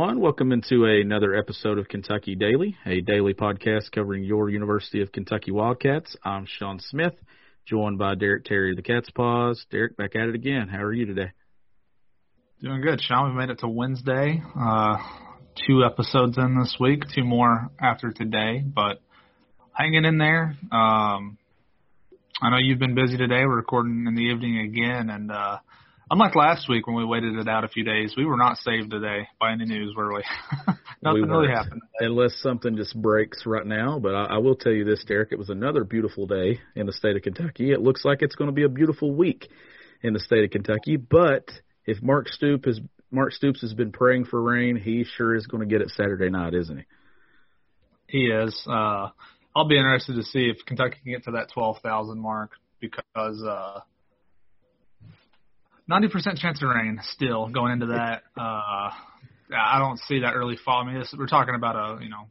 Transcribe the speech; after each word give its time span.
Everyone. 0.00 0.22
Welcome 0.22 0.50
into 0.50 0.86
another 0.86 1.34
episode 1.34 1.76
of 1.76 1.86
Kentucky 1.86 2.34
Daily, 2.34 2.74
a 2.86 3.02
daily 3.02 3.34
podcast 3.34 3.92
covering 3.92 4.24
your 4.24 4.48
University 4.48 5.02
of 5.02 5.12
Kentucky 5.12 5.50
Wildcats. 5.50 6.16
I'm 6.24 6.46
Sean 6.46 6.80
Smith, 6.80 7.12
joined 7.66 7.98
by 7.98 8.14
Derek 8.14 8.46
Terry 8.46 8.70
of 8.70 8.76
the 8.76 8.82
Cats 8.82 9.10
Pause. 9.10 9.62
Derek, 9.70 9.98
back 9.98 10.16
at 10.16 10.26
it 10.26 10.34
again. 10.34 10.68
How 10.68 10.78
are 10.78 10.92
you 10.94 11.04
today? 11.04 11.32
Doing 12.62 12.80
good, 12.80 13.02
Sean. 13.02 13.30
We 13.30 13.38
made 13.38 13.50
it 13.50 13.58
to 13.58 13.68
Wednesday. 13.68 14.42
Uh, 14.58 14.96
two 15.66 15.84
episodes 15.84 16.38
in 16.38 16.58
this 16.58 16.74
week, 16.80 17.02
two 17.14 17.24
more 17.24 17.68
after 17.78 18.10
today, 18.10 18.64
but 18.64 19.02
hanging 19.74 20.06
in 20.06 20.16
there. 20.16 20.56
Um, 20.72 21.36
I 22.40 22.48
know 22.48 22.56
you've 22.58 22.78
been 22.78 22.94
busy 22.94 23.18
today. 23.18 23.44
We're 23.44 23.56
recording 23.56 24.06
in 24.08 24.14
the 24.14 24.22
evening 24.22 24.60
again, 24.60 25.10
and 25.10 25.30
uh, 25.30 25.58
unlike 26.10 26.34
last 26.34 26.68
week 26.68 26.86
when 26.86 26.96
we 26.96 27.04
waited 27.04 27.36
it 27.36 27.48
out 27.48 27.64
a 27.64 27.68
few 27.68 27.84
days, 27.84 28.14
we 28.16 28.24
were 28.24 28.36
not 28.36 28.58
saved 28.58 28.90
today 28.90 29.28
by 29.38 29.52
any 29.52 29.64
news, 29.64 29.94
were 29.96 30.12
we? 30.12 30.22
Nothing 31.02 31.22
we 31.22 31.28
really 31.28 31.48
happened. 31.48 31.82
Unless 32.00 32.40
something 32.42 32.76
just 32.76 33.00
breaks 33.00 33.46
right 33.46 33.66
now. 33.66 33.98
But 33.98 34.14
I, 34.14 34.24
I 34.24 34.38
will 34.38 34.56
tell 34.56 34.72
you 34.72 34.84
this, 34.84 35.04
Derek. 35.06 35.32
It 35.32 35.38
was 35.38 35.50
another 35.50 35.84
beautiful 35.84 36.26
day 36.26 36.60
in 36.74 36.86
the 36.86 36.92
state 36.92 37.16
of 37.16 37.22
Kentucky. 37.22 37.72
It 37.72 37.80
looks 37.80 38.04
like 38.04 38.22
it's 38.22 38.34
going 38.34 38.48
to 38.48 38.54
be 38.54 38.64
a 38.64 38.68
beautiful 38.68 39.14
week 39.14 39.48
in 40.02 40.12
the 40.12 40.20
state 40.20 40.44
of 40.44 40.50
Kentucky. 40.50 40.96
But 40.96 41.48
if 41.86 42.02
Mark 42.02 42.28
Stoop 42.28 42.66
has 42.66 42.80
Mark 43.10 43.32
Stoops 43.32 43.62
has 43.62 43.74
been 43.74 43.92
praying 43.92 44.26
for 44.26 44.40
rain, 44.40 44.76
he 44.76 45.04
sure 45.04 45.34
is 45.34 45.46
going 45.46 45.66
to 45.66 45.72
get 45.72 45.82
it 45.82 45.90
Saturday 45.90 46.30
night, 46.30 46.54
isn't 46.54 46.78
he? 46.78 46.84
He 48.06 48.24
is. 48.26 48.66
Uh, 48.68 49.08
I'll 49.54 49.68
be 49.68 49.78
interested 49.78 50.14
to 50.16 50.22
see 50.22 50.48
if 50.48 50.64
Kentucky 50.64 50.98
can 51.02 51.12
get 51.12 51.24
to 51.24 51.32
that 51.32 51.50
12,000 51.52 52.18
mark 52.18 52.52
because 52.80 53.42
uh, 53.42 53.80
90% 55.90 56.38
chance 56.38 56.62
of 56.62 56.68
rain 56.68 57.00
still 57.02 57.48
going 57.48 57.72
into 57.72 57.86
that. 57.86 58.22
Uh, 58.36 58.90
I 59.52 59.78
don't 59.78 59.98
see 60.00 60.20
that 60.20 60.34
early 60.34 60.56
fall. 60.64 60.82
I 60.82 60.86
mean, 60.86 61.00
this, 61.00 61.12
we're 61.18 61.26
talking 61.26 61.54
about 61.54 61.74
a 61.74 62.02
you 62.02 62.08
know 62.08 62.28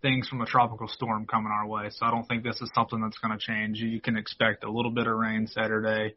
things 0.00 0.28
from 0.28 0.40
a 0.40 0.46
tropical 0.46 0.86
storm 0.86 1.26
coming 1.26 1.50
our 1.50 1.66
way, 1.66 1.88
so 1.90 2.06
I 2.06 2.10
don't 2.12 2.26
think 2.28 2.44
this 2.44 2.60
is 2.60 2.70
something 2.74 3.00
that's 3.00 3.18
going 3.18 3.36
to 3.36 3.44
change. 3.44 3.78
You 3.80 4.00
can 4.00 4.16
expect 4.16 4.62
a 4.62 4.70
little 4.70 4.92
bit 4.92 5.08
of 5.08 5.16
rain 5.16 5.48
Saturday, 5.48 6.14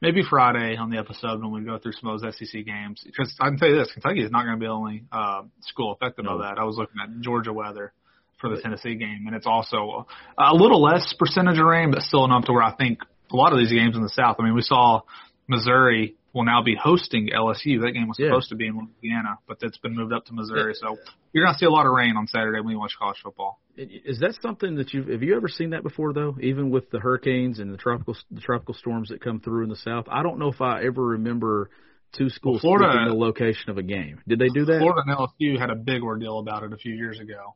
maybe 0.00 0.22
Friday 0.28 0.76
on 0.76 0.88
the 0.88 0.96
episode 0.96 1.42
when 1.42 1.52
we 1.52 1.60
go 1.60 1.78
through 1.78 1.92
some 1.92 2.08
of 2.08 2.20
those 2.22 2.34
SEC 2.38 2.64
games. 2.64 3.02
Because 3.04 3.34
I 3.38 3.48
can 3.48 3.58
tell 3.58 3.68
you 3.68 3.76
this, 3.76 3.92
Kentucky 3.92 4.22
is 4.22 4.30
not 4.30 4.44
going 4.44 4.54
to 4.56 4.60
be 4.60 4.64
the 4.66 4.72
only 4.72 5.04
uh, 5.12 5.42
school 5.60 5.92
affected 5.92 6.24
No. 6.24 6.38
by 6.38 6.48
that. 6.48 6.58
I 6.58 6.64
was 6.64 6.76
looking 6.78 6.96
at 7.02 7.20
Georgia 7.20 7.52
weather 7.52 7.92
for 8.40 8.48
the 8.48 8.62
Tennessee 8.62 8.94
game, 8.94 9.24
and 9.26 9.36
it's 9.36 9.46
also 9.46 10.06
a 10.38 10.54
little 10.54 10.80
less 10.80 11.12
percentage 11.18 11.58
of 11.58 11.66
rain, 11.66 11.90
but 11.90 12.00
still 12.02 12.24
enough 12.24 12.46
to 12.46 12.52
where 12.54 12.62
I 12.62 12.74
think 12.76 13.00
a 13.30 13.36
lot 13.36 13.52
of 13.52 13.58
these 13.58 13.72
games 13.72 13.94
in 13.94 14.02
the 14.02 14.08
South. 14.08 14.36
I 14.38 14.44
mean, 14.44 14.54
we 14.54 14.62
saw 14.62 15.02
Missouri 15.48 16.14
will 16.34 16.44
now 16.44 16.62
be 16.62 16.74
hosting 16.76 17.30
LSU. 17.30 17.80
That 17.80 17.92
game 17.92 18.06
was 18.06 18.18
Yeah. 18.18 18.28
supposed 18.28 18.50
to 18.50 18.54
be 18.54 18.66
in 18.66 18.76
Louisiana, 18.78 19.38
but 19.48 19.58
it's 19.62 19.78
been 19.78 19.94
moved 19.94 20.12
up 20.12 20.26
to 20.26 20.34
Missouri. 20.34 20.74
So 20.74 20.98
you're 21.32 21.44
going 21.44 21.54
to 21.54 21.58
see 21.58 21.66
a 21.66 21.70
lot 21.70 21.86
of 21.86 21.92
rain 21.92 22.16
on 22.16 22.26
Saturday 22.26 22.60
when 22.60 22.70
you 22.72 22.78
watch 22.78 22.96
college 22.98 23.18
football. 23.22 23.58
Is 23.76 24.20
that 24.20 24.34
something 24.42 24.74
that 24.76 24.92
you've 24.92 25.08
have 25.08 25.22
you 25.22 25.36
ever 25.36 25.48
seen 25.48 25.70
that 25.70 25.82
before 25.82 26.12
though? 26.12 26.36
Even 26.40 26.70
with 26.70 26.90
the 26.90 26.98
hurricanes 27.00 27.60
and 27.60 27.72
the 27.72 27.76
tropical 27.78 28.16
the 28.30 28.40
tropical 28.40 28.74
storms 28.74 29.08
that 29.08 29.20
come 29.20 29.40
through 29.40 29.62
in 29.62 29.68
the 29.70 29.76
south, 29.76 30.06
I 30.10 30.22
don't 30.22 30.38
know 30.38 30.48
if 30.48 30.60
I 30.60 30.82
ever 30.84 31.02
remember 31.04 31.70
two 32.12 32.28
schools 32.28 32.62
Well, 32.62 32.76
Florida- 32.78 33.08
the 33.08 33.14
location 33.14 33.70
of 33.70 33.78
a 33.78 33.82
game. 33.82 34.20
Did 34.26 34.38
they 34.40 34.48
do 34.48 34.64
that? 34.64 34.80
Florida 34.80 35.02
and 35.06 35.10
LSU 35.16 35.58
had 35.58 35.70
a 35.70 35.76
big 35.76 36.02
ordeal 36.02 36.38
about 36.40 36.62
it 36.64 36.72
a 36.72 36.76
few 36.76 36.94
years 36.94 37.20
ago. 37.20 37.54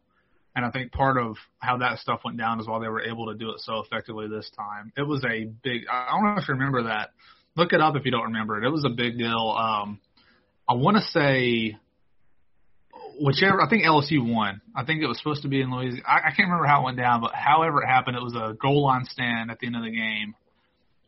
And 0.54 0.64
I 0.66 0.70
think 0.70 0.92
part 0.92 1.16
of 1.16 1.38
how 1.58 1.78
that 1.78 1.98
stuff 1.98 2.20
went 2.24 2.36
down 2.36 2.60
is 2.60 2.66
why 2.68 2.78
they 2.78 2.88
were 2.88 3.00
able 3.02 3.26
to 3.32 3.34
do 3.34 3.50
it 3.50 3.60
so 3.60 3.80
effectively 3.80 4.28
this 4.28 4.50
time. 4.50 4.92
It 4.96 5.02
was 5.02 5.24
a 5.24 5.44
big, 5.44 5.86
I 5.90 6.10
don't 6.10 6.24
know 6.24 6.40
if 6.40 6.46
you 6.46 6.54
remember 6.54 6.82
that. 6.84 7.10
Look 7.56 7.72
it 7.72 7.80
up 7.80 7.96
if 7.96 8.04
you 8.04 8.10
don't 8.10 8.24
remember 8.24 8.58
it. 8.58 8.66
It 8.66 8.70
was 8.70 8.84
a 8.84 8.90
big 8.90 9.18
deal. 9.18 9.54
Um, 9.58 10.00
I 10.68 10.74
want 10.74 10.96
to 10.96 11.02
say, 11.10 11.76
whichever, 13.20 13.60
I 13.60 13.68
think 13.68 13.84
LSU 13.84 14.26
won. 14.26 14.60
I 14.74 14.84
think 14.84 15.02
it 15.02 15.06
was 15.06 15.18
supposed 15.18 15.42
to 15.42 15.48
be 15.48 15.60
in 15.60 15.70
Louisiana. 15.70 16.02
I, 16.06 16.16
I 16.18 16.30
can't 16.34 16.48
remember 16.48 16.66
how 16.66 16.80
it 16.80 16.84
went 16.84 16.96
down, 16.98 17.20
but 17.20 17.32
however 17.34 17.82
it 17.82 17.86
happened, 17.86 18.16
it 18.16 18.22
was 18.22 18.34
a 18.34 18.54
goal 18.60 18.84
line 18.84 19.04
stand 19.04 19.50
at 19.50 19.58
the 19.58 19.66
end 19.66 19.76
of 19.76 19.82
the 19.82 19.90
game. 19.90 20.34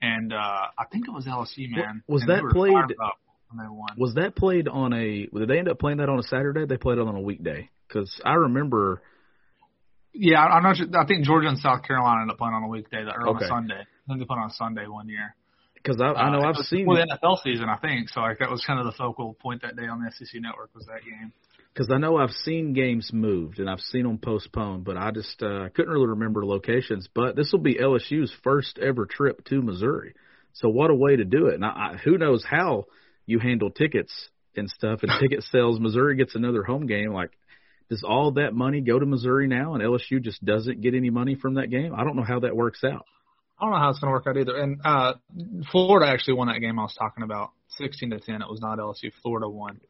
And 0.02 0.32
uh, 0.32 0.36
I 0.36 0.84
think 0.92 1.08
it 1.08 1.12
was 1.12 1.24
LSU, 1.24 1.70
man. 1.70 2.02
Was 2.06 2.22
And 2.22 2.30
that 2.30 2.42
played- 2.52 2.72
fired 2.72 2.94
up 3.02 3.18
when 3.50 3.64
they 3.64 3.70
won. 3.70 3.88
Was 3.96 4.14
that 4.16 4.36
played 4.36 4.68
on 4.68 4.92
a? 4.92 5.26
Did 5.26 5.48
they 5.48 5.58
end 5.58 5.68
up 5.68 5.78
playing 5.78 5.98
that 5.98 6.10
on 6.10 6.18
a 6.18 6.22
Saturday? 6.24 6.66
They 6.66 6.76
played 6.76 6.98
it 6.98 7.06
on 7.06 7.14
a 7.14 7.20
weekday 7.20 7.70
because 7.88 8.20
I 8.24 8.34
remember. 8.34 9.00
Yeah, 10.12 10.44
I- 10.44 10.56
I'm 10.58 10.62
not 10.62 10.76
sure. 10.76 10.86
I 10.94 11.06
think 11.06 11.24
Georgia 11.24 11.48
and 11.48 11.58
South 11.58 11.84
Carolina 11.84 12.20
ended 12.22 12.34
up 12.34 12.38
playing 12.38 12.54
on 12.54 12.64
a 12.64 12.68
weekday 12.68 12.98
or 12.98 13.28
on 13.28 13.36
Okay. 13.36 13.46
a 13.46 13.48
Sunday. 13.48 13.80
I 13.80 14.06
think 14.06 14.18
they 14.18 14.26
played 14.26 14.40
on 14.40 14.50
a 14.50 14.54
Sunday 14.54 14.86
one 14.86 15.08
year. 15.08 15.34
Because 15.84 16.00
I, 16.00 16.06
I 16.18 16.30
know 16.32 16.38
Uh, 16.40 16.48
I've 16.48 16.56
seen 16.64 16.86
the 16.86 17.06
NFL 17.22 17.42
season, 17.44 17.68
I 17.68 17.76
think. 17.76 18.08
So 18.08 18.20
like 18.22 18.38
that 18.38 18.50
was 18.50 18.64
kind 18.64 18.80
of 18.80 18.86
the 18.86 18.92
focal 18.92 19.34
point 19.34 19.62
that 19.62 19.76
day 19.76 19.86
on 19.86 20.00
the 20.02 20.10
SEC 20.10 20.40
network 20.40 20.74
was 20.74 20.86
that 20.86 21.04
game. 21.04 21.32
because 21.74 21.90
I 21.92 21.98
know 21.98 22.16
I've 22.16 22.30
seen 22.30 22.72
games 22.72 23.10
moved 23.12 23.58
and 23.58 23.68
I've 23.68 23.80
seen 23.80 24.04
them 24.04 24.16
postponed, 24.18 24.84
but 24.84 24.96
I 24.96 25.10
just 25.10 25.42
uh, 25.42 25.68
couldn't 25.74 25.92
really 25.92 26.08
remember 26.08 26.46
locations. 26.46 27.06
But 27.14 27.36
this 27.36 27.50
will 27.52 27.60
be 27.60 27.74
LSU's 27.74 28.32
first 28.42 28.78
ever 28.78 29.04
trip 29.06 29.44
to 29.46 29.60
Missouri, 29.60 30.14
so 30.54 30.68
what 30.68 30.90
a 30.90 30.94
way 30.94 31.16
to 31.16 31.24
do 31.24 31.48
it! 31.48 31.54
And 31.54 31.64
I, 31.64 31.68
I, 31.68 31.96
who 32.02 32.16
knows 32.16 32.44
how 32.48 32.84
you 33.26 33.38
handle 33.38 33.70
tickets 33.70 34.12
and 34.56 34.70
stuff 34.70 35.00
and 35.02 35.12
ticket 35.20 35.42
sales. 35.52 35.80
Missouri 35.80 36.16
gets 36.16 36.34
another 36.34 36.62
home 36.62 36.86
game. 36.86 37.12
Like, 37.12 37.32
does 37.90 38.04
all 38.08 38.32
that 38.32 38.54
money 38.54 38.80
go 38.80 38.98
to 38.98 39.04
Missouri 39.04 39.48
now, 39.48 39.74
and 39.74 39.82
LSU 39.82 40.22
just 40.22 40.42
doesn't 40.44 40.80
get 40.80 40.94
any 40.94 41.10
money 41.10 41.34
from 41.34 41.54
that 41.54 41.70
game? 41.70 41.92
I 41.94 42.04
don't 42.04 42.16
know 42.16 42.24
how 42.24 42.40
that 42.40 42.56
works 42.56 42.82
out. 42.84 43.04
I 43.58 43.64
don't 43.64 43.72
know 43.72 43.78
how 43.78 43.90
it's 43.90 44.00
going 44.00 44.08
to 44.08 44.12
work 44.12 44.26
out 44.26 44.36
either. 44.36 44.56
And 44.56 44.80
uh, 44.84 45.14
Florida 45.70 46.10
actually 46.10 46.34
won 46.34 46.48
that 46.48 46.58
game 46.58 46.78
I 46.78 46.82
was 46.82 46.94
talking 46.98 47.22
about, 47.22 47.50
16 47.78 48.10
to 48.10 48.20
10. 48.20 48.42
It 48.42 48.50
was 48.50 48.60
not 48.60 48.78
LSU. 48.78 49.12
Florida 49.22 49.48
won. 49.48 49.80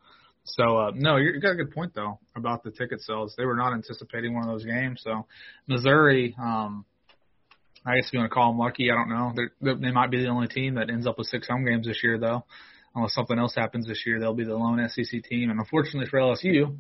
So 0.45 0.77
uh, 0.77 0.91
no, 0.95 1.17
you're, 1.17 1.39
got 1.41 1.53
a 1.53 1.57
good 1.57 1.73
point 1.73 1.95
though 1.95 2.19
about 2.37 2.63
the 2.63 2.71
ticket 2.71 3.01
sales. 3.01 3.35
They 3.37 3.47
were 3.47 3.57
not 3.57 3.73
anticipating 3.73 4.35
one 4.35 4.45
of 4.45 4.51
those 4.51 4.65
games. 4.65 5.01
So 5.03 5.27
Missouri, 5.67 6.37
um, 6.39 6.85
I 7.87 7.97
guess 7.97 8.11
you 8.13 8.19
want 8.19 8.31
to 8.31 8.35
call 8.35 8.51
them 8.51 8.59
lucky, 8.59 8.91
I 8.91 8.95
don't 8.95 9.09
know. 9.09 9.33
They're, 9.35 9.75
they 9.75 9.91
might 9.91 10.11
be 10.11 10.23
the 10.23 10.29
only 10.29 10.49
team 10.49 10.75
that 10.75 10.91
ends 10.91 11.07
up 11.07 11.19
with 11.19 11.29
six 11.29 11.49
home 11.49 11.65
games 11.65 11.87
this 11.87 12.01
year, 12.03 12.19
though. 12.19 12.45
Unless 12.95 13.15
something 13.15 13.39
else 13.39 13.55
happens 13.55 13.87
this 13.87 14.05
year, 14.07 14.21
they'll 14.21 14.35
be 14.35 14.45
the 14.45 14.55
lone 14.55 14.87
SEC 14.89 15.23
team. 15.25 15.51
And 15.51 15.59
unfortunately 15.59 16.09
for 16.09 16.19
LSU, 16.21 16.77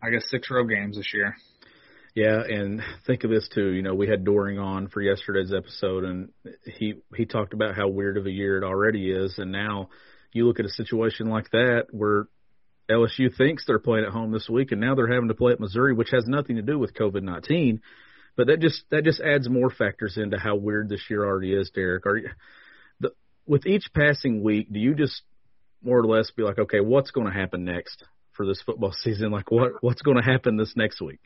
I 0.00 0.10
guess 0.10 0.28
six 0.28 0.50
road 0.50 0.68
games 0.68 0.96
this 0.96 1.12
year. 1.12 1.36
Yeah, 2.14 2.42
and 2.42 2.82
think 3.06 3.24
of 3.24 3.30
this 3.30 3.48
too. 3.54 3.70
You 3.70 3.82
know, 3.82 3.94
we 3.94 4.06
had 4.06 4.24
Doring 4.24 4.58
on 4.58 4.88
for 4.88 5.00
yesterday's 5.00 5.52
episode, 5.52 6.04
and 6.04 6.28
he 6.66 6.94
he 7.16 7.24
talked 7.24 7.54
about 7.54 7.74
how 7.74 7.88
weird 7.88 8.18
of 8.18 8.26
a 8.26 8.30
year 8.30 8.58
it 8.58 8.64
already 8.64 9.10
is, 9.10 9.38
and 9.38 9.50
now 9.50 9.88
you 10.32 10.46
look 10.46 10.60
at 10.60 10.66
a 10.66 10.70
situation 10.70 11.28
like 11.28 11.50
that 11.52 11.86
where 11.90 12.26
LSU 12.90 13.34
thinks 13.34 13.64
they're 13.66 13.78
playing 13.78 14.04
at 14.04 14.12
home 14.12 14.30
this 14.30 14.48
week, 14.48 14.72
and 14.72 14.80
now 14.80 14.94
they're 14.94 15.12
having 15.12 15.28
to 15.28 15.34
play 15.34 15.52
at 15.52 15.60
Missouri, 15.60 15.94
which 15.94 16.10
has 16.10 16.26
nothing 16.26 16.56
to 16.56 16.62
do 16.62 16.78
with 16.78 16.92
COVID 16.92 17.22
nineteen, 17.22 17.80
but 18.36 18.48
that 18.48 18.60
just 18.60 18.84
that 18.90 19.04
just 19.04 19.20
adds 19.20 19.48
more 19.48 19.70
factors 19.70 20.18
into 20.18 20.38
how 20.38 20.56
weird 20.56 20.90
this 20.90 21.06
year 21.08 21.24
already 21.24 21.54
is. 21.54 21.70
Derek, 21.70 22.04
are 22.04 22.18
you 22.18 22.28
the 23.00 23.12
with 23.46 23.64
each 23.64 23.86
passing 23.94 24.42
week? 24.42 24.70
Do 24.70 24.78
you 24.78 24.94
just 24.94 25.22
more 25.82 25.98
or 25.98 26.06
less 26.06 26.30
be 26.30 26.42
like, 26.42 26.58
okay, 26.58 26.80
what's 26.80 27.10
going 27.10 27.26
to 27.26 27.32
happen 27.32 27.64
next 27.64 28.04
for 28.32 28.46
this 28.46 28.60
football 28.60 28.92
season? 29.02 29.30
Like, 29.30 29.50
what 29.50 29.82
what's 29.82 30.02
going 30.02 30.18
to 30.18 30.22
happen 30.22 30.58
this 30.58 30.74
next 30.76 31.00
week? 31.00 31.20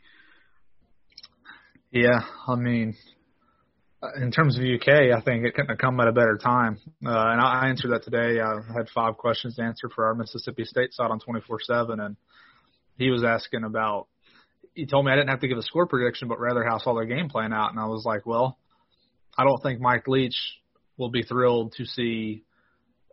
Yeah, 1.91 2.21
I 2.47 2.55
mean, 2.55 2.95
uh, 4.03 4.21
in 4.21 4.31
terms 4.31 4.57
of 4.57 4.63
UK, 4.63 5.15
I 5.15 5.21
think 5.21 5.45
it 5.45 5.55
couldn't 5.55 5.69
have 5.69 5.77
come 5.77 5.99
at 5.99 6.07
a 6.07 6.11
better 6.11 6.37
time. 6.37 6.79
Uh, 7.05 7.09
and 7.09 7.41
I 7.41 7.61
I 7.61 7.69
answered 7.69 7.91
that 7.91 8.03
today. 8.03 8.41
I 8.41 8.55
had 8.75 8.89
five 8.93 9.17
questions 9.17 9.55
to 9.55 9.63
answer 9.63 9.89
for 9.89 10.05
our 10.05 10.13
Mississippi 10.13 10.65
State 10.65 10.93
side 10.93 11.11
on 11.11 11.19
24/7, 11.19 11.99
and 11.99 12.17
he 12.97 13.09
was 13.09 13.23
asking 13.23 13.63
about. 13.63 14.07
He 14.73 14.85
told 14.85 15.05
me 15.05 15.11
I 15.11 15.15
didn't 15.15 15.29
have 15.29 15.39
to 15.39 15.47
give 15.47 15.57
a 15.57 15.63
score 15.63 15.87
prediction, 15.87 16.27
but 16.27 16.39
rather 16.39 16.63
how 16.63 16.77
saw 16.77 16.93
their 16.93 17.05
game 17.05 17.29
playing 17.29 17.53
out. 17.53 17.71
And 17.71 17.79
I 17.79 17.87
was 17.87 18.03
like, 18.05 18.27
well, 18.27 18.59
I 19.35 19.43
don't 19.43 19.61
think 19.63 19.79
Mike 19.79 20.07
Leach 20.07 20.37
will 20.97 21.09
be 21.09 21.23
thrilled 21.23 21.73
to 21.77 21.85
see 21.85 22.43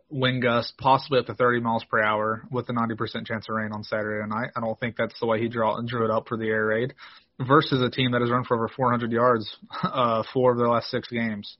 wind 0.09 0.43
gusts, 0.43 0.73
possibly 0.77 1.19
up 1.19 1.25
to 1.25 1.33
30 1.33 1.61
miles 1.61 1.83
per 1.85 2.03
hour, 2.03 2.43
with 2.51 2.69
a 2.69 2.73
90% 2.73 3.25
chance 3.25 3.47
of 3.49 3.55
rain 3.55 3.71
on 3.71 3.83
Saturday 3.83 4.27
night. 4.27 4.51
I 4.55 4.59
don't 4.59 4.79
think 4.79 4.95
that's 4.95 5.19
the 5.19 5.25
way 5.25 5.41
he 5.41 5.47
draw 5.47 5.81
drew 5.81 6.05
it 6.05 6.11
up 6.11 6.27
for 6.27 6.37
the 6.37 6.47
air 6.47 6.67
raid. 6.67 6.93
Versus 7.39 7.81
a 7.81 7.89
team 7.89 8.11
that 8.11 8.21
has 8.21 8.31
run 8.31 8.45
for 8.45 8.55
over 8.55 8.69
400 8.69 9.11
yards 9.11 9.57
uh, 9.83 10.23
four 10.33 10.53
of 10.53 10.57
their 10.57 10.69
last 10.69 10.89
six 10.89 11.09
games. 11.09 11.57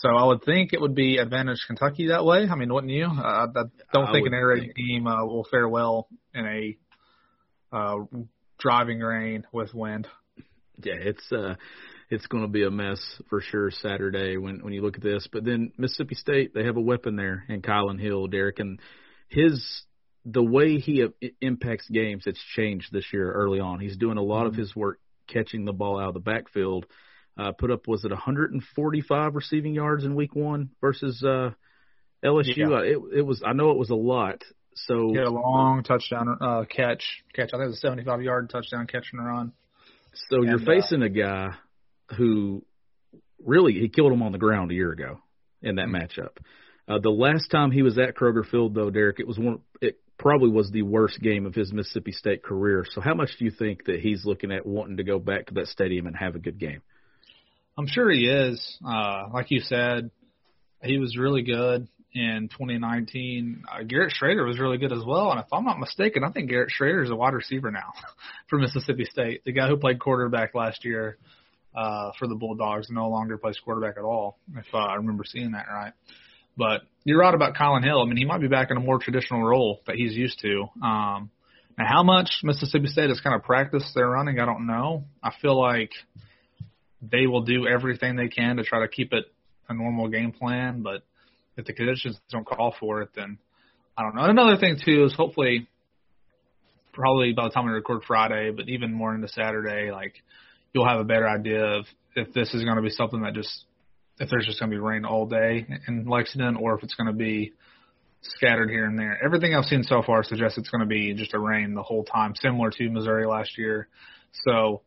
So 0.00 0.08
I 0.08 0.24
would 0.24 0.42
think 0.42 0.72
it 0.72 0.80
would 0.80 0.94
be 0.94 1.18
advantage 1.18 1.62
Kentucky 1.66 2.08
that 2.08 2.24
way. 2.24 2.48
I 2.50 2.56
mean, 2.56 2.72
wouldn't 2.72 2.92
you? 2.92 3.04
Uh, 3.06 3.46
I 3.54 3.62
don't 3.92 4.08
I 4.08 4.12
think 4.12 4.26
an 4.26 4.34
air 4.34 4.48
raid 4.48 4.72
team 4.74 5.06
uh, 5.06 5.24
will 5.24 5.46
fare 5.48 5.68
well 5.68 6.08
in 6.34 6.44
a 6.44 7.76
uh, 7.76 7.96
driving 8.58 8.98
rain 8.98 9.46
with 9.52 9.72
wind. 9.72 10.08
Yeah, 10.82 10.94
it's 10.98 11.32
uh 11.32 11.54
it's 12.10 12.26
going 12.26 12.42
to 12.42 12.48
be 12.48 12.64
a 12.64 12.70
mess 12.70 13.00
for 13.30 13.40
sure 13.40 13.70
Saturday 13.70 14.36
when 14.36 14.62
when 14.62 14.72
you 14.72 14.82
look 14.82 14.96
at 14.96 15.02
this. 15.02 15.28
But 15.32 15.44
then 15.44 15.72
Mississippi 15.78 16.16
State, 16.16 16.54
they 16.54 16.64
have 16.64 16.76
a 16.76 16.80
weapon 16.80 17.16
there 17.16 17.44
in 17.48 17.62
Kylin 17.62 18.00
Hill, 18.00 18.26
Derek, 18.26 18.58
and 18.58 18.80
his 19.28 19.84
the 20.24 20.42
way 20.42 20.78
he 20.78 21.06
impacts 21.40 21.88
games, 21.88 22.24
it's 22.26 22.42
changed 22.56 22.88
this 22.92 23.04
year 23.12 23.30
early 23.30 23.60
on. 23.60 23.78
He's 23.78 23.96
doing 23.96 24.16
a 24.16 24.22
lot 24.22 24.46
of 24.46 24.54
his 24.54 24.74
work 24.74 24.98
catching 25.26 25.64
the 25.64 25.72
ball 25.72 25.98
out 26.00 26.08
of 26.08 26.14
the 26.14 26.20
backfield. 26.20 26.86
Uh, 27.36 27.52
put 27.52 27.70
up 27.70 27.88
was 27.88 28.04
it 28.04 28.10
145 28.12 29.34
receiving 29.34 29.74
yards 29.74 30.04
in 30.04 30.14
week 30.14 30.34
one 30.36 30.70
versus 30.80 31.22
uh, 31.24 31.50
LSU. 32.24 32.56
Yeah. 32.56 32.66
Uh, 32.68 32.78
It 32.82 32.98
it 33.18 33.22
was 33.22 33.42
I 33.44 33.52
know 33.52 33.70
it 33.70 33.76
was 33.78 33.90
a 33.90 33.94
lot. 33.96 34.42
So 34.76 35.08
He 35.10 35.16
had 35.16 35.26
a 35.26 35.30
long 35.30 35.82
touchdown 35.84 36.36
uh, 36.40 36.64
catch. 36.64 37.04
Catch. 37.34 37.50
I 37.52 37.56
think 37.58 37.64
it 37.64 37.66
was 37.68 37.76
a 37.76 37.80
75 37.80 38.22
yard 38.22 38.50
touchdown 38.50 38.86
catch 38.86 39.06
and 39.12 39.24
run. 39.24 39.52
So 40.28 40.42
you're 40.42 40.54
And, 40.58 40.62
uh, 40.62 40.64
facing 40.66 41.02
a 41.02 41.08
guy 41.08 41.54
who 42.16 42.64
really 43.44 43.72
he 43.74 43.88
killed 43.88 44.12
him 44.12 44.22
on 44.22 44.32
the 44.32 44.38
ground 44.38 44.70
a 44.70 44.74
year 44.74 44.92
ago 44.92 45.18
in 45.62 45.76
that 45.76 45.86
Mhm. 45.88 46.02
matchup. 46.02 46.36
Uh, 46.86 46.98
the 46.98 47.10
last 47.10 47.50
time 47.50 47.70
he 47.70 47.82
was 47.82 47.98
at 47.98 48.14
Kroger 48.14 48.44
Field, 48.46 48.74
though, 48.74 48.90
Derek, 48.90 49.18
it 49.18 49.26
was 49.26 49.38
one. 49.38 49.60
It 49.80 49.98
probably 50.18 50.50
was 50.50 50.70
the 50.70 50.82
worst 50.82 51.20
game 51.20 51.46
of 51.46 51.54
his 51.54 51.72
Mississippi 51.72 52.12
State 52.12 52.42
career. 52.42 52.84
So 52.90 53.00
how 53.00 53.14
much 53.14 53.30
do 53.38 53.44
you 53.44 53.50
think 53.50 53.84
that 53.86 54.00
he's 54.00 54.24
looking 54.24 54.52
at 54.52 54.66
wanting 54.66 54.98
to 54.98 55.04
go 55.04 55.18
back 55.18 55.46
to 55.46 55.54
that 55.54 55.68
stadium 55.68 56.06
and 56.06 56.16
have 56.16 56.34
a 56.34 56.38
good 56.38 56.58
game? 56.58 56.82
I'm 57.76 57.86
sure 57.88 58.10
he 58.10 58.26
is. 58.28 58.78
Uh, 58.86 59.24
like 59.32 59.50
you 59.50 59.60
said, 59.60 60.10
he 60.82 60.98
was 60.98 61.16
really 61.16 61.42
good 61.42 61.88
in 62.14 62.48
2019. 62.52 63.64
Uh, 63.70 63.82
Garrett 63.82 64.12
Shrader 64.20 64.46
was 64.46 64.60
really 64.60 64.78
good 64.78 64.92
as 64.92 65.04
well. 65.04 65.32
And 65.32 65.40
if 65.40 65.46
I'm 65.52 65.64
not 65.64 65.80
mistaken, 65.80 66.22
I 66.22 66.30
think 66.30 66.50
Garrett 66.50 66.72
Shrader 66.78 67.02
is 67.02 67.10
a 67.10 67.16
wide 67.16 67.34
receiver 67.34 67.70
now 67.72 67.92
for 68.48 68.58
Mississippi 68.58 69.04
State. 69.04 69.42
The 69.44 69.52
guy 69.52 69.68
who 69.68 69.76
played 69.76 69.98
quarterback 69.98 70.54
last 70.54 70.84
year 70.84 71.18
uh, 71.74 72.12
for 72.18 72.28
the 72.28 72.36
Bulldogs 72.36 72.88
no 72.90 73.08
longer 73.08 73.36
plays 73.36 73.58
quarterback 73.64 73.96
at 73.98 74.04
all, 74.04 74.38
if 74.56 74.66
uh, 74.72 74.78
I 74.78 74.94
remember 74.94 75.24
seeing 75.26 75.52
that 75.52 75.66
right. 75.68 75.92
But 76.56 76.82
you're 77.04 77.18
right 77.18 77.34
about 77.34 77.54
Kylin 77.54 77.84
Hill. 77.84 78.00
I 78.00 78.06
mean, 78.06 78.16
he 78.16 78.24
might 78.24 78.40
be 78.40 78.48
back 78.48 78.70
in 78.70 78.76
a 78.76 78.80
more 78.80 78.98
traditional 78.98 79.42
role 79.42 79.80
that 79.86 79.96
he's 79.96 80.14
used 80.14 80.40
to. 80.40 80.66
Um, 80.82 81.30
now, 81.76 81.86
how 81.86 82.02
much 82.02 82.40
Mississippi 82.42 82.86
State 82.86 83.08
has 83.08 83.20
kind 83.20 83.34
of 83.34 83.42
practiced 83.42 83.94
their 83.94 84.08
running, 84.08 84.38
I 84.38 84.46
don't 84.46 84.66
know. 84.66 85.04
I 85.22 85.32
feel 85.42 85.60
like 85.60 85.90
they 87.02 87.26
will 87.26 87.42
do 87.42 87.66
everything 87.66 88.16
they 88.16 88.28
can 88.28 88.56
to 88.56 88.64
try 88.64 88.80
to 88.80 88.88
keep 88.88 89.12
it 89.12 89.24
a 89.68 89.74
normal 89.74 90.08
game 90.08 90.32
plan, 90.32 90.82
but 90.82 91.02
if 91.56 91.66
the 91.66 91.72
conditions 91.72 92.18
don't 92.30 92.46
call 92.46 92.74
for 92.78 93.02
it, 93.02 93.10
then 93.14 93.38
I 93.96 94.02
don't 94.02 94.14
know. 94.14 94.22
And 94.22 94.38
another 94.38 94.56
thing 94.58 94.78
too 94.82 95.04
is 95.04 95.14
hopefully, 95.14 95.68
probably 96.92 97.32
by 97.32 97.44
the 97.44 97.50
time 97.50 97.66
we 97.66 97.72
record 97.72 98.02
Friday, 98.06 98.50
but 98.50 98.68
even 98.68 98.92
more 98.92 99.14
into 99.14 99.28
Saturday, 99.28 99.90
like 99.90 100.14
you'll 100.72 100.88
have 100.88 101.00
a 101.00 101.04
better 101.04 101.28
idea 101.28 101.64
of 101.64 101.86
if 102.14 102.32
this 102.32 102.54
is 102.54 102.64
going 102.64 102.76
to 102.76 102.82
be 102.82 102.90
something 102.90 103.22
that 103.22 103.34
just 103.34 103.64
if 104.18 104.30
there's 104.30 104.46
just 104.46 104.60
going 104.60 104.70
to 104.70 104.76
be 104.76 104.80
rain 104.80 105.04
all 105.04 105.26
day 105.26 105.66
in 105.88 106.06
Lexington, 106.06 106.56
or 106.56 106.76
if 106.76 106.82
it's 106.82 106.94
going 106.94 107.08
to 107.08 107.12
be 107.12 107.52
scattered 108.22 108.70
here 108.70 108.86
and 108.86 108.98
there. 108.98 109.18
Everything 109.22 109.54
I've 109.54 109.64
seen 109.64 109.82
so 109.82 110.02
far 110.02 110.24
suggests 110.24 110.58
it's 110.58 110.70
going 110.70 110.80
to 110.80 110.86
be 110.86 111.14
just 111.14 111.34
a 111.34 111.38
rain 111.38 111.74
the 111.74 111.82
whole 111.82 112.04
time, 112.04 112.34
similar 112.36 112.70
to 112.70 112.90
Missouri 112.90 113.26
last 113.26 113.58
year. 113.58 113.88
So 114.44 114.82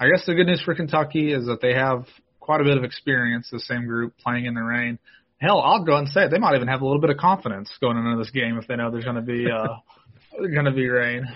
I 0.00 0.08
guess 0.08 0.24
the 0.26 0.34
good 0.34 0.46
news 0.46 0.62
for 0.62 0.74
Kentucky 0.74 1.32
is 1.32 1.46
that 1.46 1.60
they 1.60 1.74
have 1.74 2.06
quite 2.40 2.60
a 2.60 2.64
bit 2.64 2.76
of 2.76 2.84
experience, 2.84 3.48
the 3.50 3.60
same 3.60 3.86
group 3.86 4.16
playing 4.18 4.46
in 4.46 4.54
the 4.54 4.62
rain. 4.62 4.98
Hell, 5.38 5.60
I'll 5.60 5.84
go 5.84 5.96
and 5.96 6.08
say 6.08 6.24
it, 6.24 6.30
they 6.30 6.38
might 6.38 6.56
even 6.56 6.68
have 6.68 6.80
a 6.80 6.84
little 6.84 7.00
bit 7.00 7.10
of 7.10 7.16
confidence 7.16 7.70
going 7.80 7.96
into 7.96 8.16
this 8.16 8.30
game 8.30 8.58
if 8.58 8.66
they 8.66 8.76
know 8.76 8.90
there's 8.90 9.04
going 9.04 9.16
to 9.16 9.22
be 9.22 9.46
uh, 9.50 9.66
going 10.52 10.64
to 10.64 10.72
be 10.72 10.88
rain. 10.88 11.26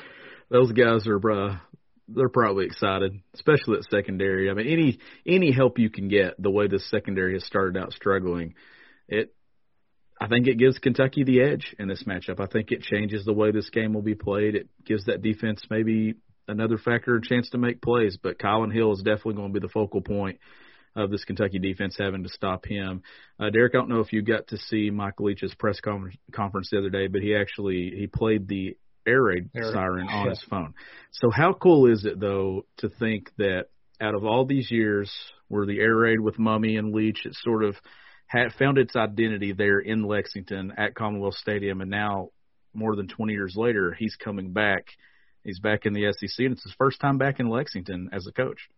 Those 0.51 0.73
guys 0.73 1.07
are 1.07 1.31
uh, 1.31 1.57
they're 2.15 2.29
probably 2.29 2.67
excited, 2.67 3.21
especially 3.35 3.79
at 3.79 3.85
secondary. 3.91 4.51
I 4.51 4.55
mean, 4.55 4.67
any 4.67 4.99
any 5.27 5.53
help 5.53 5.79
you 5.79 5.91
can 5.91 6.09
get 6.09 6.41
the 6.41 6.51
way 6.51 6.67
this 6.69 6.89
secondary 6.91 7.35
has 7.35 7.45
started 7.45 7.77
out 7.77 7.93
struggling, 7.93 8.55
it 9.09 9.35
I 10.21 10.29
think 10.29 10.47
it 10.47 10.59
gives 10.59 10.79
Kentucky 10.79 11.25
the 11.25 11.41
edge 11.41 11.75
in 11.79 11.89
this 11.89 12.05
matchup. 12.05 12.39
I 12.39 12.47
think 12.47 12.71
it 12.71 12.83
changes 12.83 13.25
the 13.25 13.33
way 13.33 13.51
this 13.51 13.71
game 13.71 13.93
will 13.93 14.03
be 14.03 14.15
played. 14.15 14.55
It 14.55 14.69
gives 14.85 15.07
that 15.07 15.23
defense 15.23 15.63
maybe 15.69 16.15
another 16.47 16.79
factor, 16.79 17.17
a 17.17 17.21
chance 17.21 17.51
to 17.51 17.59
make 17.59 17.83
plays. 17.83 18.17
But 18.23 18.39
Kylin 18.39 18.73
Hill 18.73 18.93
is 18.93 19.03
definitely 19.03 19.35
going 19.35 19.53
to 19.53 19.61
be 19.61 19.67
the 19.67 19.73
focal 19.73 20.01
point 20.01 20.39
of 20.95 21.11
this 21.11 21.25
Kentucky 21.25 21.59
defense 21.59 21.97
having 21.99 22.23
to 22.23 22.29
stop 22.29 22.67
him. 22.67 23.03
Uh, 23.41 23.51
Derek, 23.51 23.75
I 23.75 23.79
don't 23.79 23.89
know 23.89 24.01
if 24.01 24.13
you 24.13 24.23
got 24.23 24.49
to 24.49 24.59
see 24.59 24.91
Michael 24.91 25.27
Leach's 25.27 25.55
press 25.55 25.81
conference 25.81 26.69
the 26.71 26.79
other 26.79 26.91
day, 26.91 27.07
but 27.07 27.23
he 27.23 27.35
actually 27.35 27.93
he 27.97 28.07
played 28.07 28.47
the 28.47 28.77
air 29.07 29.23
raid 29.23 29.51
Air 29.55 29.73
siren 29.73 30.09
on 30.09 30.25
yeah. 30.25 30.31
his 30.31 30.45
phone. 30.49 30.75
So 31.13 31.31
how 31.31 31.53
cool 31.53 31.91
is 31.91 32.05
it 32.05 32.19
though 32.19 32.67
to 32.79 32.89
think 32.89 33.31
that 33.39 33.67
out 34.01 34.15
of 34.15 34.25
all 34.25 34.45
these 34.45 34.71
years 34.71 35.11
where 35.49 35.67
the 35.67 35.79
air 35.79 35.95
raid 35.95 36.21
with 36.21 36.39
Mumme 36.39 36.79
and 36.79 36.95
Leach, 36.95 37.25
it 37.25 37.35
sort 37.35 37.63
of 37.63 37.77
had 38.27 38.53
found 38.59 38.79
its 38.79 38.97
identity 38.97 39.53
there 39.53 39.79
in 39.79 40.05
Lexington 40.05 40.73
at 40.77 40.95
Commonwealth 40.95 41.35
Stadium, 41.35 41.81
and 41.81 41.91
now 41.91 42.31
more 42.75 42.97
than 42.97 43.07
20 43.07 43.33
years 43.33 43.55
later, 43.57 43.95
he's 43.97 44.17
coming 44.17 44.53
back. 44.53 44.87
He's 45.45 45.61
back 45.61 45.87
in 45.87 45.93
the 45.93 46.13
SEC, 46.13 46.39
and 46.39 46.53
it's 46.53 46.63
his 46.63 46.75
first 46.79 47.01
time 47.01 47.19
back 47.19 47.41
in 47.41 47.49
Lexington 47.49 48.09
as 48.13 48.27
a 48.27 48.33
coach. 48.33 48.69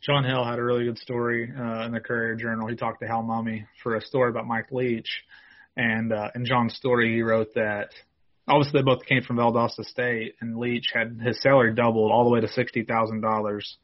John 0.00 0.22
Hill 0.22 0.44
had 0.44 0.58
a 0.58 0.62
really 0.62 0.84
good 0.84 0.98
story 0.98 1.52
uh, 1.52 1.84
in 1.86 1.92
the 1.92 2.00
Courier 2.00 2.36
Journal. 2.36 2.68
He 2.68 2.76
talked 2.76 3.00
to 3.00 3.08
Hal 3.08 3.24
Mumme 3.24 3.66
for 3.82 3.96
a 3.96 4.00
story 4.00 4.30
about 4.30 4.46
Mike 4.46 4.70
Leach, 4.70 5.24
and 5.76 6.12
uh, 6.12 6.30
in 6.34 6.44
John's 6.44 6.76
story, 6.76 7.14
he 7.14 7.22
wrote 7.22 7.54
that 7.54 7.90
obviously 8.48 8.80
they 8.80 8.84
both 8.84 9.04
came 9.06 9.22
from 9.22 9.36
Valdosta 9.36 9.84
State, 9.84 10.34
and 10.40 10.58
Leach 10.58 10.90
had 10.92 11.20
his 11.22 11.40
salary 11.40 11.74
doubled 11.74 12.10
all 12.10 12.24
the 12.24 12.30
way 12.30 12.40
to 12.40 12.48
sixty 12.48 12.82
thousand 12.84 13.20
dollars. 13.20 13.76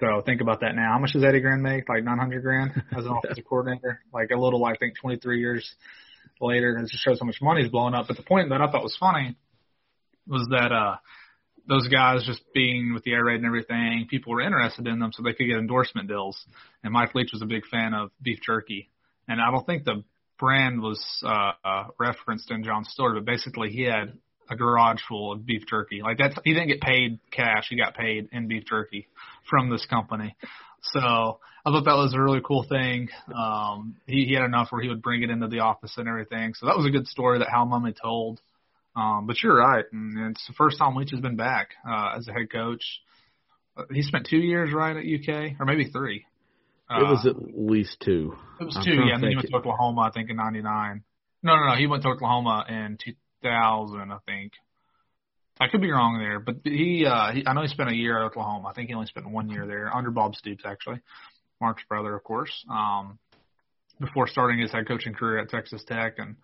So 0.00 0.20
think 0.24 0.40
about 0.40 0.60
that 0.60 0.74
now. 0.74 0.92
How 0.92 0.98
much 0.98 1.12
does 1.12 1.24
Eddie 1.24 1.40
Gran 1.40 1.62
make? 1.62 1.88
Like 1.88 2.04
nine 2.04 2.18
hundred 2.18 2.42
grand 2.42 2.72
as 2.96 3.04
an 3.04 3.12
offensive 3.24 3.44
coordinator. 3.48 4.00
Like 4.12 4.30
a 4.30 4.38
little, 4.38 4.64
I 4.64 4.76
think, 4.76 4.94
twenty 5.00 5.16
three 5.16 5.40
years 5.40 5.74
later. 6.40 6.74
And 6.74 6.86
it 6.86 6.90
just 6.90 7.02
shows 7.02 7.18
how 7.20 7.26
much 7.26 7.38
money's 7.40 7.70
blowing 7.70 7.94
up. 7.94 8.06
But 8.08 8.16
the 8.16 8.22
point 8.22 8.50
that 8.50 8.60
I 8.60 8.70
thought 8.70 8.82
was 8.82 8.96
funny 8.98 9.36
was 10.26 10.46
that 10.50 10.72
uh 10.72 10.96
those 11.68 11.88
guys 11.88 12.24
just 12.24 12.42
being 12.54 12.94
with 12.94 13.02
the 13.02 13.12
air 13.12 13.24
raid 13.24 13.36
and 13.36 13.46
everything, 13.46 14.06
people 14.08 14.32
were 14.32 14.40
interested 14.40 14.86
in 14.86 15.00
them 15.00 15.10
so 15.12 15.22
they 15.22 15.32
could 15.32 15.46
get 15.46 15.58
endorsement 15.58 16.06
deals. 16.08 16.38
And 16.84 16.92
Mike 16.92 17.14
Leach 17.14 17.30
was 17.32 17.42
a 17.42 17.46
big 17.46 17.66
fan 17.66 17.92
of 17.92 18.10
beef 18.22 18.38
jerky. 18.40 18.88
And 19.26 19.40
I 19.40 19.50
don't 19.50 19.66
think 19.66 19.84
the 19.84 20.04
brand 20.38 20.80
was 20.80 21.04
uh, 21.24 21.52
uh 21.64 21.84
referenced 21.98 22.50
in 22.50 22.64
John's 22.64 22.90
story, 22.90 23.14
but 23.18 23.24
basically 23.24 23.70
he 23.70 23.82
had 23.82 24.12
a 24.50 24.56
garage 24.56 25.00
full 25.08 25.32
of 25.32 25.44
beef 25.44 25.62
jerky. 25.68 26.02
Like 26.02 26.18
that's 26.18 26.36
he 26.44 26.52
didn't 26.52 26.68
get 26.68 26.80
paid 26.80 27.18
cash, 27.30 27.66
he 27.68 27.76
got 27.76 27.94
paid 27.94 28.28
in 28.32 28.48
beef 28.48 28.64
jerky 28.66 29.08
from 29.48 29.70
this 29.70 29.84
company. 29.86 30.36
So 30.82 31.00
I 31.00 31.70
thought 31.70 31.84
that 31.84 31.96
was 31.96 32.14
a 32.14 32.20
really 32.20 32.40
cool 32.44 32.64
thing. 32.68 33.08
Um 33.34 33.96
he, 34.06 34.24
he 34.26 34.34
had 34.34 34.44
enough 34.44 34.68
where 34.70 34.82
he 34.82 34.88
would 34.88 35.02
bring 35.02 35.22
it 35.22 35.30
into 35.30 35.48
the 35.48 35.60
office 35.60 35.94
and 35.96 36.08
everything. 36.08 36.54
So 36.54 36.66
that 36.66 36.76
was 36.76 36.86
a 36.86 36.90
good 36.90 37.06
story 37.06 37.38
that 37.40 37.48
Hal 37.48 37.66
Mumme 37.66 37.94
told. 38.00 38.40
Um, 38.96 39.26
but 39.26 39.36
you're 39.42 39.58
right, 39.58 39.84
and 39.92 40.30
it's 40.30 40.46
the 40.46 40.54
first 40.54 40.78
time 40.78 40.96
Leach 40.96 41.10
has 41.10 41.20
been 41.20 41.36
back 41.36 41.74
uh, 41.86 42.14
as 42.16 42.26
a 42.28 42.32
head 42.32 42.50
coach. 42.50 42.82
Uh, 43.76 43.82
He 43.92 44.00
spent 44.00 44.26
two 44.26 44.38
years 44.38 44.72
right 44.72 44.96
at 44.96 45.04
UK, 45.04 45.60
or 45.60 45.66
maybe 45.66 45.90
three. 45.90 46.24
Uh, 46.88 47.00
it 47.00 47.04
was 47.04 47.26
at 47.26 47.36
least 47.58 48.00
two. 48.04 48.36
it 48.60 48.64
was 48.64 48.76
I'm 48.76 48.84
two, 48.84 48.92
yeah. 48.92 49.14
And 49.14 49.22
then 49.22 49.30
he 49.30 49.36
went 49.36 49.48
to 49.48 49.56
Oklahoma, 49.56 50.02
I 50.02 50.10
think, 50.10 50.30
in 50.30 50.36
'99. 50.36 51.02
No, 51.42 51.56
no, 51.56 51.68
no. 51.70 51.76
He 51.76 51.86
went 51.86 52.02
to 52.04 52.08
Oklahoma 52.10 52.64
in 52.68 52.98
2000, 53.42 54.12
I 54.12 54.18
think. 54.26 54.52
I 55.58 55.68
could 55.68 55.80
be 55.80 55.90
wrong 55.90 56.18
there, 56.18 56.38
but 56.38 56.56
he, 56.64 57.06
uh, 57.06 57.32
he, 57.32 57.46
I 57.46 57.54
know 57.54 57.62
he 57.62 57.68
spent 57.68 57.88
a 57.88 57.94
year 57.94 58.18
at 58.18 58.26
Oklahoma. 58.26 58.68
I 58.68 58.72
think 58.74 58.88
he 58.88 58.94
only 58.94 59.06
spent 59.06 59.28
one 59.30 59.48
year 59.48 59.66
there 59.66 59.94
under 59.94 60.10
Bob 60.10 60.34
Stoops, 60.36 60.64
actually, 60.66 61.00
Mark's 61.60 61.82
brother, 61.88 62.14
of 62.14 62.22
course. 62.24 62.52
Um, 62.70 63.18
before 63.98 64.26
starting 64.26 64.58
his 64.58 64.70
head 64.70 64.86
coaching 64.86 65.14
career 65.14 65.38
at 65.38 65.48
Texas 65.48 65.82
Tech, 65.84 66.18
and 66.18 66.36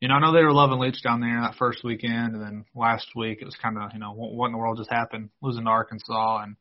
you 0.00 0.08
know, 0.08 0.14
I 0.14 0.20
know 0.20 0.32
they 0.32 0.42
were 0.42 0.52
loving 0.52 0.78
Leach 0.78 1.02
down 1.02 1.20
there 1.20 1.40
that 1.40 1.56
first 1.58 1.82
weekend, 1.84 2.34
and 2.34 2.42
then 2.42 2.64
last 2.74 3.06
week 3.16 3.38
it 3.40 3.46
was 3.46 3.56
kind 3.56 3.78
of, 3.78 3.92
you 3.94 3.98
know, 3.98 4.12
what, 4.12 4.32
what 4.34 4.46
in 4.46 4.52
the 4.52 4.58
world 4.58 4.78
just 4.78 4.90
happened, 4.90 5.30
losing 5.40 5.64
to 5.64 5.70
Arkansas, 5.70 6.42
and 6.42 6.56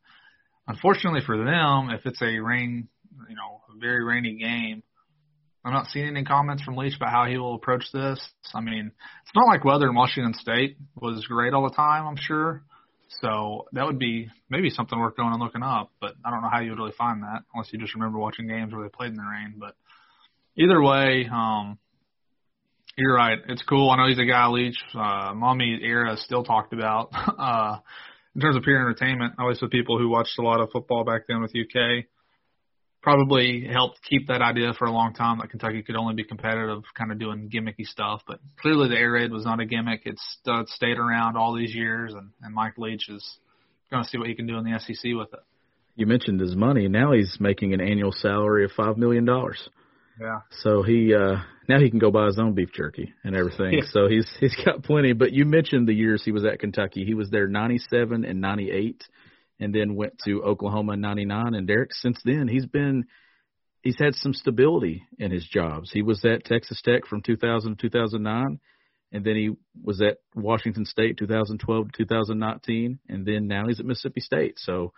unfortunately 0.67 1.21
for 1.25 1.37
them, 1.37 1.89
if 1.89 2.05
it's 2.05 2.21
a 2.21 2.39
rain, 2.39 2.87
you 3.27 3.35
know, 3.35 3.61
a 3.75 3.79
very 3.79 4.03
rainy 4.03 4.37
game, 4.37 4.83
I'm 5.65 5.73
not 5.73 5.87
seeing 5.87 6.07
any 6.07 6.23
comments 6.23 6.63
from 6.63 6.77
Leach 6.77 6.95
about 6.95 7.11
how 7.11 7.25
he 7.25 7.37
will 7.37 7.55
approach 7.55 7.85
this. 7.91 8.19
I 8.53 8.61
mean, 8.61 8.91
it's 9.23 9.35
not 9.35 9.47
like 9.47 9.65
weather 9.65 9.89
in 9.89 9.95
Washington 9.95 10.33
State 10.33 10.77
was 10.95 11.25
great 11.27 11.53
all 11.53 11.63
the 11.69 11.75
time, 11.75 12.07
I'm 12.07 12.17
sure. 12.17 12.63
So 13.21 13.65
that 13.73 13.85
would 13.85 13.99
be 13.99 14.29
maybe 14.49 14.69
something 14.69 14.97
worth 14.97 15.17
going 15.17 15.33
and 15.33 15.41
looking 15.41 15.63
up, 15.63 15.91
but 15.99 16.13
I 16.23 16.29
don't 16.31 16.41
know 16.41 16.49
how 16.49 16.59
you 16.59 16.69
would 16.71 16.79
really 16.79 16.93
find 16.97 17.23
that 17.23 17.41
unless 17.53 17.73
you 17.73 17.79
just 17.79 17.95
remember 17.95 18.19
watching 18.19 18.47
games 18.47 18.71
where 18.73 18.83
they 18.83 18.89
played 18.89 19.09
in 19.09 19.15
the 19.15 19.23
rain. 19.23 19.55
But 19.59 19.75
either 20.55 20.81
way, 20.81 21.27
um, 21.31 21.77
You're 22.97 23.15
right. 23.15 23.39
It's 23.47 23.61
cool. 23.63 23.89
I 23.89 23.97
know 23.97 24.07
he's 24.09 24.19
a 24.19 24.25
guy 24.25 24.47
Leach. 24.47 24.77
Uh, 24.93 25.33
Mumme 25.33 25.81
era 25.81 26.17
still 26.17 26.43
talked 26.43 26.73
about. 26.73 27.11
Uh, 27.39 27.79
in 28.35 28.41
terms 28.41 28.55
of 28.55 28.63
pure 28.63 28.77
entertainment, 28.77 29.33
always 29.39 29.59
with 29.61 29.71
people 29.71 29.97
who 29.97 30.07
watched 30.09 30.37
a 30.37 30.41
lot 30.41 30.59
of 30.59 30.69
football 30.71 31.03
back 31.03 31.21
then 31.27 31.41
with 31.41 31.51
UK, 31.51 32.05
probably 33.01 33.67
helped 33.71 33.99
keep 34.07 34.27
that 34.27 34.41
idea 34.41 34.73
for 34.77 34.85
a 34.85 34.91
long 34.91 35.13
time 35.13 35.39
that 35.39 35.49
Kentucky 35.49 35.83
could 35.83 35.95
only 35.95 36.15
be 36.15 36.23
competitive, 36.23 36.83
kind 36.95 37.11
of 37.11 37.19
doing 37.19 37.49
gimmicky 37.49 37.85
stuff. 37.85 38.21
But 38.27 38.39
clearly, 38.61 38.89
the 38.89 38.97
air 38.97 39.11
raid 39.11 39.31
was 39.31 39.45
not 39.45 39.59
a 39.59 39.65
gimmick. 39.65 40.01
It's 40.05 40.37
uh, 40.45 40.63
stayed 40.67 40.97
around 40.97 41.37
all 41.37 41.55
these 41.55 41.73
years, 41.73 42.13
and, 42.13 42.31
and 42.41 42.53
Mike 42.53 42.77
Leach 42.77 43.09
is 43.09 43.37
going 43.89 44.03
to 44.03 44.09
see 44.09 44.17
what 44.17 44.27
he 44.27 44.35
can 44.35 44.47
do 44.47 44.57
in 44.57 44.65
the 44.65 44.79
SEC 44.79 45.11
with 45.15 45.33
it. 45.33 45.39
You 45.95 46.05
mentioned 46.05 46.39
his 46.39 46.55
money. 46.55 46.87
Now 46.87 47.11
he's 47.11 47.37
making 47.39 47.73
an 47.73 47.81
annual 47.81 48.11
salary 48.11 48.63
of 48.65 48.71
five 48.71 48.97
million 48.97 49.25
dollars. 49.25 49.69
Yeah. 50.19 50.39
So 50.61 50.83
he 50.83 51.13
uh 51.13 51.37
now 51.67 51.79
he 51.79 51.89
can 51.89 51.99
go 51.99 52.11
buy 52.11 52.25
his 52.25 52.39
own 52.39 52.53
beef 52.53 52.69
jerky 52.73 53.13
and 53.23 53.35
everything. 53.35 53.73
Yeah. 53.73 53.81
So 53.91 54.07
he's 54.07 54.27
he's 54.39 54.55
got 54.65 54.83
plenty. 54.83 55.13
But 55.13 55.33
you 55.33 55.45
mentioned 55.45 55.87
the 55.87 55.93
years 55.93 56.21
he 56.23 56.31
was 56.31 56.45
at 56.45 56.59
Kentucky. 56.59 57.05
He 57.05 57.13
was 57.13 57.29
there 57.29 57.47
ninety 57.47 57.79
seven 57.89 58.25
and 58.25 58.39
ninety 58.39 58.71
eight 58.71 59.03
and 59.59 59.73
then 59.73 59.95
went 59.95 60.17
to 60.25 60.43
Oklahoma 60.43 60.93
in 60.93 61.01
ninety 61.01 61.25
nine 61.25 61.53
and 61.53 61.67
Derek 61.67 61.93
since 61.93 62.19
then 62.23 62.47
he's 62.47 62.65
been 62.65 63.05
he's 63.81 63.99
had 63.99 64.15
some 64.15 64.33
stability 64.33 65.03
in 65.17 65.31
his 65.31 65.45
jobs. 65.45 65.91
He 65.91 66.01
was 66.01 66.23
at 66.25 66.45
Texas 66.45 66.81
Tech 66.83 67.05
from 67.05 67.21
two 67.21 67.37
thousand 67.37 67.77
to 67.77 67.81
two 67.81 67.89
thousand 67.89 68.23
nine 68.23 68.59
and 69.11 69.23
then 69.23 69.35
he 69.35 69.51
was 69.83 70.01
at 70.01 70.17
Washington 70.35 70.85
State 70.85 71.17
2012 71.17 71.91
to 71.91 71.97
2019, 71.97 72.99
and 73.09 73.25
then 73.25 73.47
now 73.47 73.67
he's 73.67 73.79
at 73.79 73.85
Mississippi 73.85 74.21
State. 74.21 74.59
So 74.59 74.93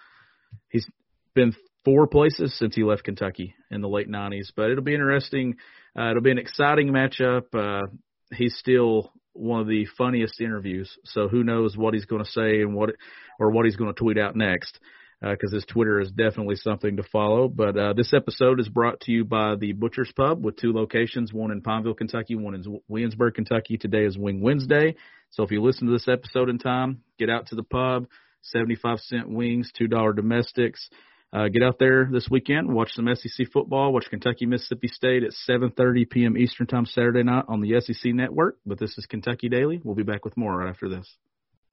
he's 0.69 0.85
been 1.33 1.53
four 1.85 2.07
places 2.07 2.57
since 2.57 2.75
he 2.75 2.83
left 2.83 3.05
Kentucky 3.05 3.55
in 3.69 3.81
the 3.81 3.87
late 3.87 4.09
90s. 4.09 4.51
But 4.55 4.69
it'll 4.69 4.83
be 4.83 4.93
interesting. 4.93 5.55
Uh, 5.97 6.11
it'll 6.11 6.21
be 6.21 6.31
an 6.31 6.37
exciting 6.37 6.89
matchup. 6.89 7.43
Uh, 7.53 7.87
he's 8.33 8.55
still 8.57 9.13
one 9.33 9.61
of 9.61 9.67
the 9.67 9.85
funniest 9.97 10.41
interviews. 10.41 10.97
So 11.05 11.27
who 11.27 11.43
knows 11.43 11.77
what 11.77 11.93
he's 11.93 12.05
going 12.05 12.23
to 12.23 12.29
say 12.29 12.61
and 12.61 12.73
what 12.73 12.91
or 13.39 13.51
what 13.51 13.65
he's 13.65 13.75
going 13.75 13.93
to 13.93 13.99
tweet 13.99 14.17
out 14.17 14.35
next. 14.35 14.79
Because 15.21 15.53
uh, 15.53 15.57
his 15.57 15.65
Twitter 15.65 15.99
is 15.99 16.09
definitely 16.09 16.55
something 16.55 16.97
to 16.97 17.03
follow. 17.03 17.47
But 17.47 17.77
uh, 17.77 17.93
this 17.93 18.11
episode 18.11 18.59
is 18.59 18.67
brought 18.67 19.01
to 19.01 19.11
you 19.11 19.23
by 19.23 19.53
the 19.55 19.73
Butcher's 19.73 20.11
Pub 20.15 20.43
with 20.43 20.57
two 20.57 20.73
locations, 20.73 21.31
one 21.31 21.51
in 21.51 21.61
Pineville, 21.61 21.93
Kentucky, 21.93 22.33
one 22.33 22.55
in 22.55 22.81
Williamsburg, 22.87 23.35
Kentucky. 23.35 23.77
Today 23.77 24.05
is 24.05 24.17
Wing 24.17 24.41
Wednesday. 24.41 24.95
So 25.29 25.43
if 25.43 25.51
you 25.51 25.61
listen 25.61 25.85
to 25.85 25.93
this 25.93 26.07
episode 26.07 26.49
in 26.49 26.57
time, 26.57 27.03
get 27.19 27.29
out 27.29 27.47
to 27.47 27.55
the 27.55 27.63
pub. 27.63 28.07
75 28.43 28.99
cent 28.99 29.29
wings, 29.29 29.71
$2 29.79 30.15
domestics. 30.15 30.89
Uh, 31.33 31.47
get 31.47 31.63
out 31.63 31.79
there 31.79 32.09
this 32.11 32.27
weekend, 32.29 32.67
watch 32.67 32.91
some 32.93 33.07
SEC 33.15 33.47
football, 33.53 33.93
watch 33.93 34.07
Kentucky 34.09 34.45
Mississippi 34.45 34.89
State 34.89 35.23
at 35.23 35.31
7:30 35.47 36.09
p.m. 36.09 36.37
Eastern 36.37 36.67
Time 36.67 36.85
Saturday 36.85 37.23
night 37.23 37.45
on 37.47 37.61
the 37.61 37.79
SEC 37.79 38.13
Network. 38.13 38.57
But 38.65 38.79
this 38.79 38.97
is 38.97 39.05
Kentucky 39.05 39.47
Daily. 39.47 39.79
We'll 39.81 39.95
be 39.95 40.03
back 40.03 40.25
with 40.25 40.35
more 40.35 40.57
right 40.57 40.69
after 40.69 40.89
this. 40.89 41.07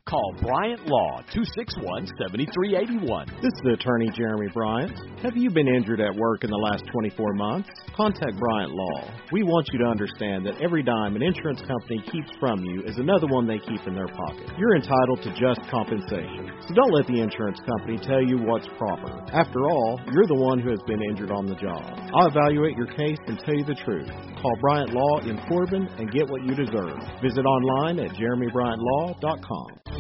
Call 0.08 0.32
Bryant 0.40 0.88
Law 0.88 1.20
261 1.36 1.84
7381. 2.16 3.28
This 3.44 3.52
is 3.52 3.76
attorney 3.76 4.08
Jeremy 4.16 4.48
Bryant. 4.54 4.96
Have 5.20 5.36
you 5.36 5.50
been 5.50 5.68
injured 5.68 6.00
at 6.00 6.16
work 6.16 6.44
in 6.44 6.50
the 6.50 6.56
last 6.56 6.84
24 6.90 7.34
months? 7.34 7.68
Contact 7.94 8.32
Bryant 8.40 8.72
Law. 8.72 9.12
We 9.32 9.42
want 9.42 9.68
you 9.70 9.80
to 9.80 9.84
understand 9.84 10.46
that 10.46 10.56
every 10.64 10.82
dime 10.82 11.14
an 11.14 11.20
insurance 11.20 11.60
company 11.60 12.00
keeps 12.08 12.32
from 12.40 12.64
you 12.64 12.88
is 12.88 12.96
another 12.96 13.26
one 13.28 13.46
they 13.46 13.58
keep 13.58 13.84
in 13.84 13.92
their 13.92 14.08
pocket. 14.08 14.48
You're 14.56 14.76
entitled 14.80 15.20
to 15.28 15.30
just 15.36 15.60
compensation. 15.68 16.56
So 16.64 16.72
don't 16.72 16.94
let 16.96 17.04
the 17.04 17.20
insurance 17.20 17.60
company 17.68 18.00
tell 18.00 18.24
you 18.24 18.40
what's 18.40 18.68
proper. 18.80 19.12
After 19.36 19.68
all, 19.68 20.00
you're 20.08 20.24
the 20.24 20.40
one 20.40 20.58
who 20.58 20.70
has 20.70 20.80
been 20.88 21.04
injured 21.04 21.30
on 21.30 21.44
the 21.44 21.60
job. 21.60 21.84
I'll 22.16 22.32
evaluate 22.32 22.80
your 22.80 22.88
case 22.96 23.20
and 23.28 23.36
tell 23.44 23.52
you 23.52 23.64
the 23.68 23.76
truth. 23.84 24.08
Call 24.40 24.56
Bryant 24.62 24.96
Law 24.96 25.20
in 25.28 25.36
Corbin 25.52 25.84
and 26.00 26.10
get 26.10 26.24
what 26.32 26.48
you 26.48 26.56
deserve. 26.56 26.96
Visit 27.20 27.44
online 27.44 28.00
at 28.00 28.16
jeremybryantlaw.com. 28.16 29.98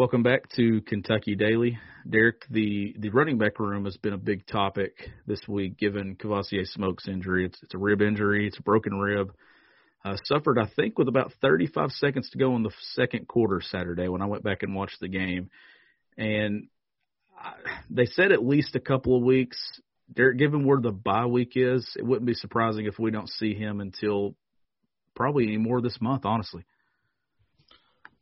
Welcome 0.00 0.22
back 0.22 0.48
to 0.56 0.80
Kentucky 0.88 1.36
Daily. 1.36 1.78
Derek, 2.08 2.46
the, 2.50 2.94
the 2.98 3.10
running 3.10 3.38
back 3.38 3.60
room 3.60 3.84
has 3.84 3.96
been 3.98 4.14
a 4.14 4.18
big 4.18 4.46
topic 4.46 5.10
this 5.26 5.40
week 5.46 5.76
given 5.76 6.16
Kavosiey 6.16 6.66
Smoke's 6.66 7.06
injury. 7.06 7.44
It's, 7.44 7.62
it's 7.62 7.74
a 7.74 7.78
rib 7.78 8.00
injury, 8.00 8.46
it's 8.46 8.58
a 8.58 8.62
broken 8.62 8.94
rib. 8.94 9.30
Uh, 10.02 10.16
suffered, 10.24 10.58
I 10.58 10.66
think, 10.76 10.98
with 10.98 11.08
about 11.08 11.32
35 11.42 11.90
seconds 11.92 12.30
to 12.30 12.38
go 12.38 12.56
in 12.56 12.62
the 12.62 12.72
second 12.94 13.28
quarter 13.28 13.60
Saturday 13.60 14.08
when 14.08 14.22
I 14.22 14.26
went 14.26 14.42
back 14.42 14.62
and 14.62 14.74
watched 14.74 14.98
the 15.00 15.08
game. 15.08 15.50
And 16.16 16.68
I, 17.38 17.52
they 17.90 18.06
said 18.06 18.32
at 18.32 18.44
least 18.44 18.76
a 18.76 18.80
couple 18.80 19.16
of 19.16 19.22
weeks. 19.22 19.58
Derek, 20.12 20.38
given 20.38 20.64
where 20.64 20.80
the 20.80 20.90
bye 20.90 21.26
week 21.26 21.52
is, 21.54 21.86
it 21.96 22.04
wouldn't 22.04 22.26
be 22.26 22.34
surprising 22.34 22.86
if 22.86 22.98
we 22.98 23.10
don't 23.10 23.28
see 23.28 23.54
him 23.54 23.80
until 23.80 24.34
probably 25.14 25.44
any 25.44 25.58
more 25.58 25.82
this 25.82 26.00
month, 26.00 26.24
honestly. 26.24 26.64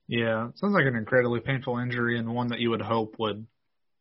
Yeah, 0.08 0.48
sounds 0.56 0.74
like 0.74 0.86
an 0.86 0.96
incredibly 0.96 1.40
painful 1.40 1.78
injury 1.78 2.18
and 2.18 2.34
one 2.34 2.48
that 2.48 2.60
you 2.60 2.70
would 2.70 2.80
hope 2.80 3.16
would 3.18 3.46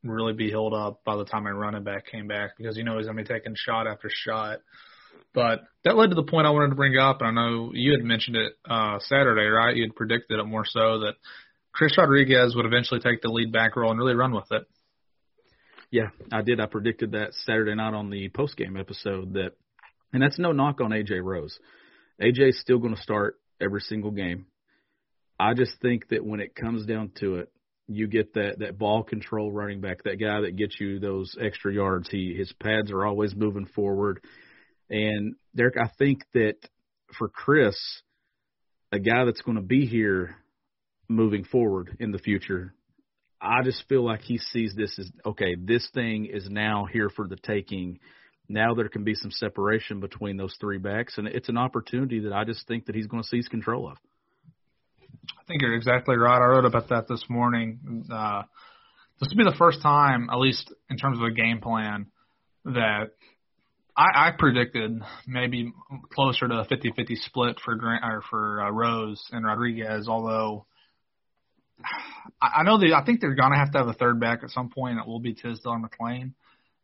really 0.03 0.33
be 0.33 0.47
healed 0.47 0.73
up 0.73 1.03
by 1.03 1.15
the 1.15 1.25
time 1.25 1.45
a 1.45 1.53
running 1.53 1.83
back 1.83 2.07
came 2.07 2.27
back 2.27 2.51
because 2.57 2.77
you 2.77 2.83
know 2.83 2.97
he's 2.97 3.05
going 3.05 3.17
to 3.17 3.23
be 3.23 3.27
taking 3.27 3.55
shot 3.55 3.87
after 3.87 4.09
shot. 4.11 4.59
But 5.33 5.63
that 5.83 5.95
led 5.95 6.09
to 6.09 6.15
the 6.15 6.23
point 6.23 6.47
I 6.47 6.51
wanted 6.51 6.69
to 6.69 6.75
bring 6.75 6.97
up, 6.97 7.21
and 7.21 7.27
I 7.27 7.31
know 7.31 7.71
you 7.73 7.91
had 7.91 8.03
mentioned 8.03 8.37
it 8.37 8.53
uh, 8.69 8.99
Saturday, 8.99 9.45
right? 9.47 9.75
You 9.75 9.83
had 9.83 9.95
predicted 9.95 10.39
it 10.39 10.43
more 10.45 10.65
so 10.65 10.99
that 11.01 11.13
Chris 11.73 11.97
Rodriguez 11.97 12.55
would 12.55 12.65
eventually 12.65 12.99
take 12.99 13.21
the 13.21 13.29
lead 13.29 13.51
back 13.51 13.75
role 13.75 13.91
and 13.91 13.99
really 13.99 14.15
run 14.15 14.33
with 14.33 14.51
it. 14.51 14.63
Yeah, 15.91 16.09
I 16.31 16.41
did. 16.41 16.59
I 16.59 16.65
predicted 16.65 17.11
that 17.11 17.33
Saturday 17.45 17.75
night 17.75 17.93
on 17.93 18.09
the 18.09 18.29
post 18.29 18.57
game 18.57 18.75
episode 18.75 19.33
that, 19.33 19.51
and 20.11 20.21
that's 20.21 20.39
no 20.39 20.51
knock 20.51 20.81
on 20.81 20.91
AJ 20.91 21.23
Rose. 21.23 21.57
AJ's 22.21 22.59
still 22.59 22.79
going 22.79 22.95
to 22.95 23.01
start 23.01 23.35
every 23.61 23.81
single 23.81 24.11
game. 24.11 24.47
I 25.39 25.53
just 25.53 25.79
think 25.81 26.09
that 26.09 26.25
when 26.25 26.39
it 26.39 26.55
comes 26.55 26.85
down 26.85 27.11
to 27.19 27.35
it, 27.37 27.51
you 27.87 28.07
get 28.07 28.33
that 28.33 28.59
that 28.59 28.77
ball 28.77 29.03
control 29.03 29.51
running 29.51 29.79
back, 29.79 30.03
that 30.03 30.19
guy 30.19 30.41
that 30.41 30.57
gets 30.57 30.75
you 30.79 30.99
those 30.99 31.37
extra 31.39 31.73
yards. 31.73 32.09
He 32.09 32.35
his 32.37 32.51
pads 32.53 32.91
are 32.91 33.05
always 33.05 33.33
moving 33.35 33.65
forward. 33.65 34.21
And 34.89 35.35
Derek, 35.55 35.75
I 35.77 35.89
think 35.97 36.23
that 36.33 36.55
for 37.17 37.27
Chris, 37.27 37.75
a 38.91 38.99
guy 38.99 39.25
that's 39.25 39.41
going 39.41 39.57
to 39.57 39.63
be 39.63 39.85
here 39.85 40.35
moving 41.07 41.43
forward 41.43 41.97
in 41.99 42.11
the 42.11 42.19
future, 42.19 42.73
I 43.41 43.63
just 43.63 43.83
feel 43.87 44.03
like 44.03 44.21
he 44.21 44.37
sees 44.37 44.73
this 44.75 44.97
as 44.97 45.11
okay, 45.25 45.55
this 45.55 45.87
thing 45.93 46.25
is 46.25 46.49
now 46.49 46.87
here 46.91 47.09
for 47.09 47.27
the 47.27 47.35
taking. 47.35 47.99
Now 48.49 48.73
there 48.73 48.89
can 48.89 49.03
be 49.03 49.13
some 49.13 49.31
separation 49.31 49.99
between 49.99 50.37
those 50.37 50.55
three 50.59 50.77
backs, 50.77 51.17
and 51.17 51.27
it's 51.27 51.49
an 51.49 51.57
opportunity 51.57 52.21
that 52.21 52.33
I 52.33 52.45
just 52.45 52.65
think 52.67 52.85
that 52.85 52.95
he's 52.95 53.07
going 53.07 53.21
to 53.21 53.29
seize 53.29 53.47
control 53.47 53.89
of. 53.89 53.97
I 55.37 55.43
think 55.47 55.61
you're 55.61 55.75
exactly 55.75 56.15
right. 56.15 56.41
I 56.41 56.45
wrote 56.45 56.65
about 56.65 56.89
that 56.89 57.07
this 57.07 57.25
morning. 57.29 58.05
Uh, 58.11 58.43
this 59.19 59.29
will 59.29 59.43
be 59.43 59.49
the 59.49 59.57
first 59.57 59.81
time, 59.81 60.29
at 60.31 60.37
least 60.37 60.73
in 60.89 60.97
terms 60.97 61.17
of 61.19 61.25
a 61.25 61.31
game 61.31 61.59
plan, 61.59 62.07
that 62.65 63.11
I, 63.97 64.27
I 64.27 64.31
predicted 64.37 65.01
maybe 65.25 65.73
closer 66.13 66.47
to 66.47 66.59
a 66.59 66.65
50-50 66.65 67.17
split 67.17 67.59
for 67.63 67.75
Gran 67.75 68.01
or 68.03 68.21
for 68.29 68.61
uh, 68.61 68.69
Rose 68.69 69.21
and 69.31 69.45
Rodriguez. 69.45 70.07
Although 70.07 70.65
I, 72.41 72.59
I 72.59 72.63
know 72.63 72.77
they, 72.77 72.93
I 72.93 73.03
think 73.03 73.21
they're 73.21 73.35
gonna 73.35 73.57
have 73.57 73.71
to 73.71 73.79
have 73.79 73.87
a 73.87 73.93
third 73.93 74.19
back 74.19 74.43
at 74.43 74.51
some 74.51 74.69
point. 74.69 74.99
It 74.99 75.07
will 75.07 75.19
be 75.19 75.33
Tisdale 75.33 75.73
or 75.73 75.79
McClain, 75.79 76.33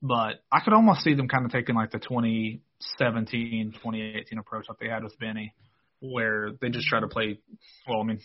but 0.01 0.43
I 0.51 0.61
could 0.61 0.73
almost 0.73 1.01
see 1.01 1.13
them 1.13 1.27
kind 1.27 1.45
of 1.45 1.51
taking 1.51 1.75
like 1.75 1.91
the 1.91 1.99
2017, 1.99 3.73
2018 3.73 4.39
approach 4.39 4.65
that 4.67 4.77
they 4.79 4.89
had 4.89 5.03
with 5.03 5.17
Benny 5.19 5.53
where 6.03 6.51
they 6.61 6.69
just 6.69 6.87
try 6.87 6.99
to 6.99 7.07
play. 7.07 7.39
Well, 7.87 8.01
I 8.01 8.03
mean, 8.03 8.19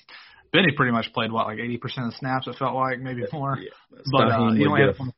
Benny 0.53 0.73
pretty 0.77 0.93
much 0.93 1.13
played 1.13 1.31
what 1.31 1.47
like 1.47 1.59
eighty 1.59 1.79
percent 1.79 2.09
of 2.09 2.15
snaps. 2.15 2.47
It 2.47 2.57
felt 2.59 2.75
like 2.75 3.01
maybe 3.01 3.23
more. 3.33 3.57
Yeah. 3.59 3.71
But 4.11 4.33
uh, 4.33 4.53
he 4.53 4.67
only 4.67 4.81
had 4.81 4.91
a, 4.91 5.13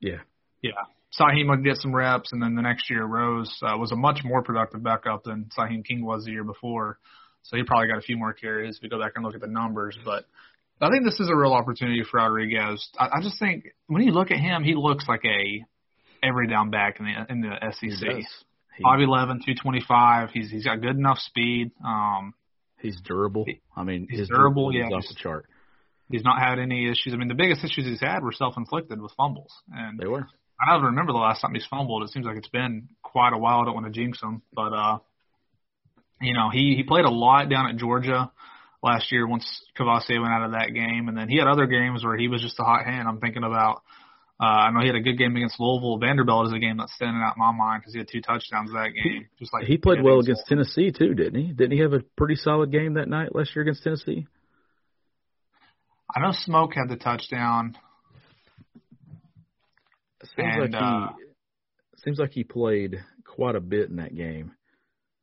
yeah, 0.00 0.20
yeah. 0.62 0.70
Sihiem 1.18 1.48
would 1.48 1.64
get 1.64 1.76
some 1.76 1.94
reps, 1.94 2.32
and 2.32 2.42
then 2.42 2.54
the 2.54 2.62
next 2.62 2.88
year 2.88 3.04
Rose 3.04 3.52
uh, 3.62 3.76
was 3.76 3.90
a 3.90 3.96
much 3.96 4.20
more 4.24 4.42
productive 4.42 4.82
backup 4.82 5.24
than 5.24 5.50
Sihiem 5.56 5.84
King 5.84 6.04
was 6.04 6.24
the 6.24 6.30
year 6.30 6.44
before. 6.44 6.98
So 7.42 7.56
he 7.56 7.64
probably 7.64 7.88
got 7.88 7.98
a 7.98 8.02
few 8.02 8.16
more 8.16 8.32
carries 8.32 8.76
if 8.76 8.82
we 8.82 8.88
go 8.88 9.00
back 9.00 9.12
and 9.16 9.24
look 9.24 9.34
at 9.34 9.40
the 9.40 9.46
numbers. 9.46 9.98
But 10.04 10.26
I 10.80 10.90
think 10.90 11.04
this 11.04 11.18
is 11.20 11.28
a 11.28 11.36
real 11.36 11.52
opportunity 11.52 12.02
for 12.08 12.18
Rodriguez. 12.18 12.88
I, 12.98 13.06
I 13.06 13.22
just 13.22 13.38
think 13.38 13.64
when 13.86 14.02
you 14.02 14.12
look 14.12 14.30
at 14.30 14.38
him, 14.38 14.62
he 14.62 14.74
looks 14.74 15.04
like 15.08 15.24
a 15.24 15.64
every 16.22 16.48
down 16.48 16.70
back 16.70 17.00
in 17.00 17.06
the 17.06 17.32
in 17.32 17.40
the 17.40 17.56
SEC. 17.72 18.08
He, 18.76 18.84
5'11", 18.84 19.44
225. 19.44 20.30
He's 20.30 20.50
he's 20.50 20.64
got 20.64 20.80
good 20.80 20.96
enough 20.96 21.18
speed. 21.18 21.72
Um, 21.84 22.34
he's 22.80 22.98
durable. 23.04 23.44
I 23.76 23.84
mean, 23.84 24.06
he's 24.08 24.20
his 24.20 24.28
durable. 24.28 24.72
Yeah, 24.72 24.84
off 24.84 25.02
he's, 25.02 25.08
the 25.08 25.20
chart. 25.20 25.46
he's 26.10 26.24
not 26.24 26.38
had 26.38 26.58
any 26.58 26.86
issues. 26.86 27.12
I 27.12 27.16
mean, 27.16 27.28
the 27.28 27.34
biggest 27.34 27.64
issues 27.64 27.86
he's 27.86 28.00
had 28.00 28.22
were 28.22 28.32
self-inflicted 28.32 29.00
with 29.00 29.12
fumbles, 29.16 29.52
and 29.72 29.98
They 29.98 30.06
were. 30.06 30.26
I 30.60 30.72
don't 30.72 30.84
remember 30.84 31.12
the 31.12 31.18
last 31.18 31.40
time 31.40 31.54
he's 31.54 31.66
fumbled. 31.66 32.02
It 32.02 32.10
seems 32.10 32.26
like 32.26 32.36
it's 32.36 32.48
been 32.48 32.88
quite 33.02 33.32
a 33.32 33.38
while. 33.38 33.60
I 33.60 33.64
don't 33.64 33.74
want 33.74 33.86
to 33.86 33.92
jinx 33.92 34.20
him, 34.22 34.42
but 34.52 34.72
uh, 34.72 34.98
you 36.20 36.34
know, 36.34 36.50
he 36.50 36.74
he 36.76 36.82
played 36.82 37.06
a 37.06 37.10
lot 37.10 37.48
down 37.48 37.70
at 37.70 37.76
Georgia 37.76 38.30
last 38.82 39.10
year 39.10 39.26
once 39.26 39.46
Kavosiey 39.78 40.20
went 40.20 40.32
out 40.32 40.44
of 40.44 40.52
that 40.52 40.72
game, 40.74 41.08
and 41.08 41.16
then 41.16 41.28
he 41.28 41.38
had 41.38 41.46
other 41.46 41.66
games 41.66 42.04
where 42.04 42.16
he 42.16 42.28
was 42.28 42.42
just 42.42 42.60
a 42.60 42.62
hot 42.62 42.84
hand. 42.84 43.08
I'm 43.08 43.20
thinking 43.20 43.44
about. 43.44 43.82
Uh, 44.42 44.68
I 44.68 44.70
know 44.70 44.80
he 44.80 44.86
had 44.86 44.96
a 44.96 45.00
good 45.00 45.18
game 45.18 45.36
against 45.36 45.60
Louisville. 45.60 45.98
Vanderbilt 45.98 46.46
is 46.46 46.54
a 46.54 46.58
game 46.58 46.78
that's 46.78 46.94
standing 46.94 47.20
out 47.22 47.36
in 47.36 47.40
my 47.40 47.52
mind 47.52 47.82
because 47.82 47.92
he 47.92 47.98
had 47.98 48.08
two 48.10 48.22
touchdowns 48.22 48.72
that 48.72 48.88
game. 48.94 49.28
Just 49.38 49.52
like 49.52 49.66
he 49.66 49.76
played 49.76 50.02
well 50.02 50.20
against 50.20 50.46
Tennessee 50.46 50.92
too, 50.92 51.12
didn't 51.12 51.34
he? 51.34 51.52
Didn't 51.52 51.72
he 51.72 51.80
have 51.80 51.92
a 51.92 52.00
pretty 52.16 52.36
solid 52.36 52.72
game 52.72 52.94
that 52.94 53.06
night 53.06 53.34
last 53.34 53.54
year 53.54 53.62
against 53.62 53.82
Tennessee? 53.82 54.26
I 56.14 56.20
know 56.20 56.32
Smoke 56.32 56.72
had 56.74 56.88
the 56.88 56.96
touchdown. 56.96 57.76
Seems 60.22 60.36
And, 60.36 60.72
like 60.72 60.82
uh, 60.82 61.08
he 61.96 62.02
seems 62.02 62.18
like 62.18 62.32
he 62.32 62.44
played 62.44 63.02
quite 63.24 63.54
a 63.56 63.60
bit 63.60 63.88
in 63.88 63.96
that 63.96 64.14
game. 64.14 64.52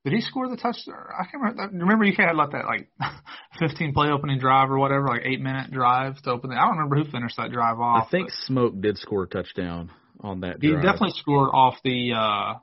Did 0.03 0.13
he 0.13 0.21
score 0.21 0.47
the 0.47 0.55
touchdown? 0.55 0.95
I 1.19 1.25
can't 1.25 1.43
remember. 1.43 1.77
Remember, 1.77 2.05
you 2.05 2.13
had 2.17 2.35
like 2.35 2.51
that 2.51 2.65
like 2.65 2.89
15 3.59 3.93
play 3.93 4.09
opening 4.09 4.39
drive 4.39 4.71
or 4.71 4.79
whatever, 4.79 5.07
like 5.07 5.23
eight 5.25 5.41
minute 5.41 5.69
drive 5.71 6.21
to 6.21 6.31
open 6.31 6.51
it. 6.51 6.55
I 6.55 6.61
don't 6.61 6.77
remember 6.77 6.95
who 6.95 7.11
finished 7.11 7.35
that 7.37 7.51
drive 7.51 7.79
off. 7.79 8.07
I 8.07 8.09
think 8.09 8.29
Smoke 8.31 8.79
did 8.79 8.97
score 8.97 9.23
a 9.23 9.27
touchdown 9.27 9.91
on 10.21 10.41
that. 10.41 10.57
he 10.61 10.69
drive. 10.69 10.83
definitely 10.83 11.13
scored 11.17 11.49
off 11.53 11.75
the. 11.83 12.13
uh 12.13 12.53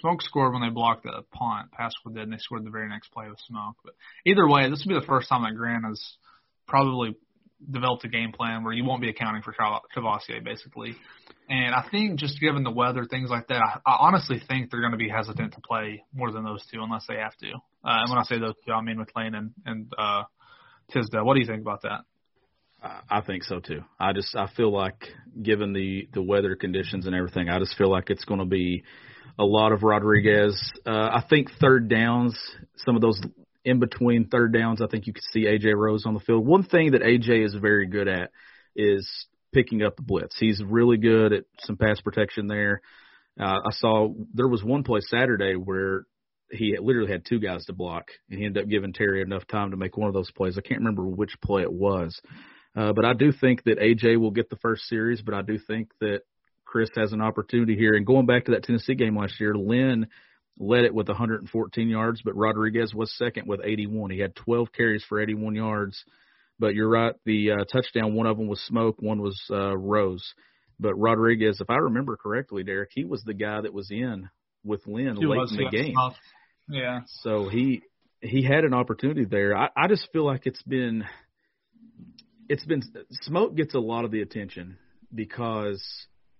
Smoke 0.00 0.20
scored 0.20 0.52
when 0.52 0.62
they 0.62 0.70
blocked 0.70 1.04
the 1.04 1.22
punt. 1.30 1.70
Paschal 1.70 2.10
did, 2.12 2.24
and 2.24 2.32
they 2.32 2.38
scored 2.38 2.64
the 2.64 2.70
very 2.70 2.88
next 2.88 3.12
play 3.12 3.28
with 3.28 3.38
Smoke. 3.46 3.76
But 3.84 3.94
either 4.24 4.48
way, 4.48 4.68
this 4.68 4.84
will 4.84 4.94
be 4.94 5.00
the 5.00 5.06
first 5.06 5.28
time 5.28 5.42
that 5.42 5.54
Gran 5.54 5.84
has 5.84 6.02
probably 6.66 7.16
developed 7.70 8.04
a 8.04 8.08
game 8.08 8.32
plan 8.32 8.64
where 8.64 8.72
you 8.72 8.84
won't 8.84 9.00
be 9.00 9.08
accounting 9.08 9.42
for 9.42 9.52
Cav- 9.52 9.80
Kavosiey, 9.96 10.44
basically. 10.44 10.94
And 11.48 11.74
I 11.74 11.86
think 11.90 12.18
just 12.18 12.40
given 12.40 12.64
the 12.64 12.70
weather, 12.70 13.04
things 13.04 13.30
like 13.30 13.48
that, 13.48 13.60
I, 13.62 13.78
I 13.90 13.96
honestly 14.00 14.40
think 14.46 14.70
they're 14.70 14.80
going 14.80 14.92
to 14.92 14.98
be 14.98 15.08
hesitant 15.08 15.54
to 15.54 15.60
play 15.60 16.04
more 16.14 16.30
than 16.30 16.44
those 16.44 16.64
two 16.72 16.82
unless 16.82 17.06
they 17.08 17.16
have 17.16 17.36
to. 17.38 17.52
Uh, 17.52 18.02
and 18.02 18.10
when 18.10 18.18
I 18.18 18.24
say 18.24 18.38
those 18.38 18.54
two, 18.66 18.72
I 18.72 18.80
mean 18.82 18.98
McClain 18.98 19.36
and, 19.36 19.52
and 19.64 19.92
uh, 19.96 20.24
Tisdale. 20.92 21.24
What 21.24 21.34
do 21.34 21.40
you 21.40 21.46
think 21.46 21.62
about 21.62 21.82
that? 21.82 22.00
I 23.10 23.20
think 23.20 23.42
so 23.42 23.60
too. 23.60 23.82
I 23.98 24.12
just 24.12 24.36
I 24.36 24.48
feel 24.56 24.70
like 24.72 25.02
given 25.42 25.72
the 25.72 26.08
the 26.12 26.22
weather 26.22 26.54
conditions 26.56 27.06
and 27.06 27.14
everything, 27.14 27.48
I 27.48 27.58
just 27.58 27.76
feel 27.76 27.90
like 27.90 28.10
it's 28.10 28.24
going 28.24 28.40
to 28.40 28.46
be 28.46 28.84
a 29.38 29.44
lot 29.44 29.72
of 29.72 29.82
Rodriguez. 29.82 30.72
Uh, 30.86 30.90
I 30.90 31.24
think 31.28 31.48
third 31.60 31.88
downs, 31.88 32.38
some 32.76 32.94
of 32.94 33.02
those 33.02 33.20
in 33.66 33.80
between 33.80 34.28
third 34.28 34.52
downs, 34.52 34.80
I 34.80 34.86
think 34.86 35.08
you 35.08 35.12
could 35.12 35.24
see 35.32 35.44
AJ 35.44 35.74
Rose 35.76 36.06
on 36.06 36.14
the 36.14 36.20
field. 36.20 36.46
One 36.46 36.62
thing 36.62 36.92
that 36.92 37.02
AJ 37.02 37.44
is 37.44 37.54
very 37.54 37.86
good 37.86 38.06
at 38.06 38.30
is 38.76 39.08
picking 39.52 39.82
up 39.82 39.96
the 39.96 40.02
blitz. 40.02 40.36
He's 40.38 40.62
really 40.64 40.96
good 40.96 41.32
at 41.32 41.44
some 41.58 41.76
pass 41.76 42.00
protection 42.00 42.46
there. 42.46 42.80
Uh, 43.38 43.58
I 43.66 43.70
saw 43.72 44.14
there 44.32 44.46
was 44.46 44.62
one 44.62 44.84
play 44.84 45.00
Saturday 45.00 45.54
where 45.54 46.04
he 46.48 46.76
literally 46.80 47.10
had 47.10 47.24
two 47.26 47.40
guys 47.40 47.64
to 47.64 47.72
block, 47.72 48.06
and 48.30 48.38
he 48.38 48.46
ended 48.46 48.62
up 48.62 48.70
giving 48.70 48.92
Terry 48.92 49.20
enough 49.20 49.46
time 49.48 49.72
to 49.72 49.76
make 49.76 49.96
one 49.96 50.06
of 50.06 50.14
those 50.14 50.30
plays. 50.30 50.56
I 50.56 50.60
can't 50.60 50.80
remember 50.80 51.04
which 51.04 51.34
play 51.42 51.62
it 51.62 51.72
was. 51.72 52.18
Uh, 52.76 52.92
but 52.92 53.04
I 53.04 53.14
do 53.14 53.32
think 53.32 53.64
that 53.64 53.80
AJ 53.80 54.20
will 54.20 54.30
get 54.30 54.48
the 54.48 54.56
first 54.56 54.84
series, 54.84 55.22
but 55.22 55.34
I 55.34 55.42
do 55.42 55.58
think 55.58 55.90
that 56.00 56.20
Chris 56.64 56.90
has 56.94 57.12
an 57.12 57.20
opportunity 57.20 57.74
here. 57.74 57.94
And 57.94 58.06
going 58.06 58.26
back 58.26 58.44
to 58.44 58.52
that 58.52 58.62
Tennessee 58.62 58.94
game 58.94 59.16
last 59.16 59.40
year, 59.40 59.56
Lynn 59.56 60.06
led 60.58 60.84
it 60.84 60.94
with 60.94 61.08
114 61.08 61.88
yards, 61.88 62.22
but 62.24 62.36
Rodriguez 62.36 62.94
was 62.94 63.14
second 63.16 63.46
with 63.46 63.60
81. 63.62 64.10
He 64.10 64.18
had 64.18 64.34
12 64.34 64.72
carries 64.72 65.04
for 65.04 65.20
81 65.20 65.54
yards. 65.54 66.02
But 66.58 66.74
you're 66.74 66.88
right, 66.88 67.14
the 67.26 67.50
uh, 67.52 67.64
touchdown, 67.70 68.14
one 68.14 68.26
of 68.26 68.38
them 68.38 68.46
was 68.46 68.60
Smoke, 68.62 68.96
one 69.00 69.20
was 69.20 69.38
uh, 69.50 69.76
Rose. 69.76 70.24
But 70.80 70.94
Rodriguez, 70.94 71.60
if 71.60 71.68
I 71.68 71.76
remember 71.76 72.16
correctly, 72.16 72.62
Derek, 72.62 72.90
he 72.92 73.04
was 73.04 73.22
the 73.24 73.34
guy 73.34 73.60
that 73.60 73.74
was 73.74 73.90
in 73.90 74.30
with 74.64 74.86
Lynn 74.86 75.16
He 75.16 75.26
late 75.26 75.38
was, 75.38 75.52
in 75.52 75.58
the 75.58 75.70
game. 75.70 75.94
tough. 75.94 76.16
Yeah. 76.68 77.00
So 77.22 77.48
he 77.48 77.82
he 78.20 78.42
had 78.42 78.64
an 78.64 78.74
opportunity 78.74 79.24
there. 79.24 79.56
I, 79.56 79.68
I 79.76 79.88
just 79.88 80.08
feel 80.12 80.24
like 80.24 80.46
it's 80.46 80.62
been 80.62 81.04
it's 82.48 82.64
been 82.64 82.82
Smoke 83.22 83.54
gets 83.54 83.74
a 83.74 83.78
lot 83.78 84.04
of 84.04 84.10
the 84.10 84.22
attention 84.22 84.78
because 85.14 85.82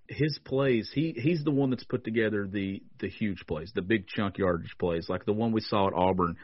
his 0.09 0.38
plays 0.45 0.90
he 0.95 1.14
he's 1.16 1.45
the 1.45 1.51
one 1.51 1.71
that's 1.71 1.85
put 1.85 2.05
together 2.05 2.47
the 2.51 2.83
the 3.01 3.09
huge 3.09 3.45
plays, 3.47 3.73
the 3.75 3.83
big 3.83 4.07
chunk 4.07 4.38
yardage 4.38 4.77
plays, 4.79 5.09
like 5.09 5.25
the 5.25 5.33
one 5.33 5.53
we 5.53 5.61
saw 5.61 5.88
at 5.88 5.95
Auburn, 5.95 6.37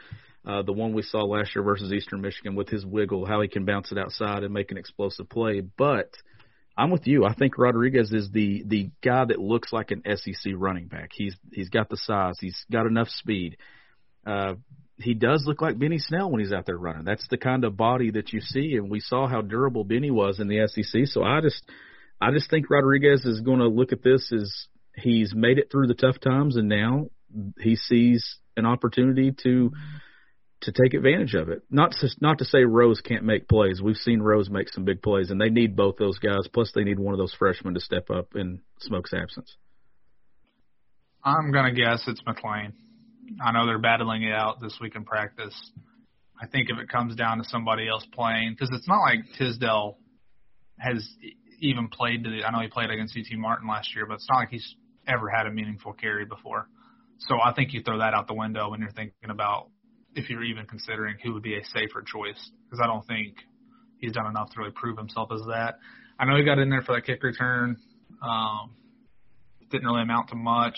uh, 0.45 0.61
the 0.61 0.73
one 0.73 0.93
we 0.93 1.01
saw 1.01 1.23
last 1.23 1.55
year 1.55 1.63
versus 1.63 1.91
Eastern 1.91 2.21
Michigan 2.21 2.55
with 2.55 2.69
his 2.69 2.85
wiggle, 2.85 3.25
how 3.25 3.41
he 3.41 3.47
can 3.47 3.65
bounce 3.65 3.91
it 3.91 3.97
outside 3.97 4.43
and 4.43 4.53
make 4.53 4.71
an 4.71 4.77
explosive 4.77 5.29
play. 5.29 5.61
But 5.61 6.09
I'm 6.77 6.91
with 6.91 7.07
you. 7.07 7.23
I 7.23 7.33
think 7.33 7.57
Rodriguez 7.57 8.11
is 8.11 8.29
the 8.31 8.63
the 8.65 8.89
guy 9.03 9.25
that 9.25 9.39
looks 9.39 9.71
like 9.71 9.91
an 9.91 10.03
SEC 10.05 10.53
running 10.55 10.87
back. 10.87 11.11
He's 11.13 11.35
he's 11.51 11.69
got 11.69 11.89
the 11.89 11.97
size. 11.97 12.35
He's 12.39 12.65
got 12.71 12.87
enough 12.87 13.09
speed. 13.09 13.57
Uh, 14.25 14.55
he 14.97 15.13
does 15.13 15.43
look 15.45 15.61
like 15.61 15.79
Benny 15.79 15.97
Snell 15.97 16.29
when 16.29 16.39
he's 16.39 16.53
out 16.53 16.65
there 16.65 16.77
running. 16.77 17.03
That's 17.03 17.27
the 17.29 17.37
kind 17.37 17.63
of 17.63 17.75
body 17.77 18.11
that 18.11 18.31
you 18.31 18.41
see, 18.41 18.75
and 18.75 18.89
we 18.89 18.99
saw 18.99 19.27
how 19.27 19.41
durable 19.41 19.83
Benny 19.83 20.11
was 20.11 20.39
in 20.39 20.47
the 20.47 20.67
SEC. 20.67 21.05
So 21.05 21.23
I 21.23 21.41
just 21.41 21.61
I 22.23 22.31
just 22.31 22.49
think 22.49 22.69
Rodriguez 22.69 23.25
is 23.25 23.41
going 23.41 23.59
to 23.59 23.67
look 23.67 23.91
at 23.91 24.01
this 24.01 24.31
as 24.31 24.67
he's 24.95 25.33
made 25.35 25.57
it 25.57 25.69
through 25.69 25.87
the 25.87 25.93
tough 25.93 26.19
times, 26.21 26.55
and 26.55 26.69
now 26.69 27.07
he 27.59 27.75
sees 27.75 28.37
an 28.55 28.65
opportunity 28.65 29.33
to 29.43 29.71
to 30.61 30.71
take 30.71 30.93
advantage 30.93 31.33
of 31.33 31.49
it. 31.49 31.61
Not 31.69 31.91
to, 31.99 32.07
not 32.21 32.37
to 32.37 32.45
say 32.45 32.63
Rose 32.63 33.01
can't 33.01 33.25
make 33.25 33.49
plays. 33.49 33.81
We've 33.81 33.97
seen 33.97 34.21
Rose 34.21 34.49
make 34.49 34.69
some 34.69 34.85
big 34.85 35.01
plays, 35.01 35.29
and 35.29 35.41
they 35.41 35.49
need 35.49 35.75
both 35.75 35.97
those 35.97 36.19
guys. 36.19 36.47
Plus, 36.53 36.71
they 36.73 36.85
need 36.85 36.99
one 36.99 37.13
of 37.13 37.17
those 37.17 37.33
freshmen 37.33 37.73
to 37.73 37.81
step 37.81 38.09
up 38.09 38.29
in 38.35 38.61
Smoke's 38.79 39.13
absence. 39.13 39.57
I'm 41.21 41.51
gonna 41.51 41.73
guess 41.73 42.05
it's 42.07 42.21
McClain. 42.21 42.71
I 43.43 43.51
know 43.51 43.65
they're 43.65 43.79
battling 43.79 44.23
it 44.23 44.33
out 44.33 44.61
this 44.61 44.77
week 44.79 44.95
in 44.95 45.03
practice. 45.03 45.53
I 46.41 46.47
think 46.47 46.69
if 46.69 46.77
it 46.77 46.87
comes 46.87 47.15
down 47.15 47.39
to 47.39 47.43
somebody 47.43 47.89
else 47.89 48.05
playing, 48.13 48.51
because 48.53 48.69
it's 48.73 48.87
not 48.87 49.01
like 49.01 49.19
Tisdale 49.37 49.97
has 50.79 51.05
even 51.63 51.87
played 51.87 52.23
to 52.25 52.29
the. 52.29 52.43
I 52.43 52.51
know 52.51 52.59
he 52.59 52.67
played 52.67 52.89
against 52.89 53.17
UT 53.17 53.25
Martin 53.37 53.67
last 53.67 53.95
year, 53.95 54.05
but 54.05 54.15
it's 54.15 54.27
not 54.29 54.39
like 54.39 54.49
he's 54.49 54.75
ever 55.07 55.29
had 55.29 55.47
a 55.47 55.51
meaningful 55.51 55.93
carry 55.93 56.25
before. 56.25 56.67
So 57.19 57.35
I 57.43 57.53
think 57.53 57.73
you 57.73 57.81
throw 57.81 57.99
that 57.99 58.13
out 58.13 58.27
the 58.27 58.33
window 58.33 58.69
when 58.69 58.81
you're 58.81 58.91
thinking 58.91 59.29
about 59.29 59.69
if 60.15 60.29
you're 60.29 60.43
even 60.43 60.65
considering 60.65 61.17
who 61.23 61.33
would 61.33 61.43
be 61.43 61.55
a 61.55 61.63
safer 61.65 62.03
choice, 62.05 62.51
because 62.65 62.79
I 62.83 62.87
don't 62.87 63.05
think 63.07 63.37
he's 63.97 64.11
done 64.11 64.27
enough 64.27 64.51
to 64.51 64.59
really 64.59 64.71
prove 64.71 64.97
himself 64.97 65.29
as 65.33 65.41
that. 65.47 65.79
I 66.19 66.25
know 66.25 66.35
he 66.35 66.43
got 66.43 66.59
in 66.59 66.69
there 66.69 66.81
for 66.81 66.95
that 66.95 67.05
kick 67.05 67.23
return. 67.23 67.77
Um, 68.21 68.75
didn't 69.71 69.85
really 69.85 70.03
amount 70.03 70.29
to 70.29 70.35
much. 70.35 70.77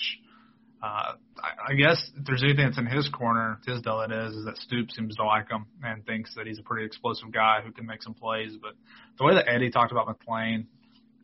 Uh, 0.82 1.14
I, 1.42 1.72
I 1.72 1.74
guess 1.74 2.12
if 2.16 2.26
there's 2.26 2.44
anything 2.44 2.66
that's 2.66 2.78
in 2.78 2.86
his 2.86 3.10
corner, 3.10 3.60
Tisdale 3.66 4.02
it 4.02 4.12
is, 4.12 4.36
is 4.36 4.46
that 4.46 4.58
Stoops 4.58 4.96
seems 4.96 5.16
to 5.16 5.26
like 5.26 5.50
him 5.50 5.66
and 5.84 6.06
thinks 6.06 6.34
that 6.36 6.48
he's 6.48 6.60
a 6.60 6.64
pretty 6.64 6.86
explosive 6.86 7.32
guy 7.32 7.62
who 7.66 7.72
can 7.72 7.86
make 7.86 8.04
some 8.04 8.14
plays. 8.14 8.56
But 8.62 8.74
the 9.18 9.26
way 9.26 9.34
that 9.34 9.50
Eddie 9.50 9.72
talked 9.72 9.92
about 9.92 10.08
McClain, 10.08 10.68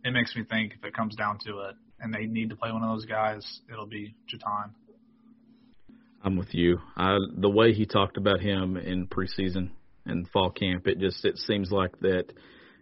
it 0.04 0.12
makes 0.12 0.36
me 0.36 0.44
think 0.44 0.74
if 0.78 0.84
it 0.84 0.94
comes 0.94 1.16
down 1.16 1.38
to 1.46 1.60
it 1.70 1.76
and 2.00 2.14
they 2.14 2.26
need 2.26 2.50
to 2.50 2.56
play 2.56 2.72
one 2.72 2.84
of 2.84 2.90
those 2.90 3.06
guys, 3.06 3.46
it'll 3.72 3.86
be 3.86 4.16
JuTahn. 4.32 4.72
I'm 6.24 6.38
with 6.38 6.54
you. 6.54 6.80
I, 6.96 7.18
the 7.36 7.50
way 7.50 7.74
he 7.74 7.86
talked 7.86 8.18
about 8.18 8.42
him 8.42 8.78
in 8.78 9.08
preseason 9.08 9.72
and 10.06 10.28
fall 10.30 10.52
camp, 10.52 10.88
it 10.88 11.00
just 11.00 11.26
it 11.26 11.38
seems 11.38 11.72
like 11.72 12.00
that 12.02 12.26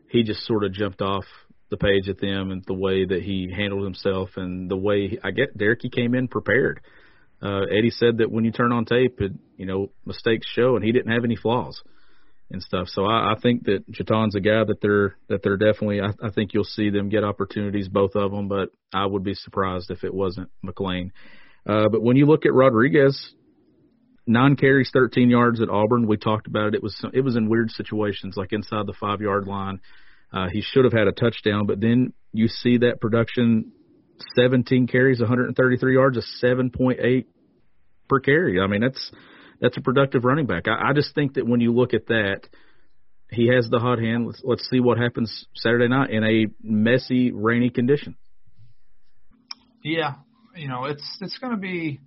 he 0.10 0.24
just 0.24 0.46
sort 0.46 0.64
of 0.64 0.74
jumped 0.74 1.02
off 1.02 1.26
the 1.70 1.78
page 1.78 2.10
at 2.10 2.20
them 2.20 2.52
and 2.52 2.64
the 2.66 2.74
way 2.74 3.06
that 3.06 3.22
he 3.22 3.52
handled 3.56 3.84
himself 3.84 4.32
and 4.36 4.70
the 4.70 4.76
way 4.76 5.18
I 5.24 5.32
get 5.32 5.58
Derek 5.58 5.80
he 5.82 5.90
came 5.90 6.16
in 6.16 6.28
prepared. 6.28 6.82
Uh, 7.42 7.62
Eddie 7.72 7.92
said 7.92 8.18
that 8.18 8.32
when 8.32 8.44
you 8.44 8.52
turn 8.52 8.74
on 8.74 8.84
tape, 8.84 9.22
it, 9.22 9.32
you 9.56 9.66
know 9.66 9.92
mistakes 10.06 10.48
show, 10.48 10.76
and 10.76 10.84
he 10.84 10.92
didn't 10.92 11.12
have 11.12 11.24
any 11.24 11.38
flaws 11.38 11.82
and 12.52 12.62
stuff. 12.62 12.88
So 12.90 13.06
I, 13.06 13.34
I 13.34 13.36
think 13.42 13.66
that 13.66 13.90
JuTahn's 13.92 14.36
a 14.36 14.40
guy 14.40 14.64
that 14.64 14.82
they're 14.82 15.16
that 15.28 15.44
they're 15.44 15.58
definitely. 15.58 16.02
I, 16.02 16.10
I 16.26 16.32
think 16.32 16.54
you'll 16.54 16.64
see 16.64 16.90
them 16.90 17.10
get 17.10 17.24
opportunities, 17.24 17.88
both 17.88 18.16
of 18.16 18.32
them, 18.32 18.48
but 18.48 18.70
I 18.94 19.06
would 19.06 19.24
be 19.24 19.36
surprised 19.36 19.92
if 19.92 20.04
it 20.04 20.14
wasn't 20.14 20.50
McClain. 20.66 21.12
Uh, 21.68 21.90
but 21.90 22.02
when 22.02 22.18
you 22.18 22.26
look 22.26 22.46
at 22.46 22.54
Rodriguez, 22.54 23.34
nine 24.30 24.56
carries, 24.56 24.90
13 24.94 25.30
yards 25.30 25.60
at 25.60 25.70
Auburn. 25.70 26.08
We 26.08 26.18
talked 26.18 26.48
about 26.48 26.70
it. 26.70 26.76
It 26.76 26.84
was 26.84 26.96
it 27.14 27.22
was 27.22 27.36
in 27.36 27.50
weird 27.50 27.72
situations, 27.72 28.36
like 28.38 28.54
inside 28.54 28.86
the 28.86 28.94
five 28.94 29.22
yard 29.22 29.48
line. 29.48 29.82
Uh, 30.32 30.48
he 30.52 30.62
should 30.62 30.86
have 30.86 30.94
had 30.94 31.08
a 31.08 31.12
touchdown, 31.12 31.66
but 31.66 31.82
then 31.82 32.14
you 32.32 32.48
see 32.48 32.78
that 32.78 33.02
production: 33.02 33.72
17 34.36 34.88
carries, 34.88 35.20
133 35.20 35.94
yards, 35.94 36.18
a 36.18 36.46
7.8 36.46 37.26
per 38.08 38.20
carry. 38.20 38.60
I 38.62 38.68
mean, 38.68 38.82
that's 38.82 39.12
that's 39.62 39.78
a 39.78 39.82
productive 39.82 40.24
running 40.26 40.46
back. 40.46 40.68
I, 40.68 40.90
I 40.90 40.94
just 40.94 41.14
think 41.14 41.36
that 41.36 41.48
when 41.48 41.60
you 41.60 41.74
look 41.74 41.94
at 41.94 42.08
that, 42.08 42.42
he 43.32 43.48
has 43.54 43.70
the 43.70 43.80
hot 43.80 44.00
hand. 44.00 44.28
Let's, 44.28 44.42
let's 44.44 44.70
see 44.70 44.80
what 44.80 44.98
happens 44.98 45.46
Saturday 45.56 45.88
night 45.88 46.10
in 46.10 46.24
a 46.24 46.48
messy, 46.62 47.32
rainy 47.32 47.70
condition. 47.70 48.16
Yeah, 49.84 50.16
you 50.56 50.68
know 50.68 50.86
it's 50.86 51.18
it's 51.22 51.38
going 51.38 51.52
to 51.52 51.60
be 51.60 52.00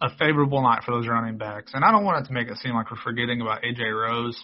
a 0.00 0.08
favorable 0.18 0.62
night 0.62 0.82
for 0.84 0.92
those 0.92 1.06
running 1.06 1.36
backs, 1.36 1.72
and 1.74 1.84
I 1.84 1.90
don't 1.90 2.04
want 2.04 2.24
it 2.24 2.28
to 2.28 2.32
make 2.32 2.48
it 2.48 2.56
seem 2.58 2.74
like 2.74 2.90
we're 2.90 2.96
forgetting 3.02 3.40
about 3.40 3.62
AJ 3.62 3.92
Rose. 3.92 4.40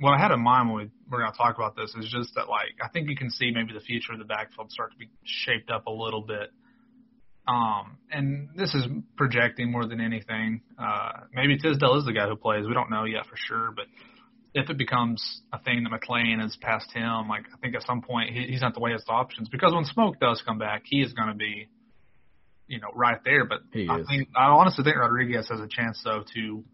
What 0.00 0.12
I 0.12 0.18
had 0.18 0.30
in 0.30 0.40
mind 0.40 0.68
when 0.68 0.76
we 0.84 0.90
we're 1.10 1.20
going 1.20 1.32
to 1.32 1.36
talk 1.36 1.56
about 1.56 1.76
this 1.76 1.94
is 1.98 2.08
just 2.10 2.34
that 2.36 2.48
like 2.48 2.74
I 2.82 2.88
think 2.88 3.10
you 3.10 3.16
can 3.16 3.30
see 3.30 3.50
maybe 3.50 3.72
the 3.74 3.80
future 3.80 4.12
of 4.12 4.18
the 4.18 4.24
backfield 4.24 4.70
start 4.70 4.92
to 4.92 4.96
be 4.96 5.10
shaped 5.24 5.70
up 5.70 5.86
a 5.86 5.92
little 5.92 6.22
bit. 6.22 6.50
Um, 7.48 7.96
and 8.10 8.50
this 8.56 8.74
is 8.74 8.84
projecting 9.16 9.72
more 9.72 9.86
than 9.86 10.00
anything. 10.00 10.60
Uh, 10.78 11.12
maybe 11.32 11.56
Tisdale 11.58 11.96
is 11.98 12.04
the 12.04 12.12
guy 12.12 12.28
who 12.28 12.36
plays. 12.36 12.66
We 12.66 12.74
don't 12.74 12.90
know 12.90 13.04
yet 13.04 13.26
for 13.26 13.36
sure, 13.36 13.72
but 13.74 13.86
if 14.54 14.68
it 14.68 14.76
becomes 14.76 15.42
a 15.52 15.58
thing 15.58 15.84
that 15.84 15.92
McClain 15.92 16.40
has 16.40 16.56
passed 16.60 16.92
him, 16.92 17.26
like 17.28 17.44
I 17.52 17.56
think 17.62 17.74
at 17.74 17.82
some 17.84 18.02
point 18.02 18.30
he, 18.30 18.46
he's 18.48 18.60
not 18.60 18.74
the 18.74 18.80
way 18.80 18.92
his 18.92 19.04
options 19.08 19.48
because 19.48 19.72
when 19.72 19.84
Smoke 19.86 20.20
does 20.20 20.42
come 20.46 20.58
back, 20.58 20.82
he 20.84 21.00
is 21.00 21.12
going 21.14 21.28
to 21.28 21.34
be, 21.34 21.68
you 22.66 22.80
know, 22.80 22.88
right 22.94 23.18
there. 23.24 23.46
But 23.46 23.60
He 23.72 23.88
I 23.88 24.00
is. 24.00 24.06
think 24.08 24.28
I 24.36 24.44
honestly 24.46 24.84
think 24.84 24.96
Rodriguez 24.96 25.48
has 25.48 25.60
a 25.60 25.68
chance 25.68 26.00
though 26.04 26.24
to 26.34 26.64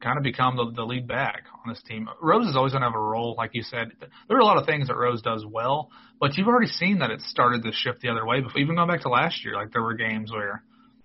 kind 0.00 0.16
of 0.16 0.24
become 0.24 0.56
the, 0.56 0.72
the 0.74 0.82
lead 0.82 1.06
back 1.06 1.44
on 1.64 1.72
this 1.72 1.82
team. 1.82 2.08
Rose 2.20 2.46
is 2.46 2.56
always 2.56 2.72
going 2.72 2.82
to 2.82 2.88
have 2.88 2.96
a 2.96 3.00
role, 3.00 3.34
like 3.36 3.50
you 3.52 3.62
said. 3.62 3.88
There 4.28 4.36
are 4.36 4.40
a 4.40 4.44
lot 4.44 4.56
of 4.56 4.66
things 4.66 4.88
that 4.88 4.96
Rose 4.96 5.22
does 5.22 5.44
well, 5.46 5.90
but 6.18 6.36
you've 6.36 6.48
already 6.48 6.68
seen 6.68 6.98
that 7.00 7.10
it 7.10 7.20
started 7.20 7.62
to 7.62 7.72
shift 7.72 8.00
the 8.00 8.08
other 8.08 8.26
way. 8.26 8.40
Before, 8.40 8.60
even 8.60 8.76
going 8.76 8.88
back 8.88 9.02
to 9.02 9.08
last 9.08 9.44
year, 9.44 9.54
like 9.54 9.72
there 9.72 9.82
were 9.82 9.94
games 9.94 10.32
where 10.32 10.62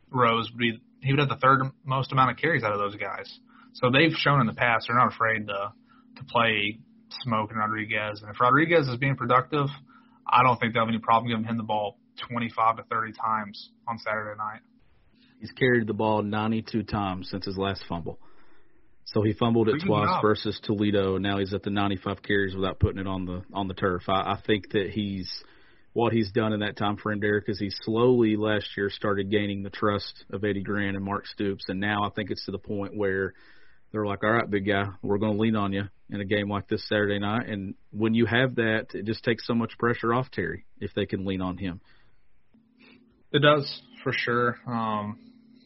Rose 0.09 0.49
would 0.51 0.59
be 0.59 0.79
he 1.01 1.13
would 1.13 1.19
have 1.19 1.29
the 1.29 1.35
third 1.35 1.61
most 1.83 2.11
amount 2.11 2.31
of 2.31 2.37
carries 2.37 2.63
out 2.63 2.71
of 2.71 2.79
those 2.79 2.95
guys. 2.95 3.31
So 3.73 3.91
they've 3.91 4.13
shown 4.13 4.41
in 4.41 4.47
the 4.47 4.53
past 4.53 4.87
they're 4.87 4.97
not 4.97 5.13
afraid 5.13 5.47
to 5.47 5.73
to 6.17 6.23
play 6.23 6.79
Smoke 7.23 7.51
and 7.51 7.59
Rodriguez. 7.59 8.21
And 8.21 8.31
if 8.33 8.39
Rodriguez 8.39 8.87
is 8.87 8.97
being 8.97 9.15
productive, 9.15 9.67
I 10.27 10.43
don't 10.43 10.59
think 10.59 10.73
they'll 10.73 10.83
have 10.83 10.89
any 10.89 10.99
problem 10.99 11.29
giving 11.29 11.45
him 11.45 11.57
the 11.57 11.63
ball 11.63 11.97
25 12.29 12.77
to 12.77 12.83
30 12.83 13.13
times 13.13 13.69
on 13.87 13.99
Saturday 13.99 14.37
night. 14.37 14.61
He's 15.39 15.51
carried 15.51 15.87
the 15.87 15.93
ball 15.93 16.23
92 16.23 16.83
times 16.83 17.29
since 17.29 17.45
his 17.45 17.57
last 17.57 17.83
fumble. 17.87 18.19
So 19.05 19.21
he 19.21 19.33
fumbled 19.33 19.69
it 19.69 19.83
twice 19.85 20.07
job. 20.07 20.21
versus 20.21 20.59
Toledo, 20.63 21.15
and 21.15 21.23
now 21.23 21.37
he's 21.37 21.53
at 21.53 21.61
the 21.61 21.69
95 21.69 22.23
carries 22.23 22.55
without 22.55 22.79
putting 22.79 22.99
it 22.99 23.07
on 23.07 23.25
the 23.25 23.43
on 23.53 23.67
the 23.67 23.75
turf. 23.75 24.03
I, 24.09 24.33
I 24.33 24.41
think 24.45 24.71
that 24.71 24.89
he's 24.91 25.29
what 25.93 26.11
he's 26.11 26.31
done 26.31 26.51
in 26.53 26.59
that 26.59 26.75
time 26.75 26.97
frame, 26.97 27.19
Derek, 27.19 27.47
is 27.47 27.59
he 27.59 27.69
slowly 27.69 28.35
last 28.35 28.67
year 28.75 28.89
started 28.89 29.31
gaining 29.31 29.63
the 29.63 29.69
trust 29.69 30.25
of 30.31 30.43
Eddie 30.43 30.63
Gran 30.63 30.95
and 30.95 31.05
Mark 31.05 31.27
Stoops, 31.27 31.65
and 31.69 31.79
now 31.79 32.03
I 32.03 32.09
think 32.09 32.31
it's 32.31 32.45
to 32.45 32.51
the 32.51 32.57
point 32.57 32.97
where 32.97 33.33
they're 33.91 34.05
like, 34.05 34.23
"All 34.23 34.31
right, 34.31 34.49
big 34.49 34.65
guy, 34.65 34.85
we're 35.03 35.19
going 35.19 35.33
to 35.33 35.39
lean 35.39 35.55
on 35.55 35.71
you 35.71 35.83
in 36.09 36.19
a 36.19 36.25
game 36.25 36.49
like 36.49 36.67
this 36.67 36.87
Saturday 36.89 37.19
night." 37.19 37.47
And 37.47 37.75
when 37.91 38.15
you 38.15 38.25
have 38.25 38.55
that, 38.55 38.87
it 38.95 39.05
just 39.05 39.23
takes 39.23 39.45
so 39.45 39.53
much 39.53 39.77
pressure 39.77 40.13
off 40.15 40.31
Terry 40.31 40.65
if 40.79 40.93
they 40.95 41.05
can 41.05 41.25
lean 41.25 41.41
on 41.41 41.57
him. 41.57 41.79
It 43.31 43.39
does 43.39 43.81
for 44.03 44.11
sure. 44.11 44.57
Um, 44.65 45.19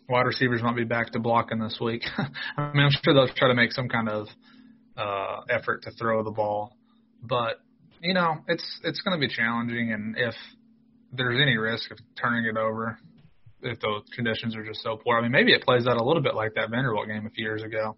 wide 0.10 0.26
receivers 0.26 0.62
might 0.62 0.76
be 0.76 0.84
back 0.84 1.12
to 1.12 1.20
blocking 1.20 1.60
this 1.60 1.78
week. 1.80 2.04
I 2.58 2.72
mean, 2.74 2.86
I'm 2.86 2.92
sure 3.04 3.14
they'll 3.14 3.34
try 3.34 3.48
to 3.48 3.54
make 3.54 3.72
some 3.72 3.88
kind 3.88 4.10
of 4.10 4.28
uh, 4.98 5.42
effort 5.50 5.84
to 5.84 5.92
throw 5.92 6.24
the 6.24 6.32
ball, 6.32 6.76
but 7.22 7.62
you 8.02 8.14
know, 8.14 8.38
it's 8.48 8.80
it's 8.84 9.02
going 9.02 9.20
to 9.20 9.26
be 9.26 9.34
challenging. 9.34 9.92
And 9.92 10.18
if 10.18 10.36
there's 11.12 11.40
any 11.42 11.58
risk 11.58 11.92
of 11.92 12.00
turning 12.20 12.46
it 12.46 12.58
over, 12.58 12.98
if 13.62 13.80
the 13.80 14.02
conditions 14.16 14.56
are 14.56 14.66
just 14.66 14.82
so 14.82 14.98
poor, 14.98 15.18
I 15.18 15.22
mean, 15.22 15.32
maybe 15.32 15.54
it 15.54 15.64
plays 15.64 15.86
out 15.88 15.98
a 15.98 16.04
little 16.04 16.24
bit 16.24 16.36
like 16.36 16.56
that 16.56 16.70
Vanderbilt 16.70 17.08
game 17.08 17.26
a 17.26 17.30
few 17.30 17.44
years 17.44 17.64
ago. 17.64 17.96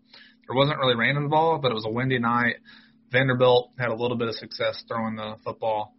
There 0.48 0.56
wasn't 0.56 0.80
really 0.80 0.96
rain 0.96 1.18
involved, 1.18 1.62
but 1.62 1.72
it 1.72 1.76
was 1.76 1.86
a 1.86 1.92
windy 1.92 2.20
night. 2.20 2.56
Vanderbilt 3.12 3.72
had 3.78 3.90
a 3.90 3.96
little 3.96 4.18
bit 4.18 4.28
of 4.28 4.36
success 4.36 4.84
throwing 4.88 5.16
the 5.16 5.36
football, 5.44 5.94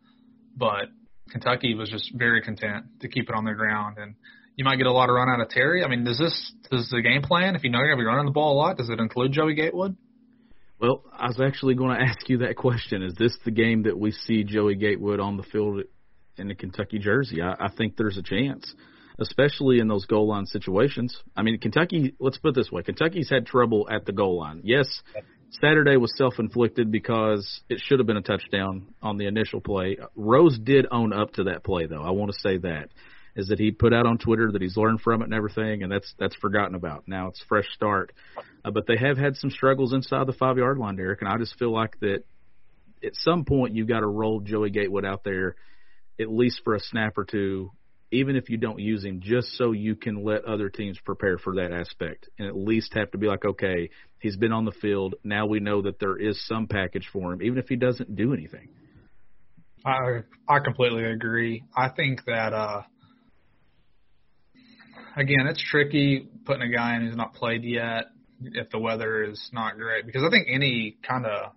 but 0.57 0.89
Kentucky 1.31 1.75
was 1.75 1.91
just 1.91 2.11
very 2.15 2.43
content 2.43 2.87
to 3.01 3.09
keep 3.09 3.29
it 3.29 3.35
on 3.35 3.45
the 3.45 3.53
ground. 3.53 3.99
And 3.99 4.15
you 4.57 4.65
might 4.65 4.77
get 4.77 4.87
a 4.87 4.93
lot 4.93 5.09
of 5.09 5.15
run 5.15 5.29
out 5.29 5.41
of 5.41 5.49
Terry. 5.49 5.85
I 5.85 5.89
mean, 5.89 6.05
does 6.05 6.19
this 6.19 6.53
does 6.71 6.89
the 6.91 7.03
game 7.03 7.23
plan? 7.23 7.57
If 7.57 7.65
you 7.65 7.71
know 7.71 7.79
you're 7.79 7.89
gonna 7.89 8.03
be 8.03 8.07
running 8.07 8.27
the 8.27 8.33
ball 8.33 8.55
a 8.55 8.59
lot, 8.59 8.77
does 8.77 8.91
it 8.91 8.99
include 8.99 9.33
Joey 9.33 9.55
Gatewood? 9.55 9.97
Well, 10.83 11.05
I 11.17 11.29
was 11.29 11.41
actually 11.41 11.75
going 11.75 11.97
to 11.97 12.03
ask 12.03 12.29
you 12.29 12.39
that 12.39 12.57
question. 12.57 13.03
Is 13.03 13.15
this 13.15 13.37
the 13.45 13.53
game 13.53 13.85
that 13.85 13.99
we 13.99 14.11
see 14.11 14.45
Joey 14.45 14.75
Gatewood 14.75 15.21
on 15.21 15.37
the 15.37 15.45
field 15.45 15.83
in 16.37 16.49
the 16.49 16.55
Kentucky 16.55 16.99
jersey? 16.99 17.41
I, 17.41 17.67
I 17.67 17.69
think 17.71 17.97
there's 17.97 18.19
a 18.19 18.23
chance, 18.23 18.75
especially 19.21 19.79
in 19.79 19.87
those 19.87 20.07
goal 20.07 20.29
line 20.29 20.47
situations. 20.47 21.17
I 21.37 21.43
mean, 21.43 21.59
Kentucky, 21.59 22.15
let's 22.19 22.37
put 22.39 22.49
it 22.49 22.55
this 22.57 22.73
way 22.73 22.83
Kentucky's 22.83 23.31
had 23.31 23.47
trouble 23.47 23.89
at 23.91 24.05
the 24.07 24.13
goal 24.13 24.39
line. 24.39 24.61
Yes, 24.65 24.87
Saturday 25.61 25.97
was 25.97 26.13
self 26.17 26.39
inflicted 26.39 26.91
because 26.91 27.61
it 27.69 27.81
should 27.85 28.01
have 28.01 28.07
been 28.07 28.17
a 28.17 28.23
touchdown 28.23 28.89
on 29.01 29.19
the 29.19 29.27
initial 29.27 29.61
play. 29.61 29.99
Rose 30.17 30.59
did 30.59 30.87
own 30.91 31.13
up 31.13 31.33
to 31.35 31.45
that 31.45 31.63
play, 31.63 31.87
though. 31.87 32.03
I 32.03 32.11
want 32.11 32.33
to 32.33 32.39
say 32.41 32.57
that. 32.59 32.89
Is 33.35 33.49
that 33.49 33.59
he 33.59 33.71
put 33.71 33.95
out 33.95 34.05
on 34.05 34.19
Twitter 34.19 34.53
that 34.53 34.61
he's 34.61 34.77
learned 34.77 35.01
from 35.01 35.23
it 35.23 35.27
and 35.27 35.35
everything, 35.35 35.83
and 35.83 35.91
that's 35.91 36.13
that's 36.19 36.37
forgotten 36.37 36.75
about. 36.75 37.05
Now 37.07 37.29
it's 37.29 37.43
fresh 37.49 37.67
start. 37.75 38.13
Uh, 38.65 38.71
but 38.71 38.87
they 38.87 38.97
have 38.97 39.17
had 39.17 39.37
some 39.37 39.51
struggles 39.51 39.95
inside 39.95 40.27
the 40.27 40.35
five 40.35 40.59
yard 40.59 40.79
line, 40.79 40.97
Derek, 40.97 41.23
and 41.23 41.31
I 41.31 41.39
just 41.39 41.59
feel 41.59 41.73
like 41.73 41.99
that 42.01 42.25
at 43.03 43.15
some 43.15 43.45
point 43.45 43.75
you've 43.75 43.89
got 43.89 44.01
to 44.01 44.07
roll 44.07 44.41
Joey 44.41 44.71
Gatewood 44.71 45.05
out 45.05 45.25
there 45.25 45.57
at 46.21 46.31
least 46.31 46.61
for 46.65 46.75
a 46.75 46.81
snap 46.81 47.19
or 47.19 47.25
two, 47.25 47.73
even 48.11 48.37
if 48.37 48.51
you 48.51 48.57
don't 48.57 48.79
use 48.79 49.05
him, 49.05 49.21
just 49.21 49.57
so 49.57 49.73
you 49.73 49.97
can 49.97 50.23
let 50.23 50.45
other 50.45 50.69
teams 50.69 50.99
prepare 51.05 51.39
for 51.39 51.57
that 51.57 51.73
aspect 51.73 52.29
and 52.39 52.47
at 52.47 52.57
least 52.57 52.93
have 52.95 53.11
to 53.13 53.19
be 53.19 53.27
like, 53.27 53.45
okay, 53.45 53.91
he's 54.21 54.37
been 54.37 54.53
on 54.53 54.65
the 54.65 54.73
field. 54.73 55.15
Now 55.25 55.47
we 55.47 55.61
know 55.61 55.83
that 55.83 55.99
there 55.99 56.17
is 56.17 56.43
some 56.47 56.67
package 56.67 57.09
for 57.13 57.33
him, 57.33 57.43
even 57.43 57.59
if 57.59 57.69
he 57.69 57.77
doesn't 57.77 58.15
do 58.15 58.33
anything. 58.35 58.69
I 59.85 60.23
I 60.49 60.61
completely 60.61 61.05
agree. 61.05 61.65
I 61.77 61.89
think 61.89 62.25
that 62.27 62.53
uh 62.53 62.83
again, 65.17 65.47
it's 65.47 65.63
tricky 65.63 66.29
putting 66.45 66.63
a 66.63 66.73
guy 66.73 66.97
in 66.97 67.07
who's 67.07 67.17
not 67.17 67.35
played 67.35 67.65
yet 67.65 68.07
if 68.41 68.71
the 68.71 68.79
weather 68.79 69.25
is 69.25 69.51
not 69.53 69.77
great 69.77 70.05
because 70.07 70.23
I 70.25 70.31
think 70.31 70.49
any 70.51 70.97
kind 71.07 71.27
of 71.27 71.53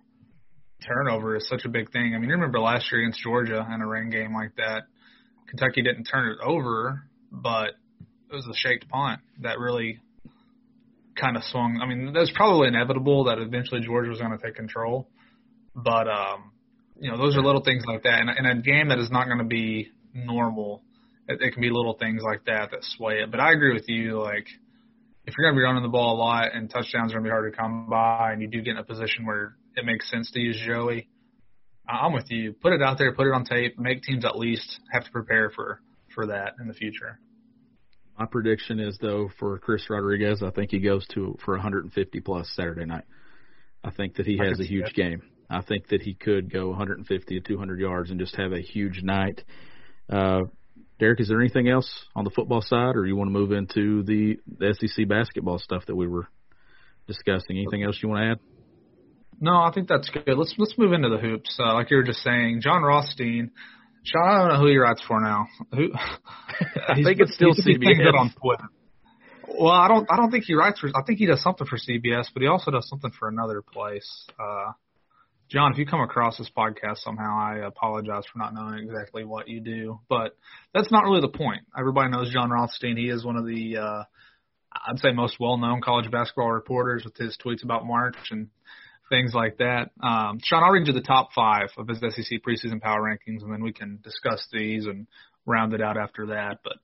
turnover 0.86 1.36
is 1.36 1.48
such 1.48 1.64
a 1.64 1.68
big 1.68 1.90
thing. 1.90 2.14
I 2.14 2.18
mean, 2.18 2.28
you 2.28 2.34
remember 2.34 2.60
last 2.60 2.90
year 2.92 3.00
against 3.02 3.20
Georgia 3.20 3.66
in 3.74 3.80
a 3.80 3.86
rain 3.86 4.10
game 4.10 4.34
like 4.34 4.54
that, 4.56 4.84
Kentucky 5.48 5.82
didn't 5.82 6.04
turn 6.04 6.30
it 6.30 6.38
over, 6.44 7.02
but 7.30 7.70
it 8.30 8.34
was 8.34 8.46
a 8.46 8.54
shaped 8.54 8.88
punt 8.88 9.20
that 9.40 9.58
really 9.58 10.00
kind 11.16 11.36
of 11.36 11.42
swung. 11.44 11.80
I 11.82 11.86
mean, 11.86 12.12
that 12.12 12.20
was 12.20 12.32
probably 12.34 12.68
inevitable 12.68 13.24
that 13.24 13.38
eventually 13.38 13.80
Georgia 13.80 14.10
was 14.10 14.20
going 14.20 14.36
to 14.36 14.44
take 14.44 14.54
control, 14.54 15.08
but 15.74 16.08
um, 16.08 16.52
you 17.00 17.10
know, 17.10 17.16
those 17.16 17.36
are 17.36 17.42
little 17.42 17.62
things 17.62 17.84
like 17.86 18.02
that. 18.02 18.20
And 18.20 18.30
in 18.38 18.46
a 18.46 18.60
game 18.60 18.88
that 18.88 18.98
is 18.98 19.10
not 19.10 19.26
going 19.26 19.38
to 19.38 19.44
be 19.44 19.90
normal, 20.12 20.82
it, 21.28 21.40
it 21.40 21.52
can 21.52 21.62
be 21.62 21.70
little 21.70 21.94
things 21.94 22.22
like 22.22 22.44
that 22.46 22.70
that 22.70 22.80
sway 22.82 23.20
it. 23.20 23.30
But 23.30 23.40
I 23.40 23.52
agree 23.52 23.72
with 23.72 23.88
you. 23.88 24.20
Like, 24.20 24.46
if 25.26 25.34
you're 25.36 25.50
going 25.50 25.54
to 25.54 25.60
be 25.60 25.64
running 25.64 25.82
the 25.82 25.88
ball 25.88 26.16
a 26.16 26.18
lot 26.18 26.54
and 26.54 26.70
touchdowns 26.70 27.12
are 27.12 27.16
going 27.16 27.24
to 27.24 27.28
be 27.28 27.30
hard 27.30 27.52
to 27.52 27.56
come 27.56 27.88
by, 27.88 28.32
and 28.32 28.40
you 28.40 28.48
do 28.48 28.62
get 28.62 28.72
in 28.72 28.78
a 28.78 28.84
position 28.84 29.26
where 29.26 29.56
it 29.76 29.84
makes 29.84 30.10
sense 30.10 30.30
to 30.32 30.40
use 30.40 30.60
Joey, 30.64 31.08
I'm 31.88 32.12
with 32.12 32.30
you. 32.30 32.52
Put 32.52 32.72
it 32.72 32.82
out 32.82 32.98
there, 32.98 33.12
put 33.12 33.26
it 33.26 33.32
on 33.32 33.44
tape, 33.44 33.78
make 33.78 34.02
teams 34.02 34.24
at 34.24 34.36
least 34.36 34.80
have 34.92 35.04
to 35.04 35.10
prepare 35.10 35.50
for 35.50 35.80
for 36.14 36.26
that 36.26 36.54
in 36.60 36.66
the 36.66 36.74
future. 36.74 37.20
My 38.18 38.26
prediction 38.26 38.80
is 38.80 38.96
though 39.00 39.30
for 39.38 39.58
Chris 39.58 39.88
Rodriguez, 39.90 40.42
I 40.42 40.50
think 40.50 40.70
he 40.70 40.80
goes 40.80 41.06
to 41.14 41.36
for 41.44 41.54
150 41.54 42.20
plus 42.20 42.48
Saturday 42.54 42.86
night. 42.86 43.04
I 43.84 43.90
think 43.90 44.16
that 44.16 44.26
he 44.26 44.38
has 44.38 44.58
a 44.58 44.64
huge 44.64 44.94
game. 44.94 45.22
I 45.48 45.62
think 45.62 45.88
that 45.88 46.02
he 46.02 46.14
could 46.14 46.52
go 46.52 46.68
150 46.68 47.40
to 47.40 47.46
200 47.46 47.78
yards 47.78 48.10
and 48.10 48.18
just 48.18 48.34
have 48.36 48.52
a 48.52 48.60
huge 48.60 49.02
night. 49.02 49.44
Uh, 50.10 50.44
Derek, 50.98 51.20
is 51.20 51.28
there 51.28 51.40
anything 51.40 51.68
else 51.68 52.06
on 52.14 52.24
the 52.24 52.30
football 52.30 52.62
side, 52.62 52.96
or 52.96 53.06
you 53.06 53.16
want 53.16 53.28
to 53.28 53.32
move 53.32 53.52
into 53.52 54.02
the, 54.02 54.38
the 54.58 54.74
SEC 54.80 55.06
basketball 55.06 55.58
stuff 55.58 55.84
that 55.86 55.94
we 55.94 56.06
were 56.06 56.28
discussing? 57.06 57.58
Anything 57.58 57.82
else 57.82 57.98
you 58.02 58.08
want 58.08 58.22
to 58.22 58.30
add? 58.30 58.38
No, 59.40 59.56
I 59.56 59.70
think 59.74 59.88
that's 59.88 60.08
good. 60.08 60.36
Let's 60.38 60.54
let's 60.56 60.74
move 60.78 60.92
into 60.92 61.10
the 61.10 61.18
hoops. 61.18 61.58
Uh, 61.60 61.74
like 61.74 61.90
you 61.90 61.98
were 61.98 62.02
just 62.02 62.20
saying, 62.20 62.60
Jon 62.62 62.82
Rothstein. 62.82 63.50
Sean, 64.02 64.22
I 64.22 64.38
don't 64.38 64.48
know 64.48 64.60
who 64.60 64.68
he 64.68 64.76
writes 64.76 65.02
for 65.06 65.20
now. 65.20 65.46
Who? 65.74 65.90
I 66.88 66.94
think 66.94 67.20
it's 67.20 67.34
still 67.34 67.52
he's 67.52 67.64
putting 67.64 67.80
things 67.80 67.98
CBS. 67.98 68.18
on 68.18 68.32
Twitter. 68.40 68.64
Well, 69.58 69.72
I 69.72 69.88
don't. 69.88 70.06
I 70.10 70.16
don't 70.16 70.30
think 70.30 70.44
he 70.44 70.54
writes 70.54 70.80
for. 70.80 70.88
I 70.88 71.02
think 71.06 71.18
he 71.18 71.26
does 71.26 71.42
something 71.42 71.66
for 71.66 71.76
CBS, 71.76 72.28
but 72.32 72.40
he 72.40 72.48
also 72.48 72.70
does 72.70 72.88
something 72.88 73.10
for 73.18 73.28
another 73.28 73.62
place. 73.62 74.26
Uh, 74.40 74.72
John, 75.48 75.72
if 75.72 75.78
you 75.78 75.86
come 75.86 76.00
across 76.00 76.38
this 76.38 76.50
podcast 76.56 76.98
somehow, 76.98 77.38
I 77.38 77.66
apologize 77.66 78.24
for 78.32 78.38
not 78.38 78.52
knowing 78.52 78.78
exactly 78.78 79.24
what 79.24 79.48
you 79.48 79.60
do. 79.60 80.00
But 80.08 80.36
that's 80.74 80.90
not 80.90 81.04
really 81.04 81.20
the 81.20 81.28
point. 81.28 81.62
Everybody 81.78 82.10
knows 82.10 82.32
Jon 82.32 82.50
Rothstein. 82.50 82.96
He 82.96 83.08
is 83.08 83.24
one 83.24 83.36
of 83.36 83.46
the, 83.46 83.76
uh, 83.76 84.04
I'd 84.88 84.98
say, 84.98 85.12
most 85.12 85.36
well-known 85.38 85.82
college 85.82 86.10
basketball 86.10 86.50
reporters 86.50 87.04
with 87.04 87.16
his 87.16 87.38
tweets 87.44 87.62
about 87.62 87.86
March 87.86 88.16
and 88.30 88.48
things 89.08 89.34
like 89.34 89.58
that. 89.58 89.90
Um, 90.02 90.40
Sean, 90.42 90.64
I'll 90.64 90.72
read 90.72 90.88
you 90.88 90.92
the 90.92 91.00
top 91.00 91.28
five 91.32 91.68
of 91.78 91.86
his 91.86 92.00
SEC 92.00 92.40
preseason 92.42 92.80
power 92.80 93.02
rankings, 93.02 93.42
and 93.42 93.52
then 93.52 93.62
we 93.62 93.72
can 93.72 94.00
discuss 94.02 94.44
these 94.52 94.86
and 94.86 95.06
round 95.46 95.74
it 95.74 95.80
out 95.80 95.96
after 95.96 96.26
that. 96.26 96.58
But 96.64 96.74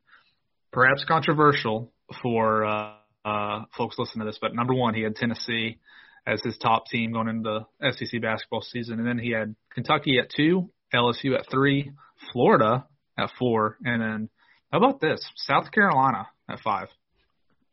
perhaps 0.72 1.04
controversial 1.04 1.92
for 2.22 2.64
uh, 2.64 2.92
uh, 3.24 3.64
folks 3.76 3.96
listening 3.98 4.24
to 4.24 4.30
this, 4.30 4.38
but 4.40 4.54
number 4.54 4.74
one, 4.74 4.94
he 4.94 5.02
had 5.02 5.16
Tennessee 5.16 5.78
as 6.26 6.40
his 6.42 6.56
top 6.58 6.86
team 6.86 7.12
going 7.12 7.28
into 7.28 7.64
the 7.80 7.92
SEC 7.92 8.20
basketball 8.20 8.62
season, 8.62 8.98
and 8.98 9.08
then 9.08 9.18
he 9.18 9.32
had 9.32 9.54
Kentucky 9.74 10.18
at 10.18 10.30
two, 10.34 10.70
LSU 10.94 11.36
at 11.38 11.50
three, 11.50 11.92
Florida 12.32 12.86
at 13.18 13.30
four, 13.38 13.76
and 13.84 14.00
then 14.00 14.28
how 14.70 14.78
about 14.78 15.00
this? 15.00 15.20
South 15.36 15.70
Carolina 15.70 16.28
at 16.48 16.60
five. 16.60 16.88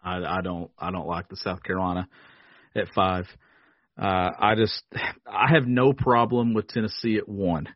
I, 0.04 0.18
I 0.18 0.42
don't 0.42 0.72
I 0.78 0.92
don't 0.92 1.08
like 1.08 1.30
the 1.30 1.38
South 1.38 1.64
Carolina 1.64 2.08
at 2.76 2.88
five. 2.96 3.26
Uh, 4.00 4.32
I 4.40 4.56
just 4.56 4.84
I 5.28 5.54
have 5.54 5.68
no 5.68 5.94
problem 5.94 6.54
with 6.54 6.68
Tennessee 6.68 7.18
at 7.18 7.28
one. 7.28 7.68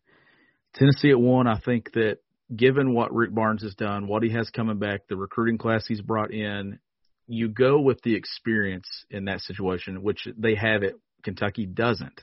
Tennessee 0.75 1.11
at 1.11 1.19
one, 1.19 1.47
I 1.47 1.59
think 1.59 1.91
that 1.93 2.17
given 2.55 2.93
what 2.93 3.13
Rick 3.13 3.33
Barnes 3.33 3.63
has 3.63 3.75
done, 3.75 4.07
what 4.07 4.23
he 4.23 4.31
has 4.31 4.49
coming 4.49 4.79
back, 4.79 5.01
the 5.07 5.15
recruiting 5.15 5.57
class 5.57 5.85
he's 5.87 6.01
brought 6.01 6.31
in, 6.31 6.79
you 7.27 7.49
go 7.49 7.79
with 7.79 8.01
the 8.03 8.15
experience 8.15 8.87
in 9.09 9.25
that 9.25 9.41
situation, 9.41 10.03
which 10.03 10.27
they 10.37 10.55
have 10.55 10.83
it. 10.83 10.95
Kentucky 11.23 11.65
doesn't. 11.65 12.21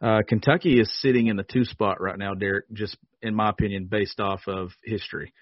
Uh, 0.00 0.20
Kentucky 0.28 0.78
is 0.78 0.90
sitting 1.00 1.26
in 1.26 1.36
the 1.36 1.42
two 1.44 1.64
spot 1.64 2.00
right 2.00 2.18
now, 2.18 2.34
Derek, 2.34 2.66
just 2.72 2.96
in 3.20 3.34
my 3.34 3.48
opinion, 3.50 3.86
based 3.86 4.20
off 4.20 4.42
of 4.46 4.70
history 4.84 5.32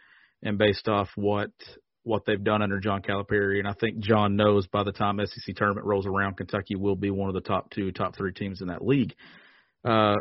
and 0.42 0.56
based 0.56 0.88
off 0.88 1.08
what 1.16 1.50
what 2.04 2.24
they've 2.24 2.42
done 2.42 2.62
under 2.62 2.78
John 2.78 3.02
Calipari. 3.02 3.58
And 3.58 3.66
I 3.66 3.72
think 3.72 3.98
John 3.98 4.36
knows 4.36 4.68
by 4.68 4.84
the 4.84 4.92
time 4.92 5.18
SEC 5.18 5.56
tournament 5.56 5.86
rolls 5.86 6.06
around, 6.06 6.36
Kentucky 6.36 6.76
will 6.76 6.94
be 6.94 7.10
one 7.10 7.28
of 7.28 7.34
the 7.34 7.40
top 7.40 7.68
two, 7.70 7.90
top 7.90 8.16
three 8.16 8.32
teams 8.32 8.60
in 8.60 8.68
that 8.68 8.86
league. 8.86 9.14
Uh, 9.84 10.14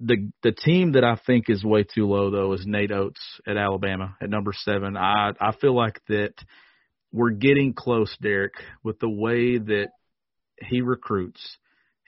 the 0.00 0.30
the 0.42 0.52
team 0.52 0.92
that 0.92 1.04
I 1.04 1.16
think 1.24 1.48
is 1.48 1.64
way 1.64 1.84
too 1.84 2.06
low 2.06 2.30
though 2.30 2.52
is 2.52 2.64
Nate 2.66 2.90
Oats 2.90 3.20
at 3.46 3.56
Alabama 3.56 4.16
at 4.20 4.28
number 4.28 4.52
seven. 4.52 4.96
I 4.96 5.32
I 5.40 5.52
feel 5.52 5.74
like 5.74 6.00
that 6.08 6.34
we're 7.14 7.30
getting 7.30 7.74
close, 7.74 8.14
Derek, 8.20 8.54
with 8.82 8.98
the 8.98 9.08
way 9.08 9.56
that 9.56 9.86
he 10.68 10.80
recruits. 10.80 11.40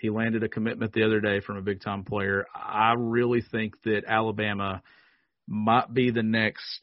He 0.00 0.10
landed 0.10 0.42
a 0.42 0.48
commitment 0.48 0.92
the 0.92 1.04
other 1.04 1.20
day 1.20 1.40
from 1.40 1.56
a 1.56 1.62
big 1.62 1.80
time 1.80 2.02
player. 2.02 2.44
I 2.52 2.94
really 2.98 3.40
think 3.52 3.74
that 3.84 4.02
Alabama 4.06 4.82
might 5.46 5.94
be 5.94 6.10
the 6.10 6.24
next 6.24 6.80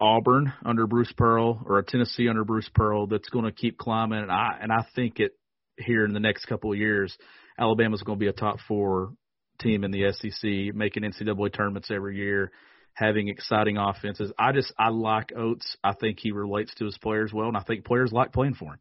Auburn 0.00 0.52
under 0.64 0.88
Bruce 0.88 1.12
Pearl 1.16 1.62
or 1.64 1.78
a 1.78 1.84
Tennessee 1.84 2.28
under 2.28 2.44
Bruce 2.44 2.68
Pearl 2.74 3.06
that's 3.06 3.28
going 3.28 3.44
to 3.44 3.52
keep 3.52 3.78
climbing. 3.78 4.22
And 4.22 4.32
I 4.32 4.58
and 4.60 4.72
I 4.72 4.84
think 4.96 5.20
it 5.20 5.32
here 5.78 6.04
in 6.04 6.12
the 6.12 6.20
next 6.20 6.46
couple 6.46 6.72
of 6.72 6.78
years, 6.78 7.16
Alabama's 7.56 8.02
going 8.02 8.18
to 8.18 8.24
be 8.24 8.28
a 8.28 8.32
top 8.32 8.56
four 8.66 9.12
team 9.60 9.84
in 9.84 9.92
the 9.92 10.12
SEC, 10.12 10.74
making 10.74 11.04
NCAA 11.04 11.54
tournaments 11.54 11.90
every 11.92 12.16
year, 12.16 12.50
having 13.00 13.28
exciting 13.28 13.78
offenses. 13.78 14.30
I 14.38 14.52
just 14.52 14.72
I 14.78 14.90
like 14.90 15.32
Oats. 15.34 15.76
I 15.82 15.94
think 15.94 16.18
he 16.20 16.32
relates 16.32 16.72
to 16.76 16.84
his 16.84 16.98
players 16.98 17.32
well, 17.32 17.48
and 17.48 17.56
I 17.56 17.62
think 17.62 17.84
players 17.84 18.12
like 18.12 18.32
playing 18.32 18.54
for 18.54 18.74
him. 18.74 18.78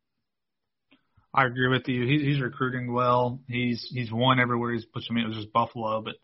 I 1.33 1.45
agree 1.45 1.69
with 1.69 1.87
you. 1.87 2.05
He, 2.05 2.25
he's 2.25 2.41
recruiting 2.41 2.91
well. 2.91 3.39
He's 3.47 3.87
he's 3.91 4.11
won 4.11 4.39
everywhere 4.39 4.73
he's 4.73 4.85
put. 4.85 5.03
I 5.09 5.13
mean, 5.13 5.23
it 5.23 5.29
was 5.29 5.37
just 5.37 5.53
Buffalo, 5.53 6.01
but 6.01 6.15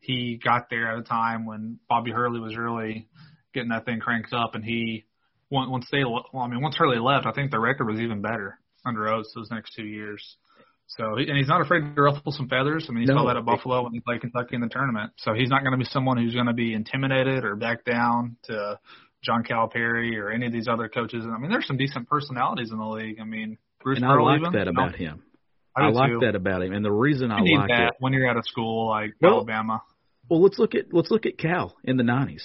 he 0.00 0.40
got 0.42 0.70
there 0.70 0.92
at 0.92 0.98
a 0.98 1.02
time 1.02 1.44
when 1.44 1.78
Bobby 1.88 2.10
Hurley 2.10 2.40
was 2.40 2.56
really 2.56 3.08
getting 3.52 3.68
that 3.68 3.84
thing 3.84 4.00
cranked 4.00 4.32
up, 4.32 4.54
and 4.54 4.64
he 4.64 5.04
once 5.50 5.86
they 5.92 6.04
well, 6.04 6.24
I 6.34 6.48
mean 6.48 6.62
once 6.62 6.76
Hurley 6.76 6.98
left, 6.98 7.26
I 7.26 7.32
think 7.32 7.50
the 7.50 7.60
record 7.60 7.86
was 7.86 8.00
even 8.00 8.22
better 8.22 8.58
under 8.84 9.08
Oats 9.08 9.32
those 9.34 9.50
next 9.50 9.74
two 9.74 9.84
years. 9.84 10.36
So 10.86 11.16
and 11.16 11.36
he's 11.36 11.48
not 11.48 11.62
afraid 11.62 11.94
to 11.94 12.02
ruffle 12.02 12.32
some 12.32 12.48
feathers. 12.48 12.86
I 12.88 12.92
mean, 12.92 13.02
he 13.02 13.06
no, 13.06 13.20
saw 13.20 13.26
that 13.28 13.36
at 13.36 13.44
Buffalo 13.44 13.82
when 13.84 13.92
he 13.92 14.00
played 14.00 14.20
Kentucky 14.20 14.54
in 14.54 14.60
the 14.60 14.68
tournament. 14.68 15.12
So 15.16 15.32
he's 15.32 15.48
not 15.48 15.62
going 15.62 15.72
to 15.72 15.78
be 15.78 15.84
someone 15.84 16.18
who's 16.18 16.34
going 16.34 16.46
to 16.46 16.52
be 16.52 16.74
intimidated 16.74 17.44
or 17.44 17.56
back 17.56 17.84
down 17.84 18.36
to 18.44 18.78
John 19.22 19.42
Calipari 19.42 20.16
or 20.16 20.30
any 20.30 20.46
of 20.46 20.52
these 20.52 20.68
other 20.68 20.88
coaches. 20.88 21.24
And 21.24 21.32
I 21.32 21.38
mean, 21.38 21.50
there's 21.50 21.66
some 21.66 21.78
decent 21.78 22.08
personalities 22.08 22.70
in 22.70 22.78
the 22.78 22.86
league. 22.86 23.20
I 23.20 23.24
mean, 23.24 23.56
Bruce 23.82 23.98
and 23.98 24.06
Pearl 24.06 24.26
I 24.26 24.32
like 24.32 24.40
even, 24.40 24.52
that 24.52 24.68
about 24.68 24.98
you 24.98 25.06
know, 25.06 25.12
him. 25.12 25.22
I, 25.74 25.86
I 25.86 25.90
like 25.90 26.10
too. 26.10 26.18
that 26.20 26.34
about 26.34 26.62
him, 26.62 26.72
and 26.72 26.84
the 26.84 26.92
reason 26.92 27.30
you 27.30 27.36
I 27.36 27.40
need 27.40 27.56
like 27.56 27.68
that 27.68 27.86
it 27.86 27.94
when 27.98 28.12
you're 28.12 28.28
at 28.28 28.36
a 28.36 28.42
school 28.44 28.90
like 28.90 29.14
well, 29.22 29.36
Alabama. 29.36 29.82
Well, 30.28 30.42
let's 30.42 30.58
look 30.58 30.74
at 30.74 30.92
let's 30.92 31.10
look 31.10 31.24
at 31.24 31.38
Cal 31.38 31.74
in 31.82 31.96
the 31.96 32.02
'90s 32.02 32.42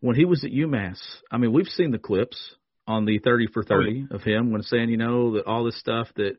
when 0.00 0.16
he 0.16 0.24
was 0.24 0.44
at 0.44 0.50
UMass. 0.50 1.00
I 1.30 1.38
mean, 1.38 1.52
we've 1.52 1.66
seen 1.66 1.90
the 1.90 1.98
clips 1.98 2.54
on 2.86 3.04
the 3.04 3.18
30 3.18 3.48
for 3.52 3.62
30 3.62 4.08
of 4.10 4.22
him 4.22 4.50
when 4.50 4.62
saying, 4.62 4.88
you 4.88 4.96
know, 4.96 5.34
that 5.34 5.46
all 5.46 5.64
this 5.64 5.78
stuff 5.78 6.08
that, 6.16 6.38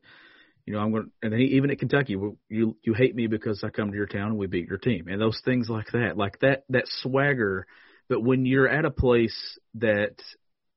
you 0.69 0.75
know, 0.75 0.81
I'm 0.81 0.91
going 0.91 1.05
to, 1.05 1.09
and 1.23 1.33
he, 1.33 1.55
even 1.55 1.71
at 1.71 1.79
Kentucky, 1.79 2.15
you 2.47 2.77
you 2.83 2.93
hate 2.93 3.15
me 3.15 3.25
because 3.25 3.63
I 3.63 3.69
come 3.69 3.89
to 3.89 3.97
your 3.97 4.05
town 4.05 4.27
and 4.27 4.37
we 4.37 4.45
beat 4.45 4.67
your 4.67 4.77
team, 4.77 5.07
and 5.07 5.19
those 5.19 5.41
things 5.43 5.67
like 5.67 5.87
that, 5.93 6.15
like 6.15 6.37
that 6.41 6.63
that 6.69 6.83
swagger. 7.01 7.65
But 8.07 8.21
when 8.21 8.45
you're 8.45 8.69
at 8.69 8.85
a 8.85 8.91
place 8.91 9.57
that 9.75 10.13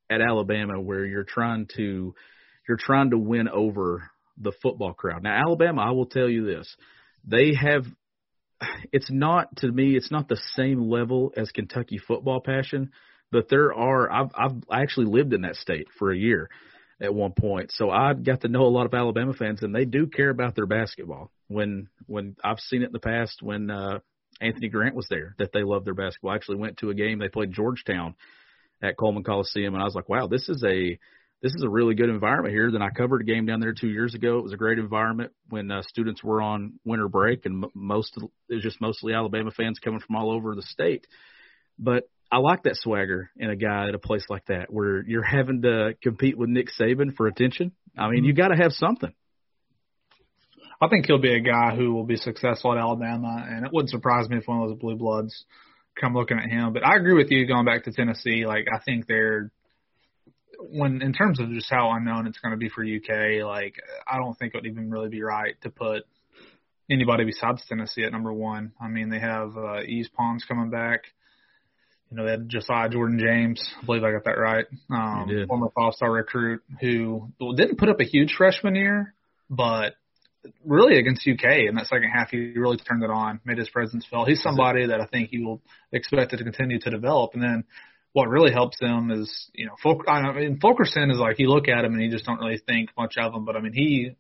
at 0.09 0.23
Alabama 0.23 0.81
where 0.81 1.05
you're 1.05 1.25
trying 1.25 1.69
to 1.77 2.15
you're 2.67 2.79
trying 2.81 3.11
to 3.11 3.19
win 3.19 3.51
over 3.51 4.11
the 4.39 4.53
football 4.63 4.95
crowd. 4.95 5.25
Now 5.25 5.39
Alabama, 5.39 5.83
I 5.83 5.91
will 5.91 6.07
tell 6.07 6.27
you 6.27 6.47
this. 6.47 6.75
They 7.27 7.53
have 7.53 7.85
it's 8.93 9.11
not 9.11 9.55
to 9.59 9.71
me 9.71 9.95
it's 9.95 10.11
not 10.11 10.27
the 10.27 10.41
same 10.57 10.89
level 10.89 11.35
as 11.37 11.51
Kentucky 11.51 11.99
football 11.99 12.41
passion, 12.41 12.93
but 13.31 13.51
there 13.51 13.75
are 13.75 14.11
I've 14.11 14.31
I've 14.35 14.57
I 14.71 14.81
actually 14.81 15.09
lived 15.09 15.35
in 15.35 15.43
that 15.43 15.57
state 15.57 15.89
for 15.99 16.11
a 16.11 16.17
year 16.17 16.49
at 17.03 17.15
one 17.15 17.33
point. 17.33 17.73
So 17.73 17.91
I 17.91 18.15
got 18.15 18.43
to 18.43 18.49
know 18.49 18.63
a 18.63 18.71
lot 18.71 18.87
of 18.87 18.95
Alabama 18.95 19.35
fans 19.35 19.63
and 19.63 19.75
they 19.75 19.85
do 19.85 20.07
care 20.07 20.31
about 20.31 20.55
their 20.55 20.67
basketball. 20.67 21.31
When 21.49 21.89
when 22.07 22.37
I've 22.43 22.61
seen 22.61 22.83
it 22.83 22.87
in 22.87 22.93
the 22.93 23.01
past 23.01 23.43
when 23.43 23.71
uh 23.71 23.99
Anthony 24.41 24.69
Grant 24.69 24.95
was 24.95 25.07
there 25.11 25.35
that 25.39 25.53
they 25.53 25.63
love 25.63 25.85
their 25.85 25.95
basketball. 25.95 26.31
I 26.31 26.37
actually 26.37 26.57
went 26.57 26.79
to 26.79 26.91
a 26.91 26.95
game 26.95 27.19
they 27.19 27.29
played 27.29 27.53
Georgetown 27.53 28.15
at 28.83 28.97
Coleman 28.97 29.25
Coliseum 29.25 29.75
and 29.75 29.83
I 29.83 29.85
was 29.85 29.95
like, 29.95 30.09
"Wow, 30.09 30.29
this 30.29 30.49
is 30.49 30.65
a 30.65 30.99
this 31.43 31.53
is 31.55 31.65
a 31.65 31.69
really 31.69 31.95
good 31.97 32.09
environment 32.09 32.55
here. 32.55 32.71
Then 32.71 32.83
I 32.83 32.91
covered 32.91 33.21
a 33.21 33.25
game 33.25 33.47
down 33.47 33.59
there 33.59 33.75
two 33.75 33.89
years 33.89 34.15
ago. 34.15 34.39
It 34.39 34.45
was 34.45 34.53
a 34.53 34.57
great 34.57 34.79
environment 34.79 35.33
when 35.49 35.73
uh, 35.73 35.83
students 35.83 36.23
were 36.23 36.41
on 36.41 36.75
winter 36.85 37.09
break, 37.09 37.47
and 37.47 37.65
most 37.75 38.17
it 38.49 38.55
was 38.55 38.63
just 38.63 38.81
mostly 38.81 39.13
Alabama 39.13 39.51
fans 39.51 39.81
coming 39.81 40.01
from 40.01 40.15
all 40.15 40.31
over 40.31 40.55
the 40.55 40.63
state. 40.63 41.07
But 41.79 42.05
I 42.33 42.39
like 42.39 42.63
that 42.63 42.77
swagger 42.77 43.31
in 43.37 43.51
a 43.51 43.57
guy 43.57 43.89
at 43.89 43.95
a 43.95 43.99
place 43.99 44.25
like 44.31 44.47
that 44.47 44.73
where 44.73 45.05
you're 45.07 45.23
having 45.23 45.61
to 45.63 45.95
compete 46.03 46.39
with 46.39 46.49
Nick 46.49 46.69
Saban 46.81 47.15
for 47.15 47.27
attention. 47.27 47.73
I 47.97 48.09
mean, 48.09 48.25
you 48.25 48.33
got 48.33 48.49
to 48.49 48.57
have 48.57 48.73
something. 48.73 49.13
I 50.81 50.89
think 50.89 51.05
he'll 51.05 51.21
be 51.21 51.35
a 51.35 51.41
guy 51.41 51.77
who 51.77 51.93
will 51.93 52.07
be 52.07 52.17
successful 52.17 52.73
at 52.73 52.79
Alabama, 52.79 53.47
and 53.47 53.67
it 53.67 53.73
wouldn't 53.73 53.91
surprise 53.91 54.31
me 54.31 54.39
if 54.39 54.49
one 54.49 54.63
of 54.63 54.71
those 54.71 54.79
blue 54.79 54.97
bloods 54.97 55.45
come 56.01 56.15
looking 56.15 56.39
at 56.39 56.49
him. 56.49 56.73
But 56.73 56.87
I 56.87 56.97
agree 56.97 57.13
with 57.13 57.31
you 57.31 57.47
going 57.47 57.67
back 57.67 57.85
to 57.85 57.93
Tennessee. 57.93 58.47
Like 58.47 58.67
I 58.73 58.79
think 58.79 59.07
they're 59.07 59.53
when 60.59 61.03
in 61.03 61.13
terms 61.13 61.39
of 61.39 61.51
just 61.51 61.69
how 61.69 61.93
unknown 61.93 62.27
it's 62.27 62.39
going 62.39 62.53
to 62.53 62.57
be 62.57 62.71
for 62.71 62.83
UK, 62.83 63.45
like 63.45 63.75
I 64.11 64.17
don't 64.17 64.39
think 64.39 64.55
it 64.55 64.59
would 64.59 64.67
even 64.67 64.91
really 64.91 65.11
be 65.11 65.23
right 65.23 65.55
to 65.63 65.71
put 65.71 66.05
anybody 66.91 67.25
besides 67.25 67.63
Tennessee 67.69 68.05
at 68.05 68.13
number 68.13 68.33
one. 68.33 68.73
I 68.81 68.89
mean, 68.89 69.11
they 69.11 69.21
have 69.21 69.55
uh, 69.55 69.83
Yves 69.87 70.09
Pons 70.09 70.47
coming 70.49 70.71
back. 70.71 71.03
You 72.13 72.19
know, 72.19 72.25
they 72.27 72.33
had 72.33 72.49
Josiah 72.51 72.91
Jordan 72.91 73.19
James. 73.19 73.67
I 73.81 73.87
believe 73.87 74.05
I 74.05 74.13
got 74.13 74.25
that 74.25 74.39
right. 74.39 74.67
Um, 74.91 75.47
former 75.49 75.71
five-star 75.75 76.13
recruit 76.13 76.63
who 76.79 77.33
didn't 77.57 77.79
put 77.79 77.89
up 77.89 78.01
a 78.01 78.05
huge 78.05 78.35
freshman 78.37 78.75
year, 78.75 79.15
but 79.49 79.95
really 80.63 80.99
against 80.99 81.27
UK 81.27 81.69
in 81.69 81.77
that 81.77 81.87
second 81.87 82.11
half, 82.11 82.29
he 82.29 82.53
really 82.55 82.77
turned 82.77 83.03
it 83.03 83.09
on, 83.09 83.41
made 83.47 83.57
his 83.57 83.71
presence 83.71 84.07
felt. 84.11 84.29
He's 84.29 84.43
somebody 84.43 84.89
that 84.89 85.01
I 85.01 85.07
think 85.07 85.31
he 85.31 85.43
will 85.43 85.63
expect 85.91 86.33
to 86.33 86.45
continue 86.45 86.79
to 86.81 86.91
develop. 86.91 87.31
And 87.33 87.43
then 87.43 87.65
what 88.13 88.29
really 88.29 88.53
helps 88.53 88.79
them 88.79 89.11
is, 89.11 89.51
you 89.55 89.65
know, 89.65 89.77
Fulk, 89.83 90.05
I 90.07 90.33
mean, 90.33 90.59
Fulkerson 90.61 91.11
is 91.11 91.19
like 91.19 91.39
you 91.39 91.49
look 91.49 91.69
at 91.69 91.83
him 91.83 91.95
and 91.95 92.03
you 92.03 92.11
just 92.11 92.27
don't 92.27 92.41
really 92.41 92.61
think 92.67 92.91
much 92.95 93.15
of 93.17 93.33
him, 93.33 93.47
but 93.47 93.57
I 93.57 93.61
mean, 93.61 93.73
he, 93.73 94.17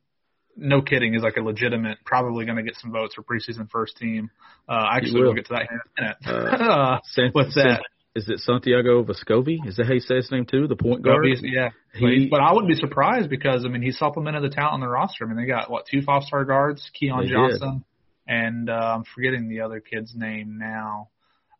no 0.56 0.82
kidding, 0.82 1.14
is 1.14 1.22
like 1.22 1.36
a 1.36 1.42
legitimate, 1.42 1.98
probably 2.04 2.44
going 2.44 2.56
to 2.56 2.62
get 2.62 2.76
some 2.76 2.92
votes 2.92 3.14
for 3.14 3.22
preseason 3.22 3.70
first 3.70 3.96
team. 3.96 4.30
Uh, 4.68 4.86
actually, 4.92 5.20
will. 5.20 5.26
we'll 5.28 5.34
get 5.34 5.46
to 5.46 5.54
that 5.54 5.68
in 5.70 5.78
a 5.98 6.00
minute. 6.02 6.60
Uh, 6.60 6.98
San- 7.04 7.30
What's 7.32 7.54
that? 7.54 7.82
Is 8.14 8.28
it 8.28 8.40
Santiago 8.40 9.02
Vescovi? 9.04 9.66
Is 9.66 9.76
that 9.76 9.86
how 9.86 9.94
you 9.94 10.00
say 10.00 10.16
his 10.16 10.30
name 10.30 10.44
too? 10.44 10.66
The 10.68 10.76
point 10.76 11.02
guard. 11.02 11.24
He's- 11.24 11.40
yeah, 11.42 11.70
but, 11.98 12.10
He- 12.10 12.28
but 12.30 12.40
I 12.40 12.52
wouldn't 12.52 12.68
be 12.68 12.78
surprised 12.78 13.30
because 13.30 13.64
I 13.64 13.68
mean 13.68 13.80
he 13.80 13.90
supplemented 13.90 14.42
the 14.42 14.50
talent 14.50 14.74
on 14.74 14.80
the 14.80 14.88
roster. 14.88 15.24
I 15.24 15.28
mean 15.28 15.38
they 15.38 15.46
got 15.46 15.70
what 15.70 15.86
two 15.90 16.02
five 16.02 16.22
star 16.24 16.44
guards, 16.44 16.90
Keon 16.92 17.20
They 17.20 17.28
did. 17.28 17.32
Johnson, 17.34 17.84
and 18.28 18.68
uh, 18.68 18.96
I'm 18.96 19.04
forgetting 19.14 19.48
the 19.48 19.60
other 19.62 19.80
kid's 19.80 20.14
name 20.14 20.58
now. 20.58 21.08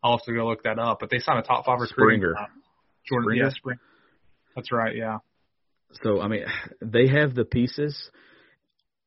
I'll 0.03 0.17
have 0.17 0.25
to 0.25 0.33
go 0.33 0.47
look 0.47 0.63
that 0.63 0.77
up. 0.77 0.99
But 0.99 1.09
they 1.09 1.17
signed 1.17 1.39
a 1.39 1.41
top 1.41 1.65
five 1.65 1.79
recruiting. 1.79 2.19
Springer. 2.19 2.35
uh, 2.37 2.45
Jordan, 3.07 3.25
Springer? 3.29 3.43
yeah, 3.45 3.49
Spring. 3.49 3.77
That's 4.55 4.71
right. 4.71 4.95
Yeah. 4.95 5.17
So 6.03 6.21
I 6.21 6.27
mean, 6.27 6.45
they 6.81 7.07
have 7.07 7.33
the 7.33 7.45
pieces. 7.45 8.11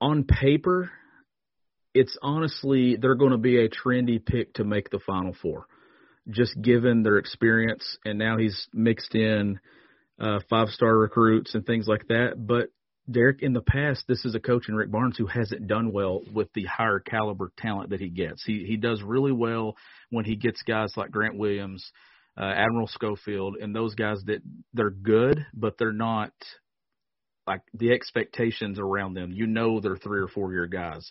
On 0.00 0.24
paper, 0.24 0.90
it's 1.94 2.16
honestly 2.20 2.96
they're 2.96 3.14
going 3.14 3.32
to 3.32 3.38
be 3.38 3.58
a 3.58 3.68
trendy 3.68 4.24
pick 4.24 4.54
to 4.54 4.64
make 4.64 4.90
the 4.90 5.00
Final 5.06 5.34
Four, 5.40 5.66
just 6.28 6.60
given 6.60 7.02
their 7.02 7.18
experience. 7.18 7.96
And 8.04 8.18
now 8.18 8.36
he's 8.36 8.68
mixed 8.74 9.14
in 9.14 9.58
uh, 10.20 10.40
five 10.50 10.68
star 10.68 10.96
recruits 10.96 11.54
and 11.54 11.64
things 11.64 11.86
like 11.86 12.08
that. 12.08 12.34
But 12.36 12.68
Derek, 13.10 13.42
in 13.42 13.52
the 13.52 13.62
past, 13.62 14.04
this 14.08 14.24
is 14.24 14.34
a 14.34 14.40
coach 14.40 14.68
in 14.68 14.74
Rick 14.74 14.90
Barnes 14.90 15.16
who 15.16 15.26
hasn't 15.26 15.68
done 15.68 15.92
well 15.92 16.22
with 16.32 16.52
the 16.54 16.64
higher 16.64 16.98
caliber 16.98 17.52
talent 17.56 17.90
that 17.90 18.00
he 18.00 18.08
gets. 18.08 18.44
He 18.44 18.64
he 18.66 18.76
does 18.76 19.02
really 19.02 19.32
well 19.32 19.76
when 20.10 20.24
he 20.24 20.36
gets 20.36 20.62
guys 20.62 20.92
like 20.96 21.12
Grant 21.12 21.38
Williams, 21.38 21.90
uh, 22.36 22.44
Admiral 22.44 22.88
Schofield, 22.88 23.56
and 23.60 23.74
those 23.74 23.94
guys 23.94 24.18
that 24.26 24.42
they're 24.74 24.90
good, 24.90 25.46
but 25.54 25.78
they're 25.78 25.92
not 25.92 26.32
like 27.46 27.62
the 27.74 27.92
expectations 27.92 28.78
around 28.78 29.14
them. 29.14 29.32
You 29.32 29.46
know 29.46 29.80
they're 29.80 29.96
three 29.96 30.20
or 30.20 30.28
four 30.28 30.52
year 30.52 30.66
guys. 30.66 31.10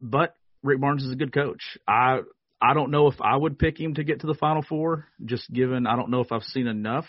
But 0.00 0.34
Rick 0.62 0.80
Barnes 0.80 1.04
is 1.04 1.12
a 1.12 1.16
good 1.16 1.32
coach. 1.32 1.62
I 1.86 2.20
I 2.60 2.74
don't 2.74 2.90
know 2.90 3.06
if 3.06 3.20
I 3.20 3.36
would 3.36 3.58
pick 3.58 3.78
him 3.78 3.94
to 3.94 4.04
get 4.04 4.20
to 4.20 4.26
the 4.26 4.34
final 4.34 4.62
four, 4.62 5.06
just 5.24 5.52
given 5.52 5.86
I 5.86 5.96
don't 5.96 6.10
know 6.10 6.20
if 6.20 6.32
I've 6.32 6.42
seen 6.42 6.66
enough. 6.66 7.06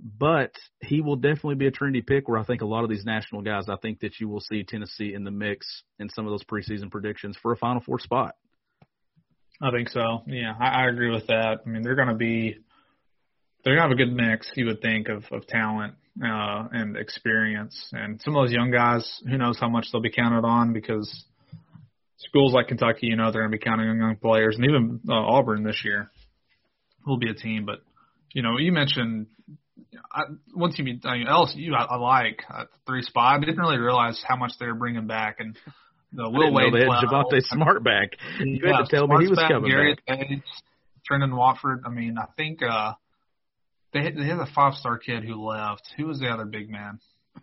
But 0.00 0.52
he 0.80 1.00
will 1.00 1.16
definitely 1.16 1.56
be 1.56 1.66
a 1.66 1.72
trendy 1.72 2.06
pick 2.06 2.28
where 2.28 2.38
I 2.38 2.44
think 2.44 2.62
a 2.62 2.66
lot 2.66 2.84
of 2.84 2.90
these 2.90 3.04
national 3.04 3.42
guys, 3.42 3.68
I 3.68 3.74
think 3.82 4.00
that 4.00 4.20
you 4.20 4.28
will 4.28 4.40
see 4.40 4.62
Tennessee 4.62 5.12
in 5.12 5.24
the 5.24 5.32
mix 5.32 5.82
in 5.98 6.08
some 6.08 6.24
of 6.24 6.30
those 6.30 6.44
preseason 6.44 6.88
predictions 6.88 7.36
for 7.42 7.50
a 7.50 7.56
final 7.56 7.80
four 7.80 7.98
spot. 7.98 8.36
I 9.60 9.72
think 9.72 9.88
so. 9.88 10.22
Yeah, 10.26 10.54
I, 10.58 10.84
I 10.84 10.88
agree 10.88 11.10
with 11.10 11.26
that. 11.26 11.62
I 11.66 11.68
mean, 11.68 11.82
they're 11.82 11.96
going 11.96 12.08
to 12.08 12.14
be 12.14 12.58
they're 13.68 13.76
gonna 13.76 13.90
have 13.90 13.98
a 13.98 14.02
good 14.02 14.14
mix, 14.14 14.50
you 14.56 14.64
would 14.64 14.80
think, 14.80 15.08
of 15.10 15.24
of 15.30 15.46
talent 15.46 15.92
uh, 16.24 16.68
and 16.72 16.96
experience. 16.96 17.90
And 17.92 18.18
some 18.22 18.34
of 18.34 18.46
those 18.46 18.52
young 18.52 18.70
guys, 18.70 19.20
who 19.28 19.36
knows 19.36 19.58
how 19.60 19.68
much 19.68 19.88
they'll 19.92 20.00
be 20.00 20.10
counted 20.10 20.46
on 20.46 20.72
because 20.72 21.24
schools 22.16 22.54
like 22.54 22.68
Kentucky, 22.68 23.08
you 23.08 23.16
know, 23.16 23.30
they're 23.30 23.42
gonna 23.42 23.52
be 23.52 23.58
counting 23.58 23.90
on 23.90 23.98
young 23.98 24.16
players, 24.16 24.56
and 24.56 24.64
even 24.64 25.00
uh, 25.06 25.12
Auburn 25.12 25.64
this 25.64 25.82
year 25.84 26.10
will 27.06 27.18
be 27.18 27.28
a 27.28 27.34
team. 27.34 27.66
But 27.66 27.80
you 28.32 28.40
know, 28.40 28.56
you 28.56 28.72
mentioned 28.72 29.26
I, 30.10 30.22
once 30.54 30.78
you 30.78 30.84
meet 30.84 31.04
I 31.04 31.18
mean, 31.18 31.26
LSU, 31.26 31.74
I, 31.76 31.84
I 31.84 31.96
like 31.96 32.42
uh, 32.48 32.64
three 32.86 33.02
spot. 33.02 33.36
I 33.36 33.40
didn't 33.40 33.58
really 33.58 33.76
realize 33.76 34.18
how 34.26 34.36
much 34.36 34.52
they 34.58 34.64
were 34.64 34.74
bringing 34.74 35.06
back, 35.06 35.40
and 35.40 35.58
the 36.14 36.30
Will 36.30 36.54
Wade. 36.54 36.72
They 36.72 36.86
had 36.86 37.04
Javonte 37.04 37.42
Smart 37.42 37.84
back. 37.84 38.12
You 38.40 38.60
yeah, 38.64 38.78
had 38.78 38.84
to 38.84 38.96
tell 38.96 39.04
Smart's 39.04 39.20
me 39.20 39.26
he 39.26 39.30
was 39.30 39.38
back, 39.38 39.50
coming 39.50 39.70
Gary 39.70 39.94
back. 40.06 40.20
Bates, 40.20 40.62
Trendon 41.10 41.36
Watford. 41.36 41.82
I 41.84 41.90
mean, 41.90 42.16
I 42.16 42.24
think 42.34 42.62
uh 42.62 42.94
they 43.92 44.10
they 44.10 44.26
had 44.26 44.38
a 44.38 44.48
five 44.54 44.74
star 44.74 44.98
kid 44.98 45.24
who 45.24 45.42
left. 45.46 45.82
Who 45.96 46.06
was 46.06 46.18
the 46.18 46.28
other 46.28 46.44
big 46.44 46.70
man? 46.70 47.00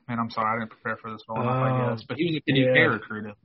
Man, 0.08 0.20
I'm 0.20 0.30
sorry, 0.30 0.56
I 0.56 0.60
didn't 0.60 0.72
prepare 0.72 0.98
for 0.98 1.12
this 1.12 1.22
well 1.28 1.42
enough, 1.42 1.56
uh, 1.56 1.60
I 1.60 1.90
guess. 1.90 2.04
But 2.08 2.18
he 2.18 2.26
was 2.26 2.36
a 2.36 2.42
kid 2.42 2.58
yeah. 2.58 2.84
you 2.84 2.90
recruited. 2.90 3.36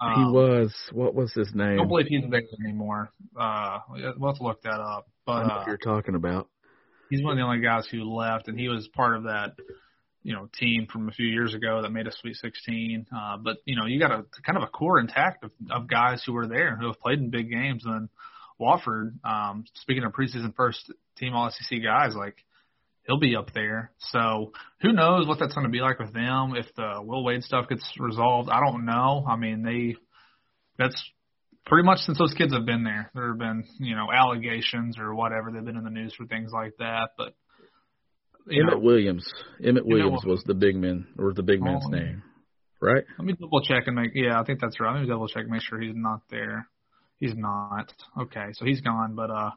Um, 0.00 0.14
he 0.14 0.32
was. 0.32 0.74
What 0.92 1.14
was 1.14 1.32
his 1.32 1.54
name? 1.54 1.72
I 1.72 1.76
don't 1.76 1.88
believe 1.88 2.06
he's 2.06 2.24
there 2.30 2.42
anymore. 2.64 3.12
Uh, 3.38 3.78
we'll 3.90 4.30
have 4.30 4.38
to 4.38 4.42
look 4.42 4.62
that 4.62 4.80
up. 4.80 5.08
But 5.26 5.50
uh, 5.50 5.64
you're 5.66 5.76
talking 5.76 6.14
about. 6.14 6.48
He's 7.10 7.22
one 7.22 7.32
of 7.32 7.38
the 7.38 7.44
only 7.44 7.60
guys 7.60 7.86
who 7.90 8.04
left, 8.04 8.48
and 8.48 8.58
he 8.58 8.68
was 8.68 8.88
part 8.88 9.16
of 9.16 9.24
that, 9.24 9.54
you 10.22 10.32
know, 10.32 10.48
team 10.58 10.86
from 10.90 11.08
a 11.08 11.12
few 11.12 11.26
years 11.26 11.54
ago 11.54 11.82
that 11.82 11.90
made 11.90 12.06
a 12.06 12.12
Sweet 12.12 12.36
16. 12.36 13.06
Uh, 13.14 13.36
but 13.36 13.58
you 13.64 13.76
know, 13.76 13.86
you 13.86 13.98
got 13.98 14.12
a 14.12 14.24
kind 14.44 14.56
of 14.56 14.62
a 14.62 14.68
core 14.68 15.00
intact 15.00 15.44
of, 15.44 15.50
of 15.70 15.88
guys 15.88 16.22
who 16.24 16.32
were 16.32 16.46
there 16.46 16.76
who 16.76 16.86
have 16.86 17.00
played 17.00 17.18
in 17.18 17.30
big 17.30 17.50
games. 17.50 17.84
And 17.84 18.08
Watford, 18.58 19.18
um, 19.24 19.64
speaking 19.74 20.04
of 20.04 20.12
preseason 20.12 20.54
first 20.54 20.92
team 21.16 21.34
All 21.34 21.50
SEC 21.50 21.82
guys, 21.82 22.14
like 22.14 22.36
he'll 23.10 23.18
be 23.18 23.34
up 23.34 23.52
there. 23.52 23.90
So 23.98 24.52
who 24.80 24.92
knows 24.92 25.26
what 25.26 25.38
that's 25.40 25.54
going 25.54 25.66
to 25.66 25.70
be 25.70 25.80
like 25.80 25.98
with 25.98 26.12
them 26.12 26.54
if 26.56 26.66
the 26.76 27.02
Will 27.02 27.24
Wade 27.24 27.42
stuff 27.42 27.68
gets 27.68 27.84
resolved. 27.98 28.48
I 28.50 28.60
don't 28.60 28.86
know. 28.86 29.26
I 29.28 29.36
mean, 29.36 29.62
they 29.62 29.96
that's 30.78 31.02
pretty 31.66 31.84
much 31.84 31.98
since 32.00 32.18
those 32.18 32.34
kids 32.34 32.54
have 32.54 32.64
been 32.64 32.84
there. 32.84 33.10
There 33.14 33.28
have 33.28 33.38
been 33.38 33.64
you 33.80 33.96
know 33.96 34.06
allegations 34.12 34.96
or 34.98 35.14
whatever. 35.14 35.50
They've 35.50 35.64
been 35.64 35.76
in 35.76 35.84
the 35.84 35.90
news 35.90 36.14
for 36.16 36.26
things 36.26 36.52
like 36.52 36.74
that. 36.78 37.10
But 37.18 37.34
Emmitt 38.48 38.72
know, 38.72 38.78
Williams, 38.78 39.26
Emmitt 39.60 39.84
Williams 39.84 40.24
was 40.24 40.42
the 40.44 40.54
big 40.54 40.76
man 40.76 41.08
or 41.18 41.32
the 41.32 41.42
big 41.42 41.60
man's 41.60 41.84
oh, 41.86 41.90
name, 41.90 42.22
right? 42.80 43.04
Let 43.18 43.26
me 43.26 43.32
double 43.32 43.62
check 43.62 43.84
and 43.86 43.96
make. 43.96 44.12
Yeah, 44.14 44.40
I 44.40 44.44
think 44.44 44.60
that's 44.60 44.78
right. 44.78 44.94
Let 44.94 45.02
me 45.02 45.08
double 45.08 45.26
check, 45.26 45.48
make 45.48 45.62
sure 45.62 45.80
he's 45.80 45.96
not 45.96 46.20
there. 46.30 46.68
He's 47.18 47.34
not. 47.34 47.92
Okay, 48.18 48.50
so 48.52 48.64
he's 48.64 48.80
gone, 48.80 49.14
but 49.16 49.30
uh, 49.30 49.50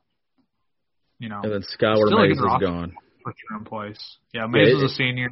you 1.19 1.29
know, 1.29 1.41
and 1.43 1.53
then 1.53 1.61
Skylar 1.61 2.27
Mays 2.27 2.37
is 2.37 2.43
gone 2.59 2.93
put 3.23 3.35
you 3.49 3.57
in 3.57 3.65
place. 3.65 4.17
Yeah, 4.33 4.47
Mays 4.47 4.69
yeah, 4.69 4.73
was 4.75 4.91
a 4.91 4.95
senior. 4.95 5.29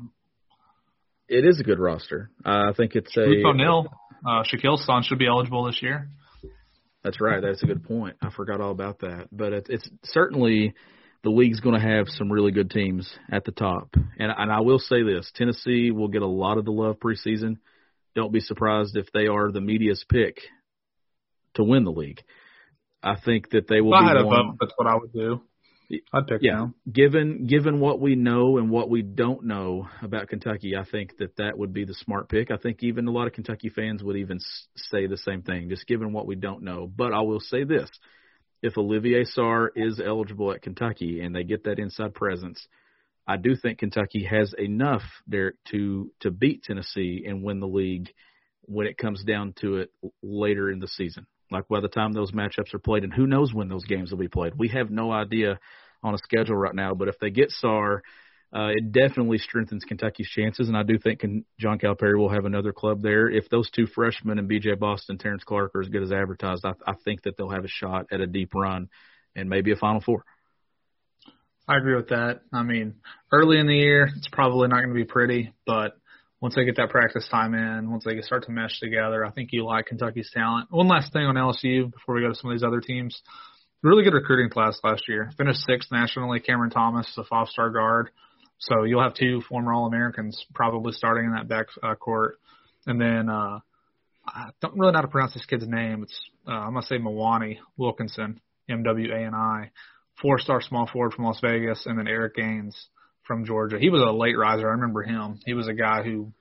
It 1.28 1.46
is 1.46 1.60
a 1.60 1.64
good 1.64 1.80
roster. 1.80 2.30
Uh, 2.46 2.70
I 2.70 2.74
think 2.76 2.96
it's 2.96 3.16
a. 3.16 3.22
O'Neal, 3.22 3.88
uh, 4.28 4.44
Shaquille's 4.44 4.86
son 4.86 5.04
should 5.04 5.20
be 5.20 5.28
eligible 5.28 5.66
this 5.66 5.82
year. 5.82 6.10
That's 7.04 7.20
right. 7.20 7.42
That's 7.42 7.64
a 7.64 7.66
good 7.66 7.84
point. 7.84 8.18
I 8.22 8.30
forgot 8.30 8.62
all 8.62 8.72
about 8.72 9.00
that. 9.00 9.30
But 9.32 9.54
it, 9.54 9.68
it's 9.70 9.90
certainly 10.04 10.74
the 11.24 11.30
league's 11.30 11.60
going 11.60 11.80
to 11.80 11.88
have 11.88 12.08
some 12.10 12.32
really 12.32 12.52
good 12.52 12.70
teams 12.70 13.12
at 13.32 13.44
the 13.46 13.52
top. 13.52 13.90
And, 13.94 14.32
and 14.38 14.52
I 14.52 14.62
will 14.62 14.80
say 14.80 15.04
this: 15.04 15.32
Tennessee 15.36 15.92
will 15.92 16.10
get 16.10 16.22
a 16.22 16.28
lot 16.28 16.58
of 16.58 16.66
the 16.66 16.72
love 16.72 16.98
preseason. 17.00 17.58
Don't 18.14 18.34
be 18.34 18.42
surprised 18.42 18.98
if 18.98 19.08
they 19.14 19.28
are 19.28 19.52
the 19.52 19.62
media's 19.62 20.04
pick 20.10 20.42
to 21.56 21.64
win 21.64 21.86
the 21.86 21.92
league. 21.92 22.22
I 23.02 23.16
think 23.24 23.50
that 23.52 23.68
they 23.68 23.82
will. 23.82 23.94
If 23.94 24.04
I 24.04 24.08
had 24.08 24.18
a 24.18 24.24
vote, 24.24 24.58
that's 24.60 24.74
what 24.76 24.88
I 24.88 24.96
would 24.96 25.14
do. 25.14 25.42
I'd 26.14 26.28
pick 26.28 26.42
yeah. 26.42 26.68
Given 26.92 27.46
given 27.48 27.80
what 27.80 28.00
we 28.00 28.16
know 28.16 28.58
and 28.58 28.70
what 28.70 28.90
we 28.90 29.02
don't 29.02 29.46
know 29.46 29.88
about 30.02 30.28
Kentucky, 30.30 30.76
I 30.76 30.84
think 30.90 31.18
that 31.18 31.38
that 31.38 31.58
would 31.58 31.74
be 31.74 31.86
the 31.86 31.94
smart 31.94 32.30
pick. 32.30 32.52
I 32.52 32.58
think 32.58 32.84
even 32.84 33.08
a 33.08 33.12
lot 33.12 33.28
of 33.28 33.34
Kentucky 33.34 33.70
fans 33.70 34.04
would 34.04 34.18
even 34.18 34.40
say 34.76 35.08
the 35.08 35.18
same 35.18 35.42
thing, 35.42 35.70
just 35.70 35.88
given 35.88 36.14
what 36.14 36.28
we 36.28 36.36
don't 36.36 36.64
know. 36.64 36.88
But 36.88 37.14
I 37.14 37.22
will 37.22 37.40
say 37.40 37.64
this: 37.64 37.90
if 38.62 38.78
Olivier 38.78 39.26
Sarr 39.26 39.70
is 39.76 40.02
eligible 40.04 40.52
at 40.52 40.62
Kentucky 40.62 41.22
and 41.22 41.36
they 41.36 41.44
get 41.44 41.66
that 41.66 41.80
inside 41.80 42.14
presence, 42.14 42.66
I 43.28 43.38
do 43.38 43.56
think 43.56 43.80
Kentucky 43.80 44.24
has 44.24 44.54
enough 44.58 45.04
there 45.28 45.54
to 45.72 46.12
to 46.22 46.32
beat 46.32 46.64
Tennessee 46.64 47.26
and 47.28 47.44
win 47.44 47.60
the 47.60 47.68
league 47.68 48.10
when 48.62 48.88
it 48.88 48.98
comes 48.98 49.24
down 49.24 49.54
to 49.62 49.78
it 49.78 49.92
later 50.22 50.70
in 50.70 50.80
the 50.80 50.88
season. 50.88 51.26
Like 51.50 51.68
by 51.68 51.82
the 51.82 51.90
time 51.90 52.14
those 52.14 52.32
matchups 52.32 52.74
are 52.74 52.80
played, 52.80 53.04
and 53.04 53.14
who 53.14 53.28
knows 53.28 53.54
when 53.54 53.68
those 53.68 53.84
games 53.86 54.12
will 54.12 54.18
be 54.18 54.30
played. 54.30 54.54
We 54.58 54.70
have 54.70 54.90
no 54.90 55.12
idea 55.12 55.60
on 56.04 56.14
a 56.14 56.18
schedule 56.18 56.56
right 56.56 56.76
now. 56.76 56.94
But 56.94 57.08
if 57.08 57.20
they 57.20 57.30
get 57.30 57.54
Sarr, 57.64 58.02
uh, 58.54 58.72
it 58.76 58.92
definitely 58.92 59.38
strengthens 59.38 59.86
Kentucky's 59.86 60.28
chances, 60.28 60.68
and 60.68 60.76
I 60.76 60.84
do 60.84 60.98
think 60.98 61.20
can, 61.20 61.46
John 61.58 61.80
Calipari 61.80 62.18
will 62.18 62.30
have 62.30 62.44
another 62.44 62.74
club 62.74 63.02
there. 63.02 63.30
If 63.30 63.50
those 63.50 63.70
two 63.72 63.88
freshmen 63.88 64.40
and 64.40 64.48
B.J. 64.48 64.76
Boston, 64.76 65.18
Terrence 65.18 65.44
Clarke 65.46 65.74
are 65.74 65.82
as 65.82 65.88
good 65.88 66.04
as 66.04 66.12
advertised, 66.12 66.66
I, 66.66 66.74
I 66.86 66.96
think 67.06 67.24
that 67.24 67.38
they'll 67.38 67.50
have 67.50 67.64
a 67.64 67.70
shot 67.70 68.08
at 68.12 68.20
a 68.20 68.28
deep 68.28 68.54
run 68.54 68.90
and 69.38 69.50
maybe 69.50 69.72
a 69.72 69.78
Final 69.78 70.02
Four. 70.02 70.26
I 71.66 71.78
agree 71.78 71.96
with 71.96 72.10
that. 72.10 72.42
I 72.52 72.64
mean, 72.64 72.96
early 73.32 73.58
in 73.58 73.68
the 73.68 73.76
year, 73.76 74.10
it's 74.18 74.28
probably 74.30 74.68
not 74.68 74.78
going 74.78 74.90
to 74.90 74.96
be 74.96 75.06
pretty, 75.06 75.54
but 75.66 75.94
once 76.42 76.56
they 76.56 76.66
get 76.66 76.76
that 76.76 76.90
practice 76.90 77.28
time 77.30 77.54
in, 77.54 77.90
once 77.90 78.04
they 78.04 78.20
start 78.22 78.46
to 78.48 78.52
mesh 78.52 78.80
together, 78.82 79.24
I 79.24 79.32
think 79.32 79.50
you 79.54 79.64
like 79.64 79.86
Kentucky's 79.86 80.32
talent. 80.34 80.68
One 80.72 80.90
last 80.90 81.14
thing 81.14 81.24
on 81.24 81.36
LSU 81.36 81.90
before 81.90 82.16
we 82.16 82.22
go 82.22 82.30
to 82.30 82.36
some 82.36 82.52
of 82.52 82.56
these 82.56 82.64
other 82.64 82.82
teams 82.82 83.22
really 83.84 84.04
good 84.04 84.14
recruiting 84.14 84.50
class 84.50 84.80
last 84.84 85.04
year. 85.08 85.32
Finished 85.38 85.62
sixth 85.62 85.92
nationally. 85.92 86.40
Cameron 86.40 86.70
Thomas, 86.70 87.12
a 87.18 87.24
five-star 87.24 87.72
guard. 87.72 88.10
So 88.60 88.84
you'll 88.84 89.02
have 89.02 89.16
two 89.16 89.42
former 89.50 89.74
All-Americans 89.74 90.46
probably 90.54 90.94
starting 90.94 91.26
in 91.26 91.34
that 91.34 91.48
back 91.48 91.68
uh, 91.82 91.96
court. 91.96 92.36
And 92.86 93.02
then 93.02 93.30
uh, 93.30 93.60
I 94.28 94.50
don't 94.62 94.78
really 94.78 94.92
know 94.92 95.00
how 95.00 95.02
to 95.02 95.08
pronounce 95.08 95.34
this 95.34 95.46
kid's 95.46 95.68
name. 95.68 96.04
It's 96.04 96.30
uh, 96.48 96.52
I'm 96.52 96.74
gonna 96.74 96.86
say 96.86 96.98
Mwani 96.98 97.58
Wilkinson, 97.78 98.40
M-W-A-N-I, 98.70 99.72
four-star 100.22 100.62
small 100.62 100.88
forward 100.88 101.14
from 101.14 101.26
Las 101.26 101.40
Vegas, 101.42 101.86
and 101.86 101.98
then 101.98 102.08
Eric 102.08 102.36
Gaines 102.36 102.88
from 103.24 103.46
Georgia. 103.46 103.80
He 103.80 103.90
was 103.90 104.02
a 104.02 104.12
late 104.12 104.38
riser. 104.38 104.68
I 104.68 104.74
remember 104.74 105.04
him. 105.04 105.40
He 105.46 105.54
was 105.54 105.68
a 105.68 105.74
guy 105.74 106.04
who 106.04 106.32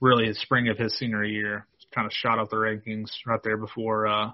really, 0.00 0.28
at 0.28 0.36
spring 0.36 0.68
of 0.68 0.78
his 0.78 0.96
senior 0.98 1.24
year, 1.24 1.66
kind 1.94 2.06
of 2.06 2.12
shot 2.12 2.38
up 2.38 2.50
the 2.50 2.56
rankings 2.56 3.10
right 3.26 3.40
there 3.42 3.56
before 3.56 4.06
uh, 4.06 4.30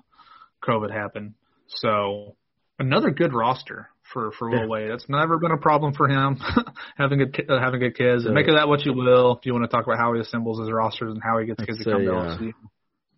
COVID 0.64 0.92
happened. 0.92 1.35
So 1.68 2.37
another 2.78 3.11
good 3.11 3.32
roster 3.32 3.88
for 4.12 4.32
for 4.32 4.50
Will 4.50 4.61
yeah. 4.61 4.66
Wade. 4.66 4.90
That's 4.90 5.08
never 5.08 5.38
been 5.38 5.52
a 5.52 5.58
problem 5.58 5.94
for 5.94 6.08
him 6.08 6.38
having 6.96 7.18
good 7.18 7.46
uh, 7.48 7.61
having 7.61 7.80
good 7.80 7.96
kids. 7.96 8.24
And 8.24 8.35
make 8.35 8.48
of 8.48 8.56
that 8.56 8.68
what 8.68 8.85
you 8.85 8.92
will. 8.94 9.37
If 9.37 9.46
you 9.46 9.52
want 9.52 9.64
to 9.64 9.74
talk 9.74 9.87
about 9.87 9.98
how 9.98 10.12
he 10.14 10.20
assembles 10.20 10.61
his 10.61 10.70
rosters 10.70 11.12
and 11.12 11.22
how 11.22 11.38
he 11.38 11.46
gets 11.46 11.64
kids 11.64 11.78
to 11.78 11.85
come 11.85 12.04
to 12.04 12.11
LSU. 12.11 12.52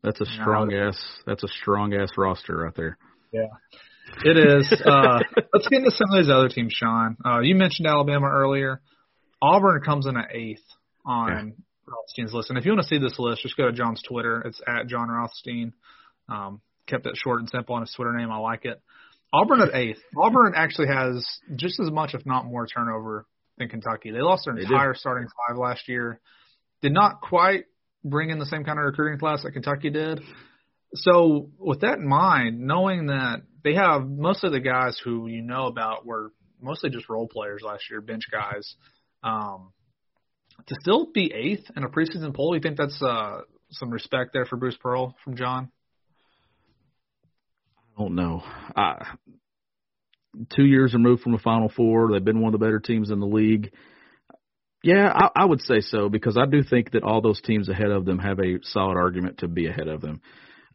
That's 0.02 0.20
a 0.20 0.26
strong 0.26 0.70
you 0.70 0.78
know, 0.78 0.88
ass. 0.88 1.02
That's 1.26 1.42
a 1.42 1.48
strong 1.48 1.94
ass 1.94 2.10
roster 2.16 2.58
right 2.58 2.74
there. 2.76 2.98
Yeah, 3.32 3.48
it 4.22 4.36
is. 4.36 4.70
uh, 4.86 5.20
let's 5.52 5.68
get 5.68 5.78
into 5.78 5.90
some 5.90 6.10
of 6.10 6.22
these 6.22 6.30
other 6.30 6.48
teams, 6.48 6.74
Sean. 6.74 7.16
Uh, 7.24 7.40
you 7.40 7.54
mentioned 7.54 7.86
Alabama 7.86 8.28
earlier. 8.30 8.80
Auburn 9.40 9.80
comes 9.82 10.06
in 10.06 10.16
at 10.16 10.34
eighth 10.34 10.62
on 11.04 11.28
yeah. 11.28 11.64
Rothstein's 11.86 12.32
list. 12.32 12.50
And 12.50 12.58
if 12.58 12.64
you 12.64 12.72
want 12.72 12.82
to 12.82 12.88
see 12.88 12.98
this 12.98 13.18
list, 13.18 13.42
just 13.42 13.56
go 13.56 13.66
to 13.66 13.72
Jon's 13.72 14.02
Twitter. 14.02 14.42
It's 14.42 14.60
at 14.66 14.86
Jon 14.86 15.08
Rothstein. 15.08 15.72
Um, 16.28 16.60
kept 16.86 17.06
it 17.06 17.16
short 17.16 17.40
and 17.40 17.48
simple 17.48 17.74
on 17.74 17.82
his 17.82 17.92
Twitter 17.94 18.12
name. 18.12 18.30
I 18.30 18.38
like 18.38 18.64
it. 18.64 18.80
Auburn 19.34 19.60
at 19.62 19.74
eighth. 19.74 20.00
Auburn 20.16 20.52
actually 20.54 20.88
has 20.88 21.26
just 21.56 21.80
as 21.80 21.90
much, 21.90 22.14
if 22.14 22.24
not 22.24 22.46
more, 22.46 22.66
turnover 22.66 23.26
than 23.58 23.68
Kentucky. 23.68 24.12
They 24.12 24.20
lost 24.20 24.44
their 24.44 24.56
entire 24.56 24.94
starting 24.94 25.28
five 25.28 25.58
last 25.58 25.88
year. 25.88 26.20
Did 26.82 26.92
not 26.92 27.20
quite 27.20 27.64
bring 28.04 28.30
in 28.30 28.38
the 28.38 28.46
same 28.46 28.64
kind 28.64 28.78
of 28.78 28.84
recruiting 28.84 29.18
class 29.18 29.42
that 29.42 29.52
Kentucky 29.52 29.90
did. 29.90 30.20
So, 30.94 31.50
with 31.58 31.80
that 31.80 31.98
in 31.98 32.06
mind, 32.06 32.60
knowing 32.60 33.06
that 33.06 33.42
they 33.64 33.74
have 33.74 34.06
most 34.06 34.44
of 34.44 34.52
the 34.52 34.60
guys 34.60 35.00
who 35.02 35.26
you 35.26 35.42
know 35.42 35.66
about 35.66 36.06
were 36.06 36.30
mostly 36.62 36.90
just 36.90 37.08
role 37.08 37.26
players 37.26 37.62
last 37.64 37.90
year, 37.90 38.00
bench 38.00 38.24
guys, 38.30 38.76
um, 39.24 39.72
to 40.68 40.76
still 40.80 41.08
be 41.12 41.32
eighth 41.34 41.64
in 41.76 41.82
a 41.82 41.88
preseason 41.88 42.34
poll, 42.34 42.54
you 42.54 42.60
think 42.60 42.76
that's 42.76 43.02
uh, 43.02 43.40
some 43.72 43.90
respect 43.90 44.32
there 44.32 44.46
for 44.46 44.56
Bruce 44.56 44.76
Pearl 44.80 45.16
from 45.24 45.36
Jon? 45.36 45.70
I 47.96 48.02
don't 48.02 48.14
know. 48.14 48.42
I, 48.74 49.14
two 50.54 50.64
years 50.64 50.94
removed 50.94 51.22
from 51.22 51.32
the 51.32 51.38
Final 51.38 51.68
Four, 51.68 52.12
they've 52.12 52.24
been 52.24 52.40
one 52.40 52.54
of 52.54 52.60
the 52.60 52.64
better 52.64 52.80
teams 52.80 53.10
in 53.10 53.20
the 53.20 53.26
league. 53.26 53.72
Yeah, 54.82 55.10
I, 55.14 55.42
I 55.42 55.44
would 55.44 55.60
say 55.62 55.80
so 55.80 56.08
because 56.08 56.36
I 56.36 56.46
do 56.46 56.62
think 56.62 56.90
that 56.92 57.04
all 57.04 57.22
those 57.22 57.40
teams 57.40 57.68
ahead 57.68 57.90
of 57.90 58.04
them 58.04 58.18
have 58.18 58.38
a 58.38 58.58
solid 58.62 58.96
argument 58.96 59.38
to 59.38 59.48
be 59.48 59.66
ahead 59.66 59.88
of 59.88 60.00
them. 60.00 60.20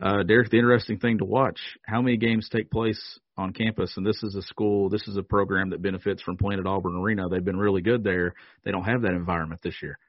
Uh, 0.01 0.23
Derek, 0.23 0.49
the 0.49 0.57
interesting 0.57 0.97
thing 0.97 1.17
to 1.17 1.25
watch: 1.25 1.59
how 1.85 2.01
many 2.01 2.17
games 2.17 2.49
take 2.49 2.71
place 2.71 3.19
on 3.37 3.53
campus? 3.53 3.93
And 3.97 4.05
this 4.05 4.23
is 4.23 4.35
a 4.35 4.41
school, 4.41 4.89
this 4.89 5.07
is 5.07 5.17
a 5.17 5.23
program 5.23 5.71
that 5.71 5.81
benefits 5.81 6.23
from 6.23 6.37
playing 6.37 6.59
at 6.59 6.65
Auburn 6.65 6.95
Arena. 6.95 7.27
They've 7.29 7.43
been 7.43 7.59
really 7.59 7.81
good 7.81 8.03
there. 8.03 8.33
They 8.63 8.71
don't 8.71 8.85
have 8.85 9.01
that 9.01 9.11
environment 9.11 9.61
this 9.61 9.75
year, 9.83 9.99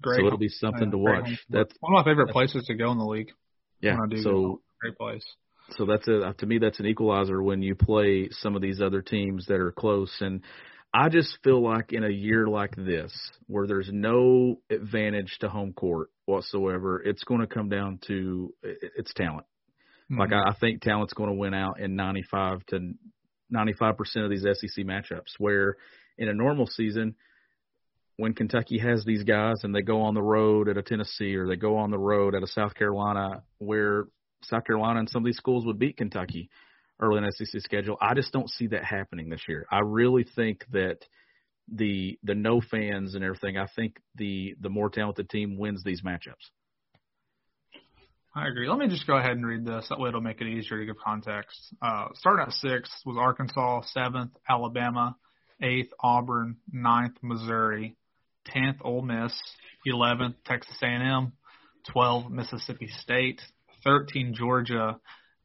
great. 0.00 0.20
so 0.20 0.26
it'll 0.26 0.38
be 0.38 0.48
something 0.48 0.92
to 0.92 0.98
watch. 0.98 1.44
That's 1.50 1.74
one 1.80 1.94
of 1.94 2.06
my 2.06 2.10
favorite 2.10 2.30
places 2.32 2.64
to 2.66 2.74
go 2.74 2.92
in 2.92 2.98
the 2.98 3.04
league. 3.04 3.32
Yeah, 3.80 3.96
so 4.22 4.62
great 4.80 4.96
place 4.96 5.24
so 5.76 5.84
that's 5.84 6.06
a 6.08 6.34
to 6.38 6.46
me 6.46 6.58
that's 6.58 6.80
an 6.80 6.86
equalizer 6.86 7.42
when 7.42 7.62
you 7.62 7.74
play 7.74 8.28
some 8.30 8.54
of 8.54 8.62
these 8.62 8.80
other 8.80 9.02
teams 9.02 9.46
that 9.46 9.60
are 9.60 9.72
close 9.72 10.14
and 10.20 10.42
I 10.98 11.10
just 11.10 11.36
feel 11.44 11.62
like 11.62 11.92
in 11.92 12.04
a 12.04 12.10
year 12.10 12.46
like 12.46 12.74
this, 12.74 13.12
where 13.48 13.66
there's 13.66 13.90
no 13.92 14.60
advantage 14.70 15.36
to 15.40 15.48
home 15.50 15.74
court 15.74 16.08
whatsoever, 16.24 17.02
it's 17.02 17.22
going 17.22 17.42
to 17.42 17.46
come 17.46 17.68
down 17.68 17.98
to 18.06 18.54
it's 18.62 19.12
talent. 19.12 19.46
Mm-hmm. 20.10 20.20
Like 20.20 20.32
I, 20.32 20.50
I 20.50 20.54
think 20.58 20.80
talent's 20.80 21.12
going 21.12 21.28
to 21.28 21.36
win 21.36 21.52
out 21.52 21.80
in 21.80 21.96
95 21.96 22.64
to 22.68 22.92
95 23.50 23.96
percent 23.96 24.24
of 24.24 24.30
these 24.30 24.42
SEC 24.44 24.86
matchups. 24.86 25.34
Where 25.38 25.76
in 26.16 26.28
a 26.28 26.34
normal 26.34 26.66
season, 26.66 27.14
when 28.16 28.32
Kentucky 28.32 28.78
has 28.78 29.04
these 29.04 29.24
guys 29.24 29.56
and 29.64 29.74
they 29.74 29.82
go 29.82 30.00
on 30.00 30.14
the 30.14 30.22
road 30.22 30.68
at 30.68 30.78
a 30.78 30.82
Tennessee 30.82 31.36
or 31.36 31.46
they 31.46 31.56
go 31.56 31.76
on 31.76 31.90
the 31.90 31.98
road 31.98 32.34
at 32.34 32.42
a 32.42 32.46
South 32.46 32.74
Carolina, 32.74 33.42
where 33.58 34.06
South 34.42 34.64
Carolina 34.64 35.00
and 35.00 35.08
some 35.08 35.22
of 35.22 35.26
these 35.26 35.36
schools 35.36 35.66
would 35.66 35.78
beat 35.78 35.96
Kentucky 35.96 36.50
early 37.00 37.18
in 37.18 37.30
SEC 37.32 37.60
schedule. 37.60 37.96
I 38.00 38.14
just 38.14 38.32
don't 38.32 38.50
see 38.50 38.68
that 38.68 38.84
happening 38.84 39.28
this 39.28 39.42
year. 39.48 39.66
I 39.70 39.80
really 39.80 40.24
think 40.24 40.64
that 40.72 40.98
the 41.72 42.18
the 42.22 42.34
no 42.34 42.60
fans 42.60 43.14
and 43.14 43.24
everything. 43.24 43.58
I 43.58 43.66
think 43.74 43.96
the 44.14 44.54
the 44.60 44.68
more 44.70 44.88
talented 44.88 45.28
team 45.28 45.58
wins 45.58 45.82
these 45.84 46.02
matchups. 46.02 46.50
I 48.34 48.48
agree. 48.48 48.68
Let 48.68 48.78
me 48.78 48.88
just 48.88 49.06
go 49.06 49.16
ahead 49.16 49.32
and 49.32 49.46
read 49.46 49.64
this. 49.64 49.86
That 49.88 49.98
way 49.98 50.10
it'll 50.10 50.20
make 50.20 50.42
it 50.42 50.46
easier 50.46 50.78
to 50.78 50.84
give 50.84 50.96
context. 51.02 51.58
Uh, 51.80 52.08
starting 52.14 52.46
at 52.46 52.52
sixth 52.52 52.92
was 53.06 53.16
Arkansas, 53.18 53.82
seventh 53.92 54.32
Alabama, 54.48 55.16
eighth 55.62 55.90
Auburn, 56.00 56.56
ninth 56.70 57.16
Missouri, 57.22 57.96
tenth 58.44 58.76
Ole 58.82 59.02
Miss, 59.02 59.32
eleventh 59.86 60.36
Texas 60.44 60.76
A&M, 60.82 61.32
twelve 61.90 62.30
Mississippi 62.30 62.88
State, 63.00 63.40
thirteen 63.84 64.34
Georgia, 64.34 64.98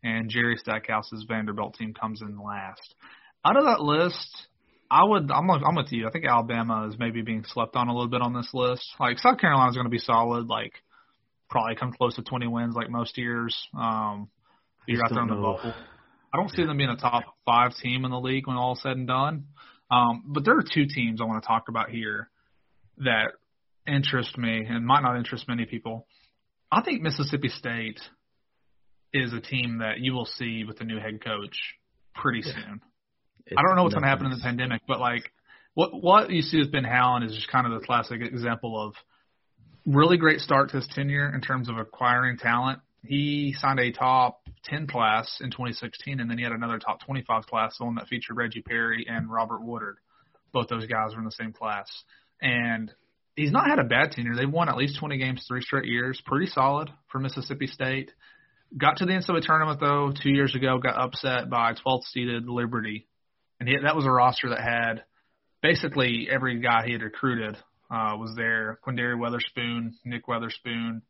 and 0.04 0.30
Jerry 0.30 0.58
Stackhouse's 0.58 1.26
Vanderbilt 1.28 1.76
team 1.76 1.94
comes 1.94 2.22
in 2.22 2.38
last. 2.38 2.96
Out 3.44 3.58
of 3.58 3.66
that 3.66 3.82
list, 3.82 4.48
I 4.90 5.04
would 5.04 5.32
I'm 5.32 5.50
I'm 5.50 5.76
with 5.76 5.92
you. 5.92 6.08
I 6.08 6.12
think 6.12 6.26
Alabama 6.26 6.88
is 6.88 6.96
maybe 7.00 7.22
being 7.22 7.44
slept 7.46 7.76
on 7.76 7.88
a 7.88 7.94
little 7.94 8.10
bit 8.10 8.22
on 8.22 8.34
this 8.34 8.50
list. 8.54 8.86
Like 9.00 9.20
South 9.20 9.40
Carolina's 9.40 9.76
going 9.76 9.86
to 9.86 9.92
be 9.92 10.00
solid. 10.00 10.48
Like 10.48 10.74
probably 11.50 11.76
come 11.76 11.94
close 11.94 12.16
to 12.16 12.24
20 12.24 12.48
wins 12.48 12.76
like 12.76 12.90
most 12.90 13.18
years. 13.18 13.56
Um, 13.78 14.30
you're 14.88 15.04
out 15.04 15.12
there 15.12 15.22
in 15.22 15.30
the 15.30 15.36
bubble. 15.36 15.74
I 16.34 16.38
don't 16.38 16.50
see 16.50 16.66
them 16.66 16.78
being 16.78 16.90
a 16.90 16.96
top 16.96 17.24
five 17.46 17.76
team 17.76 18.06
in 18.06 18.12
the 18.12 18.20
league 18.20 18.48
when 18.48 18.58
all 18.58 18.76
said 18.76 18.98
and 18.98 19.08
done. 19.08 19.48
Um, 19.92 20.24
but 20.28 20.46
there 20.46 20.58
are 20.58 20.64
two 20.64 20.86
teams 20.86 21.20
I 21.20 21.26
want 21.26 21.44
to 21.44 21.48
talk 21.48 21.68
about 21.68 21.90
here 21.90 22.30
that 23.00 23.34
interest 23.86 24.38
me 24.38 24.66
and 24.68 24.86
might 24.86 25.02
not 25.02 25.18
interest 25.18 25.48
many 25.48 25.66
people. 25.66 26.08
I 26.72 26.82
think 26.82 27.02
Mississippi 27.02 27.50
State 27.50 28.00
is 29.14 29.34
a 29.34 29.42
team 29.42 29.80
that 29.80 30.00
you 30.00 30.14
will 30.14 30.26
see 30.26 30.64
with 30.64 30.78
the 30.78 30.86
new 30.86 31.00
head 31.00 31.24
coach 31.24 31.58
pretty 32.16 32.42
soon. 32.42 32.82
It's 33.46 33.56
I 33.58 33.62
don't 33.62 33.76
know 33.76 33.84
what's 33.84 33.96
going 33.96 34.04
to 34.04 34.10
happen 34.10 34.26
in 34.26 34.32
the 34.32 34.42
pandemic, 34.44 34.82
but 34.88 35.00
like 35.00 35.32
what 35.74 36.02
what 36.02 36.30
you 36.30 36.42
see 36.42 36.60
with 36.60 36.72
Ben 36.72 36.84
Howland 36.84 37.26
is 37.26 37.36
just 37.36 37.50
kind 37.50 37.66
of 37.66 37.80
the 37.80 37.86
classic 37.86 38.22
example 38.22 38.80
of 38.80 38.94
really 39.86 40.18
great 40.18 40.40
start 40.40 40.70
to 40.70 40.78
his 40.78 40.88
tenure 40.94 41.34
in 41.34 41.42
terms 41.42 41.70
of 41.70 41.78
acquiring 41.78 42.38
talent. 42.38 42.80
He 43.04 43.56
signed 43.58 43.80
a 43.80 43.92
top 43.92 44.42
10 44.66 44.88
class 44.88 45.40
in 45.42 45.50
2016, 45.50 46.20
and 46.20 46.30
then 46.30 46.38
he 46.38 46.44
had 46.44 46.54
another 46.54 46.78
top 46.78 47.04
25 47.04 47.48
class, 47.48 47.76
the 47.78 47.86
one 47.86 47.96
that 47.96 48.08
featured 48.08 48.38
Reggie 48.38 48.62
Perry 48.62 49.08
and 49.10 49.32
Robert 49.32 49.64
Woodard. 49.64 49.98
Both 50.54 50.68
those 50.68 50.86
guys 50.86 51.14
were 51.14 51.20
in 51.20 51.26
the 51.26 51.32
same 51.32 51.52
class. 51.52 51.88
And 52.42 52.92
he's 53.36 53.52
not 53.52 53.68
had 53.68 53.80
a 53.80 53.84
bad 53.84 54.12
tenure. 54.12 54.36
They've 54.36 54.52
won 54.52 54.70
at 54.70 54.78
least 54.78 55.00
20 55.00 55.18
games 55.18 55.44
three 55.48 55.62
straight 55.62 55.86
years. 55.86 56.22
Pretty 56.26 56.48
solid 56.48 56.90
for 57.08 57.20
Mississippi 57.20 57.68
State. 57.68 58.12
Got 58.78 58.98
to 58.98 59.06
the 59.06 59.12
NCAA 59.12 59.42
tournament 59.46 59.80
though 59.80 60.12
two 60.12 60.30
years 60.30 60.56
ago. 60.56 60.78
Got 60.78 60.96
upset 60.96 61.50
by 61.50 61.74
12th 61.74 62.04
seeded 62.06 62.48
Liberty, 62.48 63.08
and 63.60 63.68
he, 63.68 63.78
that 63.84 63.96
was 63.96 64.06
a 64.06 64.12
roster 64.12 64.50
that 64.50 64.62
had 64.62 65.04
basically 65.62 66.28
every 66.32 66.60
guy 66.60 66.86
he 66.86 66.94
had 66.94 67.02
recruited 67.02 67.56
uh, 67.92 68.16
was 68.18 68.34
there. 68.36 68.80
Quinndary 68.86 69.18
Weatherspoon, 69.18 69.92
Nick 70.06 70.26
Weatherspoon, 70.26 71.02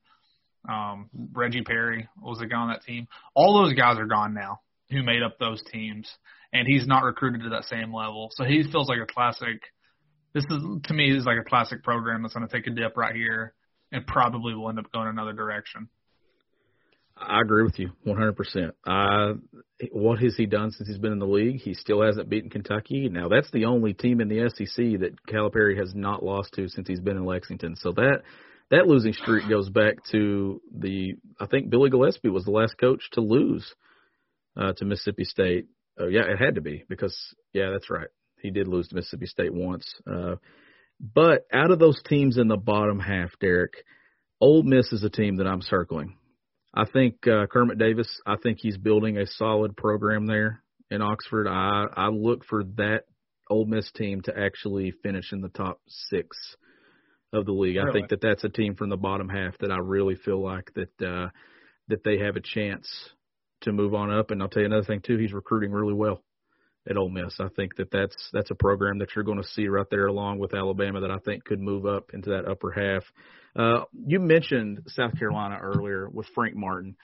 um, 0.68 1.10
Reggie 1.34 1.62
Perry 1.62 2.08
was 2.22 2.40
the 2.40 2.48
guy 2.48 2.58
on 2.58 2.70
that 2.70 2.84
team. 2.84 3.08
All 3.36 3.62
those 3.62 3.74
guys 3.74 3.98
are 3.98 4.06
gone 4.06 4.34
now 4.34 4.62
who 4.90 5.04
made 5.04 5.24
up 5.24 5.38
those 5.40 5.62
teams, 5.72 6.10
and 6.54 6.68
he's 6.68 6.86
not 6.86 7.04
recruited 7.04 7.44
to 7.44 7.50
that 7.50 7.66
same 7.66 7.94
level. 7.94 8.30
So 8.32 8.44
he 8.44 8.64
feels 8.72 8.90
like 8.90 9.00
a 9.00 9.12
classic. 9.12 9.62
This 10.34 10.46
is 10.50 10.64
to 10.86 10.94
me 10.94 11.16
is 11.16 11.26
like 11.26 11.38
a 11.40 11.50
classic 11.50 11.84
program 11.84 12.22
that's 12.22 12.34
going 12.34 12.48
to 12.48 12.54
take 12.54 12.68
a 12.68 12.72
dip 12.72 12.98
right 12.98 13.16
here 13.16 13.54
and 13.92 14.06
probably 14.08 14.54
will 14.56 14.70
end 14.70 14.80
up 14.80 14.92
going 14.92 15.08
another 15.08 15.34
direction. 15.34 15.90
I 17.22 17.42
agree 17.42 17.64
with 17.64 17.78
you 17.80 17.92
100%. 18.06 18.72
Uh, 18.86 19.34
what 19.92 20.20
has 20.20 20.36
he 20.36 20.46
done 20.46 20.72
since 20.72 20.88
he's 20.88 20.98
been 20.98 21.12
in 21.12 21.20
the 21.20 21.28
league? 21.28 21.62
He 21.62 21.74
still 21.74 22.02
hasn't 22.02 22.30
beaten 22.30 22.50
Kentucky. 22.50 23.10
Now, 23.10 23.30
that's 23.30 23.50
the 23.52 23.66
only 23.66 23.94
team 23.94 24.22
in 24.22 24.28
the 24.28 24.50
SEC 24.50 25.00
that 25.00 25.16
Calipari 25.28 25.78
has 25.78 25.94
not 25.96 26.24
lost 26.24 26.54
to 26.54 26.68
since 26.68 26.88
he's 26.88 27.00
been 27.00 27.18
in 27.18 27.26
Lexington. 27.26 27.76
So 27.76 27.92
that 27.94 28.22
that 28.70 28.88
losing 28.88 29.14
streak 29.14 29.48
goes 29.50 29.70
back 29.70 29.98
to 30.12 30.62
the 30.74 31.16
I 31.40 31.46
think 31.46 31.70
Billy 31.70 31.90
Gillispie 31.90 32.32
was 32.32 32.46
the 32.46 32.52
last 32.52 32.78
coach 32.80 33.04
to 33.14 33.22
lose 33.22 33.76
uh, 34.58 34.74
to 34.74 34.86
Mississippi 34.86 35.26
State. 35.26 35.68
Oh 36.00 36.08
yeah, 36.08 36.24
it 36.24 36.38
had 36.38 36.56
to 36.56 36.62
be 36.62 36.86
because 36.90 37.16
yeah, 37.54 37.70
that's 37.72 37.90
right. 37.90 38.08
He 38.42 38.50
did 38.50 38.68
lose 38.68 38.88
to 38.88 38.96
Mississippi 38.96 39.28
State 39.28 39.54
once. 39.54 39.86
Uh, 40.10 40.36
but 41.00 41.46
out 41.54 41.72
of 41.72 41.80
those 41.80 42.02
teams 42.08 42.38
in 42.38 42.48
the 42.48 42.58
bottom 42.58 43.00
half, 43.00 43.32
Derek, 43.40 43.74
Ole 44.40 44.64
Miss 44.64 44.92
is 44.92 45.04
a 45.04 45.10
team 45.10 45.38
that 45.38 45.48
I'm 45.48 45.62
circling. 45.62 46.16
I 46.74 46.86
think 46.86 47.28
uh, 47.28 47.48
Kermit 47.48 47.78
Davis. 47.78 48.08
I 48.26 48.36
think 48.42 48.60
he's 48.60 48.78
building 48.78 49.18
a 49.18 49.28
solid 49.28 49.76
program 49.76 50.26
there 50.26 50.64
in 50.90 51.02
Oxford. 51.02 51.48
I 51.48 51.86
I 51.96 52.08
look 52.08 52.46
for 52.46 52.64
that 52.78 53.04
Ole 53.50 53.66
Miss 53.66 53.92
team 53.92 54.22
to 54.22 54.38
actually 54.38 54.92
finish 55.04 55.34
in 55.34 55.42
the 55.42 55.50
top 55.50 55.82
six 55.88 56.38
of 57.34 57.46
the 57.46 57.52
league. 57.52 57.76
Really? 57.76 57.90
I 57.90 57.94
think 57.94 58.10
that 58.10 58.22
that's 58.22 58.44
a 58.44 58.50
team 58.50 58.76
from 58.76 58.90
the 58.90 58.98
bottom 58.98 59.30
half 59.30 59.58
that 59.60 59.72
I 59.72 59.78
really 59.78 60.16
feel 60.16 60.42
like 60.42 60.72
that 60.76 61.06
uh, 61.06 61.30
that 61.90 62.04
they 62.04 62.20
have 62.20 62.38
a 62.38 62.42
chance 62.42 62.88
to 63.62 63.72
move 63.72 63.94
on 63.94 64.12
up. 64.12 64.32
And 64.32 64.42
I'll 64.42 64.50
tell 64.50 64.62
you 64.62 64.68
another 64.68 64.86
thing 64.86 65.02
too. 65.02 65.18
He's 65.18 65.34
recruiting 65.34 65.72
really 65.72 65.94
well 65.94 66.24
at 66.90 66.98
Ole 66.98 67.10
Miss. 67.10 67.40
I 67.40 67.48
think 67.56 67.76
that 67.78 67.92
that's 67.92 68.16
that's 68.34 68.52
a 68.52 68.56
program 68.56 69.00
that 69.00 69.10
you're 69.16 69.24
going 69.24 69.42
to 69.42 69.48
see 69.48 69.68
right 69.68 69.86
there 69.90 70.08
along 70.08 70.40
with 70.40 70.54
Alabama 70.54 71.02
that 71.02 71.12
I 71.12 71.20
think 71.20 71.46
could 71.46 71.60
move 71.60 71.86
up 71.86 72.12
into 72.14 72.32
that 72.32 72.48
upper 72.48 72.72
half. 72.72 73.04
Uh, 73.56 73.86
you 73.94 74.20
mentioned 74.20 74.82
South 74.88 75.18
Carolina 75.18 75.60
earlier 75.62 76.10
with 76.10 76.28
Frank 76.34 76.56
Martin. 76.56 76.96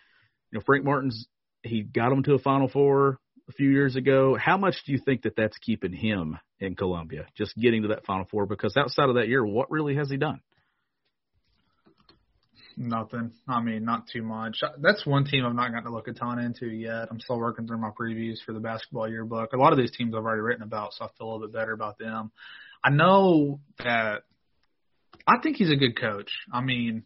You 0.52 0.60
know, 0.60 0.64
Frank 0.66 0.86
Martin's 0.86 1.28
he 1.64 1.84
got 1.84 2.10
them 2.10 2.24
to 2.24 2.34
a 2.34 2.40
Final 2.40 2.70
Four 2.70 3.20
a 3.50 3.52
few 3.54 3.70
years 3.70 3.96
ago. 3.96 4.36
How 4.36 4.58
much 4.58 4.76
do 4.86 4.92
you 4.92 5.00
think 5.04 5.24
that 5.24 5.36
that's 5.36 5.58
keeping 5.58 5.94
him 5.94 6.38
in 6.60 6.76
Columbia, 6.76 7.28
just 7.36 7.56
getting 7.56 7.84
to 7.84 7.90
that 7.90 8.06
Final 8.06 8.26
Four? 8.30 8.46
Because 8.46 8.76
outside 8.78 9.10
of 9.10 9.16
that 9.16 9.28
year, 9.28 9.46
what 9.46 9.72
really 9.72 9.96
has 9.96 10.10
he 10.10 10.18
done? 10.18 10.42
Nothing. 12.80 13.32
I 13.48 13.60
mean, 13.60 13.86
not 13.86 14.08
too 14.08 14.22
much. 14.22 14.60
That's 14.80 15.04
one 15.04 15.26
team 15.26 15.44
I've 15.44 15.56
not 15.56 15.72
gotten 15.72 15.86
to 15.86 15.92
look 15.92 16.08
a 16.08 16.14
ton 16.14 16.38
into 16.38 16.68
yet. 16.68 17.08
I'm 17.10 17.20
still 17.20 17.40
working 17.40 17.66
through 17.66 17.80
my 17.80 17.90
previews 17.90 18.38
for 18.46 18.54
the 18.54 18.60
basketball 18.60 19.10
yearbook. 19.10 19.54
A 19.54 19.58
lot 19.58 19.74
of 19.74 19.80
these 19.80 19.92
teams 19.92 20.14
I've 20.14 20.24
already 20.24 20.42
written 20.42 20.62
about, 20.62 20.94
so 20.94 21.06
I 21.06 21.08
feel 21.18 21.28
a 21.28 21.30
little 21.32 21.48
bit 21.48 21.54
better 21.54 21.72
about 21.72 21.98
them. 21.98 22.32
I 22.84 22.92
know 22.92 23.60
that 23.80 24.26
I 25.26 25.40
think 25.42 25.58
he's 25.58 25.72
a 25.72 25.76
good 25.76 26.00
coach. 26.00 26.30
I 26.54 26.62
mean, 26.62 27.04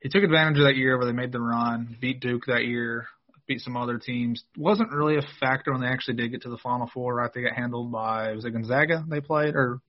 he 0.00 0.08
took 0.08 0.24
advantage 0.24 0.58
of 0.58 0.64
that 0.64 0.74
year 0.74 0.98
where 0.98 1.06
they 1.06 1.12
made 1.12 1.30
the 1.30 1.40
run, 1.40 1.96
beat 2.00 2.18
Duke 2.18 2.46
that 2.48 2.64
year, 2.64 3.06
beat 3.46 3.60
some 3.60 3.76
other 3.76 3.98
teams. 3.98 4.42
Wasn't 4.56 4.90
really 4.90 5.18
a 5.18 5.22
factor 5.38 5.70
when 5.70 5.82
they 5.82 5.86
actually 5.86 6.14
did 6.14 6.32
get 6.32 6.42
to 6.42 6.50
the 6.50 6.58
Final 6.58 6.90
Four. 6.92 7.14
Right, 7.14 7.30
they 7.32 7.42
got 7.42 7.54
handled 7.54 7.92
by 7.92 8.32
was 8.32 8.44
it 8.44 8.50
Gonzaga 8.50 9.04
they 9.08 9.20
played 9.20 9.54
or 9.54 9.80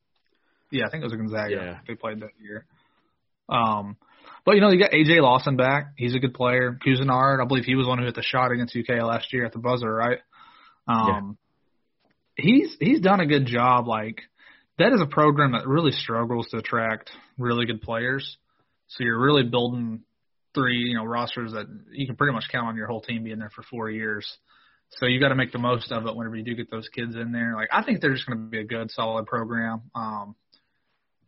yeah, 0.69 0.86
I 0.86 0.91
think 0.91 1.01
it 1.01 1.05
was 1.05 1.13
Gonzaga 1.13 1.55
yeah. 1.55 1.79
they 1.88 1.95
played 1.95 2.19
that 2.19 2.31
year. 2.39 2.65
Um, 3.49 3.97
but 4.45 4.55
you 4.55 4.61
know 4.61 4.69
you 4.69 4.80
got 4.80 4.91
AJ 4.91 5.21
Lawson 5.21 5.55
back. 5.55 5.93
He's 5.97 6.15
a 6.15 6.19
good 6.19 6.34
player. 6.34 6.78
Couisnard, 6.86 7.41
I 7.41 7.45
believe 7.47 7.65
he 7.65 7.76
was 7.76 7.88
one 7.88 7.99
who 7.99 8.05
hit 8.05 8.15
the 8.15 8.24
shot 8.24 8.51
against 8.51 8.76
UK 8.76 9.01
last 9.03 9.34
year 9.34 9.45
at 9.45 9.53
the 9.53 9.59
buzzer, 9.59 9.91
right? 9.91 10.19
Um, 10.88 11.38
yeah. 12.38 12.43
he's 12.45 12.76
he's 12.80 12.99
done 12.99 13.19
a 13.19 13.26
good 13.26 13.45
job. 13.45 13.88
Like 13.88 14.21
that 14.78 14.93
is 14.93 15.01
a 15.01 15.05
program 15.05 15.53
that 15.53 15.67
really 15.67 15.91
struggles 15.91 16.47
to 16.49 16.57
attract 16.57 17.11
really 17.38 17.65
good 17.65 17.82
players. 17.82 18.38
So 18.88 19.03
you're 19.03 19.19
really 19.19 19.43
building 19.43 20.01
three, 20.53 20.89
you 20.89 20.95
know, 20.95 21.05
rosters 21.05 21.53
that 21.53 21.65
you 21.91 22.05
can 22.05 22.15
pretty 22.15 22.34
much 22.34 22.45
count 22.51 22.67
on 22.67 22.76
your 22.76 22.88
whole 22.88 23.01
team 23.01 23.24
being 23.24 23.39
there 23.39 23.51
for 23.55 23.63
four 23.63 23.89
years. 23.89 24.38
So 24.97 25.07
you 25.07 25.19
got 25.19 25.30
to 25.30 25.36
make 25.36 25.51
the 25.51 25.57
most 25.59 25.91
of 25.91 26.05
it 26.05 26.15
whenever 26.15 26.36
you 26.36 26.43
do 26.43 26.53
get 26.53 26.69
those 26.69 26.88
kids 26.89 27.15
in 27.15 27.32
there. 27.32 27.55
Like 27.55 27.69
I 27.71 27.84
think 27.84 28.01
they're 28.01 28.13
just 28.13 28.28
going 28.28 28.39
to 28.39 28.49
be 28.49 28.59
a 28.59 28.63
good, 28.63 28.91
solid 28.91 29.26
program. 29.26 29.84
Um, 29.95 30.36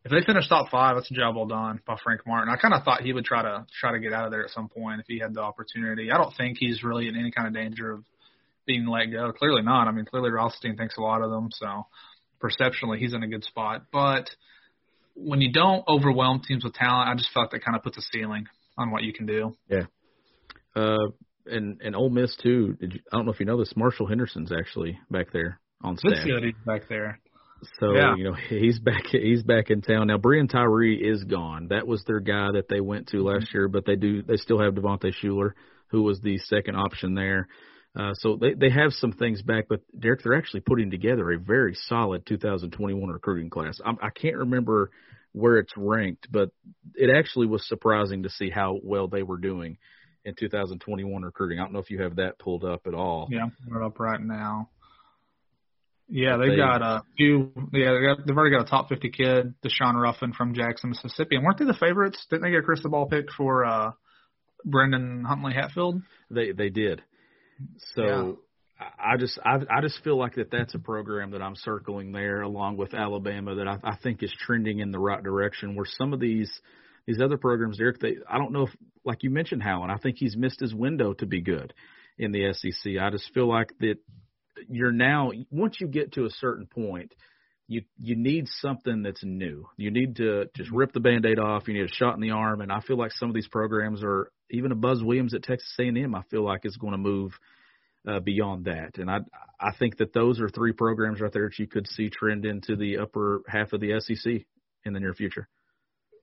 if 0.06 0.12
they 0.12 0.22
finish 0.24 0.48
top 0.48 0.70
five, 0.70 0.96
that's 0.96 1.10
a 1.10 1.16
job 1.16 1.36
well 1.36 1.48
done 1.48 1.82
by 1.86 1.98
Frank 2.04 2.22
Martin. 2.28 2.54
I 2.54 2.62
kind 2.62 2.76
of 2.76 2.84
thought 2.84 3.02
he 3.02 3.12
would 3.12 3.26
try 3.26 3.42
to 3.42 3.66
try 3.80 3.92
to 3.92 4.00
get 4.00 4.14
out 4.14 4.26
of 4.26 4.32
there 4.32 4.44
at 4.44 4.52
some 4.52 4.70
point 4.70 5.00
if 5.00 5.08
he 5.08 5.18
had 5.18 5.34
the 5.34 5.42
opportunity. 5.42 6.12
I 6.12 6.18
don't 6.18 6.34
think 6.38 6.58
he's 6.60 6.84
really 6.84 7.08
in 7.08 7.16
any 7.16 7.32
kind 7.32 7.48
of 7.48 7.56
danger 7.56 7.92
of 7.92 8.04
being 8.68 8.86
let 8.86 9.08
go. 9.08 9.32
Clearly 9.32 9.64
not. 9.64 9.88
I 9.88 9.92
mean, 9.92 10.06
clearly 10.06 10.30
Rothstein 10.30 10.78
thinks 10.78 10.96
a 10.98 11.02
lot 11.02 11.24
of 11.24 11.32
them. 11.32 11.50
So 11.52 11.88
perceptionally 12.40 13.00
he's 13.00 13.16
in 13.16 13.24
a 13.24 13.28
good 13.28 13.44
spot. 13.44 13.86
But 13.92 14.30
when 15.16 15.42
you 15.42 15.52
don't 15.52 15.84
overwhelm 15.88 16.42
teams 16.48 16.64
with 16.64 16.76
talent, 16.76 17.10
I 17.10 17.16
just 17.16 17.32
felt 17.34 17.50
that 17.50 17.66
kind 17.66 17.76
of 17.76 17.82
puts 17.82 17.98
a 17.98 18.02
ceiling 18.02 18.46
on 18.78 18.92
what 18.92 19.02
you 19.02 19.12
can 19.12 19.26
do. 19.26 19.58
Yeah. 19.68 19.86
Uh, 20.76 21.08
and 21.48 21.82
and 21.82 21.96
Ole 21.96 22.12
Miss 22.12 22.36
too. 22.36 22.78
Did 22.80 22.94
you, 22.94 23.00
I 23.12 23.18
don't 23.18 23.26
know 23.26 23.32
if 23.32 23.40
you 23.40 23.48
know 23.48 23.58
this. 23.58 23.74
Marshall 23.76 24.06
Henderson's 24.06 24.52
actually 24.52 25.00
back 25.10 25.32
there 25.34 25.60
on 25.82 25.98
staff. 25.98 26.12
Good 26.26 26.54
back 26.66 26.90
there. 26.90 27.20
So 27.80 27.94
Yeah. 27.94 28.16
you 28.16 28.24
know 28.26 28.34
he's 28.50 28.80
back. 28.80 29.06
He's 29.08 29.44
back 29.44 29.70
in 29.70 29.82
town 29.82 30.08
now. 30.08 30.18
Breein 30.18 30.50
Tyree 30.50 30.96
is 30.96 31.24
gone. 31.24 31.68
That 31.70 31.88
was 31.88 32.04
their 32.06 32.20
guy 32.20 32.52
that 32.54 32.68
they 32.70 32.82
went 32.82 33.08
to 33.10 33.24
last 33.24 33.54
year, 33.54 33.68
but 33.68 33.86
they 33.86 33.96
do. 33.96 34.22
They 34.22 34.38
still 34.38 34.60
have 34.60 34.74
Devontae 34.74 35.14
Shuler, 35.22 35.52
who 35.88 36.04
was 36.04 36.20
the 36.22 36.38
second 36.40 36.76
option 36.76 37.14
there. 37.16 37.48
Uh, 37.98 38.14
so 38.16 38.36
they 38.36 38.54
they 38.54 38.70
have 38.70 38.92
some 38.92 39.14
things 39.14 39.42
back, 39.42 39.66
but 39.70 39.80
Derek, 39.98 40.22
they're 40.24 40.38
actually 40.38 40.60
putting 40.62 40.92
together 40.92 41.32
a 41.32 41.40
very 41.40 41.76
solid 41.88 42.26
2021 42.26 43.10
recruiting 43.10 43.50
class. 43.50 43.80
I'm, 43.86 43.98
I 44.02 44.10
can't 44.10 44.36
remember 44.36 44.92
where 45.32 45.58
it's 45.58 45.74
ranked, 45.78 46.28
but 46.32 46.50
it 46.96 47.10
actually 47.16 47.48
was 47.48 47.66
surprising 47.68 48.24
to 48.24 48.30
see 48.30 48.50
how 48.50 48.80
well 48.84 49.08
they 49.08 49.24
were 49.24 49.38
doing 49.38 49.78
in 50.26 50.34
2021 50.34 51.22
recruiting. 51.22 51.60
I 51.60 51.64
don't 51.64 51.74
know 51.74 51.80
if 51.80 51.90
you 51.90 52.02
have 52.02 52.18
that 52.18 52.40
pulled 52.40 52.66
up 52.66 52.88
at 52.88 52.94
all. 52.94 53.28
Yeah, 53.30 53.44
I'm 53.44 53.52
putting 53.52 53.82
it 53.82 53.86
up 53.86 54.00
right 54.00 54.22
now. 54.22 54.70
Yeah, 56.08 56.38
they've 56.38 56.52
They- 56.52 56.58
got 56.58 56.82
a 56.82 57.02
few. 57.18 57.52
Yeah, 57.74 57.94
they 57.94 58.02
got, 58.02 58.26
they've 58.28 58.38
already 58.38 58.56
got 58.56 58.66
a 58.68 58.70
top 58.70 58.90
50 58.90 59.10
kid, 59.10 59.54
Daeshun 59.64 59.96
Ruffin 60.00 60.34
from 60.34 60.54
Jackson, 60.54 60.92
Mississippi. 60.92 61.36
And 61.36 61.44
weren't 61.44 61.58
they 61.58 61.66
the 61.66 61.74
favorites? 61.74 62.26
Didn't 62.30 62.44
they 62.44 62.52
get 62.52 62.60
a 62.60 62.64
crystal 62.64 62.92
ball 62.92 63.08
pick 63.08 63.32
for 63.32 63.66
uh, 63.66 63.92
Brandon 64.64 65.24
Huntley-Hatfield? 65.24 66.02
They 66.30 66.52
they 66.52 66.70
did. 66.70 67.02
So 67.96 68.04
Yeah. 68.80 68.88
I 69.00 69.18
just 69.18 69.40
I 69.44 69.56
I 69.70 69.82
just 69.82 70.04
feel 70.04 70.18
like 70.18 70.36
that 70.36 70.52
that's 70.52 70.76
a 70.76 70.80
program 70.80 71.32
that 71.32 71.42
I'm 71.42 71.56
circling 71.56 72.12
there 72.12 72.42
along 72.42 72.78
with 72.78 72.94
Alabama 72.94 73.56
that 73.56 73.68
I, 73.68 73.78
I 73.84 73.96
think 73.96 74.22
is 74.22 74.34
trending 74.46 74.80
in 74.80 74.92
the 74.92 75.00
right 75.00 75.24
direction. 75.24 75.76
Where 75.76 75.86
some 75.86 76.14
of 76.14 76.20
these 76.20 76.52
these 77.08 77.22
other 77.22 77.38
programs, 77.38 77.78
Derek, 77.78 78.00
they 78.00 78.18
I 78.30 78.38
don't 78.38 78.52
know 78.52 78.64
if 78.64 78.76
like 79.06 79.24
you 79.24 79.30
mentioned 79.30 79.64
Howland, 79.64 79.92
I 79.92 79.98
think 79.98 80.18
he's 80.20 80.36
missed 80.36 80.60
his 80.60 80.74
window 80.76 81.14
to 81.14 81.26
be 81.26 81.42
good 81.42 81.74
in 82.18 82.32
the 82.32 82.52
SEC. 82.54 82.98
I 83.00 83.10
just 83.12 83.34
feel 83.34 83.48
like 83.48 83.70
that 83.80 83.96
you're 84.70 84.92
now 84.92 85.32
once 85.52 85.78
you 85.80 85.88
get 85.88 86.14
to 86.14 86.26
a 86.26 86.30
certain 86.30 86.68
point. 86.68 87.14
You 87.68 87.82
you 87.98 88.16
need 88.16 88.48
something 88.62 89.02
that's 89.02 89.24
new. 89.24 89.66
You 89.76 89.90
need 89.90 90.18
to 90.18 90.46
just 90.56 90.70
rip 90.70 90.94
the 90.94 91.00
band-aid 91.00 91.40
off. 91.40 91.68
You 91.68 91.74
need 91.74 91.90
a 91.90 91.94
shot 91.94 92.14
in 92.14 92.22
the 92.22 92.30
arm, 92.30 92.62
and 92.62 92.72
I 92.72 92.80
feel 92.82 92.96
like 92.96 93.12
some 93.12 93.28
of 93.28 93.34
these 93.34 93.48
programs 93.48 94.04
are 94.04 94.32
even 94.52 94.72
a 94.72 94.76
Buzz 94.76 95.02
Williams 95.04 95.34
at 95.34 95.42
Texas 95.42 95.74
A&M. 95.80 96.14
I 96.14 96.22
feel 96.30 96.44
like 96.44 96.64
is 96.64 96.78
going 96.78 96.92
to 96.92 97.00
move 97.00 97.32
uh, 98.08 98.20
beyond 98.20 98.66
that, 98.66 99.00
and 99.00 99.10
I 99.10 99.22
I 99.60 99.72
think 99.80 99.98
that 99.98 100.14
those 100.14 100.40
are 100.40 100.50
three 100.50 100.74
programs 100.74 101.22
right 101.22 101.34
there 101.34 101.50
that 101.50 101.58
you 101.58 101.66
could 101.66 101.88
see 101.88 102.12
trend 102.12 102.46
into 102.46 102.76
the 102.76 103.00
upper 103.00 103.42
half 103.48 103.74
of 103.74 103.82
the 103.82 104.00
SEC 104.00 104.46
in 104.86 104.94
the 104.94 105.00
near 105.00 105.16
future. 105.16 105.50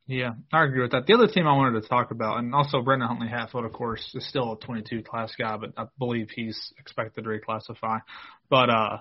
Yeah, 0.07 0.33
I 0.53 0.65
agree 0.65 0.83
with 0.83 0.91
that. 0.93 1.07
The 1.07 1.15
other 1.15 1.29
team 1.29 1.47
I 1.47 1.57
wanted 1.57 1.81
to 1.81 1.89
talk 1.89 2.11
about, 2.11 2.39
and 2.39 2.55
also 2.55 2.83
Brandon 2.83 3.09
Huntley-Hatfield, 3.09 3.65
of 3.65 3.73
course, 3.73 4.11
is 4.15 4.27
still 4.29 4.53
a 4.53 4.59
22 4.59 5.03
class 5.03 5.33
guy, 5.39 5.57
but 5.57 5.73
I 5.77 5.85
believe 5.99 6.29
he's 6.35 6.73
expected 6.79 7.25
to 7.25 7.31
reclassify. 7.31 8.01
But 8.51 8.69
uh, 8.69 8.99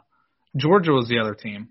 Georgia 0.56 0.92
was 0.92 1.08
the 1.08 1.20
other 1.20 1.34
team. 1.34 1.70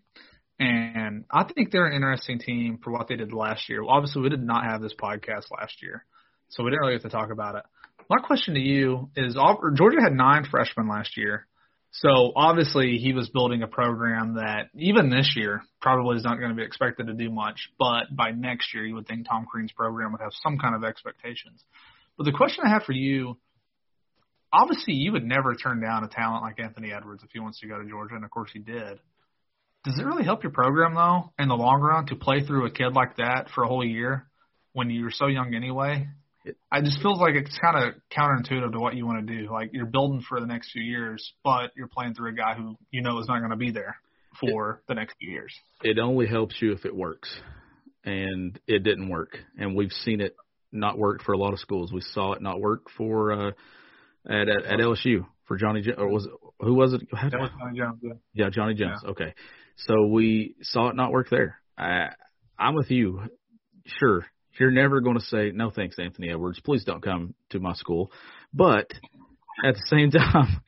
And 0.58 1.24
I 1.30 1.44
think 1.44 1.70
they're 1.70 1.86
an 1.86 1.94
interesting 1.94 2.38
team 2.38 2.80
for 2.82 2.90
what 2.90 3.08
they 3.08 3.16
did 3.16 3.32
last 3.32 3.68
year. 3.68 3.82
Well, 3.82 3.94
Obviously, 3.94 4.20
we 4.20 4.28
did 4.28 4.42
not 4.42 4.64
have 4.64 4.82
this 4.82 4.94
podcast 5.00 5.44
last 5.50 5.80
year, 5.80 6.04
so 6.48 6.62
we 6.62 6.70
didn't 6.70 6.80
really 6.80 6.96
get 6.96 7.02
to 7.02 7.08
talk 7.08 7.30
about 7.30 7.54
it. 7.54 7.62
My 8.10 8.18
question 8.18 8.54
to 8.54 8.60
you 8.60 9.10
is 9.16 9.34
Georgia 9.34 10.02
had 10.02 10.12
nine 10.12 10.44
freshmen 10.50 10.88
last 10.88 11.16
year. 11.16 11.46
So 11.92 12.32
obviously 12.36 12.98
he 12.98 13.12
was 13.12 13.28
building 13.30 13.62
a 13.62 13.66
program 13.66 14.34
that 14.34 14.68
even 14.74 15.10
this 15.10 15.34
year 15.36 15.62
probably 15.80 16.16
is 16.16 16.24
not 16.24 16.38
going 16.38 16.50
to 16.50 16.56
be 16.56 16.62
expected 16.62 17.08
to 17.08 17.14
do 17.14 17.30
much, 17.30 17.68
but 17.78 18.04
by 18.14 18.30
next 18.30 18.72
year 18.72 18.86
you 18.86 18.94
would 18.94 19.08
think 19.08 19.26
Tom 19.28 19.44
Crean's 19.50 19.72
program 19.72 20.12
would 20.12 20.20
have 20.20 20.32
some 20.42 20.56
kind 20.58 20.74
of 20.76 20.84
expectations. 20.84 21.64
But 22.16 22.24
the 22.24 22.32
question 22.32 22.64
I 22.64 22.70
have 22.70 22.84
for 22.84 22.92
you, 22.92 23.38
obviously 24.52 24.94
you 24.94 25.12
would 25.12 25.24
never 25.24 25.54
turn 25.54 25.80
down 25.80 26.04
a 26.04 26.08
talent 26.08 26.42
like 26.42 26.60
Anthony 26.60 26.92
Edwards 26.92 27.24
if 27.24 27.30
he 27.32 27.40
wants 27.40 27.60
to 27.60 27.66
go 27.66 27.78
to 27.78 27.88
Georgia, 27.88 28.14
and 28.14 28.24
of 28.24 28.30
course 28.30 28.50
he 28.52 28.60
did. 28.60 29.00
Does 29.84 29.98
it 29.98 30.04
really 30.04 30.24
help 30.24 30.44
your 30.44 30.52
program 30.52 30.94
though 30.94 31.32
in 31.38 31.48
the 31.48 31.56
long 31.56 31.80
run 31.80 32.06
to 32.06 32.16
play 32.16 32.44
through 32.44 32.66
a 32.66 32.70
kid 32.70 32.92
like 32.92 33.16
that 33.16 33.48
for 33.54 33.64
a 33.64 33.68
whole 33.68 33.84
year 33.84 34.26
when 34.72 34.90
you're 34.90 35.10
so 35.10 35.26
young 35.26 35.54
anyway? 35.54 36.06
I 36.72 36.80
just 36.80 37.02
feels 37.02 37.18
like 37.18 37.34
it's 37.34 37.56
kind 37.58 37.76
of 37.76 37.94
counterintuitive 38.16 38.72
to 38.72 38.80
what 38.80 38.94
you 38.94 39.06
want 39.06 39.26
to 39.26 39.38
do. 39.38 39.52
Like 39.52 39.70
you're 39.72 39.86
building 39.86 40.22
for 40.26 40.40
the 40.40 40.46
next 40.46 40.72
few 40.72 40.82
years, 40.82 41.32
but 41.44 41.72
you're 41.76 41.88
playing 41.88 42.14
through 42.14 42.30
a 42.30 42.34
guy 42.34 42.54
who 42.54 42.76
you 42.90 43.02
know 43.02 43.18
is 43.20 43.28
not 43.28 43.38
going 43.38 43.50
to 43.50 43.56
be 43.56 43.70
there 43.70 43.96
for 44.40 44.82
the 44.88 44.94
next 44.94 45.16
few 45.18 45.30
years. 45.30 45.54
It 45.82 45.98
only 45.98 46.26
helps 46.26 46.56
you 46.60 46.72
if 46.72 46.84
it 46.84 46.94
works, 46.94 47.28
and 48.04 48.58
it 48.66 48.84
didn't 48.84 49.08
work, 49.08 49.36
and 49.58 49.76
we've 49.76 49.92
seen 49.92 50.20
it 50.20 50.34
not 50.72 50.98
work 50.98 51.22
for 51.22 51.32
a 51.32 51.38
lot 51.38 51.52
of 51.52 51.58
schools. 51.58 51.92
We 51.92 52.00
saw 52.00 52.32
it 52.32 52.42
not 52.42 52.60
work 52.60 52.86
for 52.96 53.32
uh, 53.32 53.52
at, 54.26 54.48
at 54.48 54.64
at 54.64 54.78
LSU 54.78 55.26
for 55.46 55.56
Johnny 55.56 55.82
Jones, 55.82 55.98
or 55.98 56.08
was 56.08 56.26
it, 56.26 56.32
who 56.60 56.74
was 56.74 56.94
it? 56.94 57.02
That 57.12 57.38
was 57.38 57.50
Johnny 57.58 57.78
Jones. 57.78 57.98
Yeah. 58.02 58.12
Yeah, 58.32 58.50
Johnny 58.50 58.74
Jones. 58.74 59.00
Okay, 59.04 59.34
so 59.76 60.06
we 60.06 60.54
saw 60.62 60.88
it 60.88 60.96
not 60.96 61.10
work 61.12 61.28
there. 61.30 61.56
I, 61.76 62.10
I'm 62.58 62.74
with 62.74 62.90
you. 62.90 63.22
Sure, 63.98 64.24
you're 64.58 64.70
never 64.70 65.00
going 65.00 65.18
to 65.18 65.24
say 65.24 65.52
no 65.54 65.70
thanks, 65.70 65.98
Anthony 65.98 66.30
Edwards. 66.30 66.60
Please 66.60 66.84
don't 66.84 67.02
come 67.02 67.34
to 67.50 67.60
my 67.60 67.74
school. 67.74 68.10
But 68.52 68.90
at 69.64 69.74
the 69.74 69.82
same 69.86 70.10
time, 70.10 70.62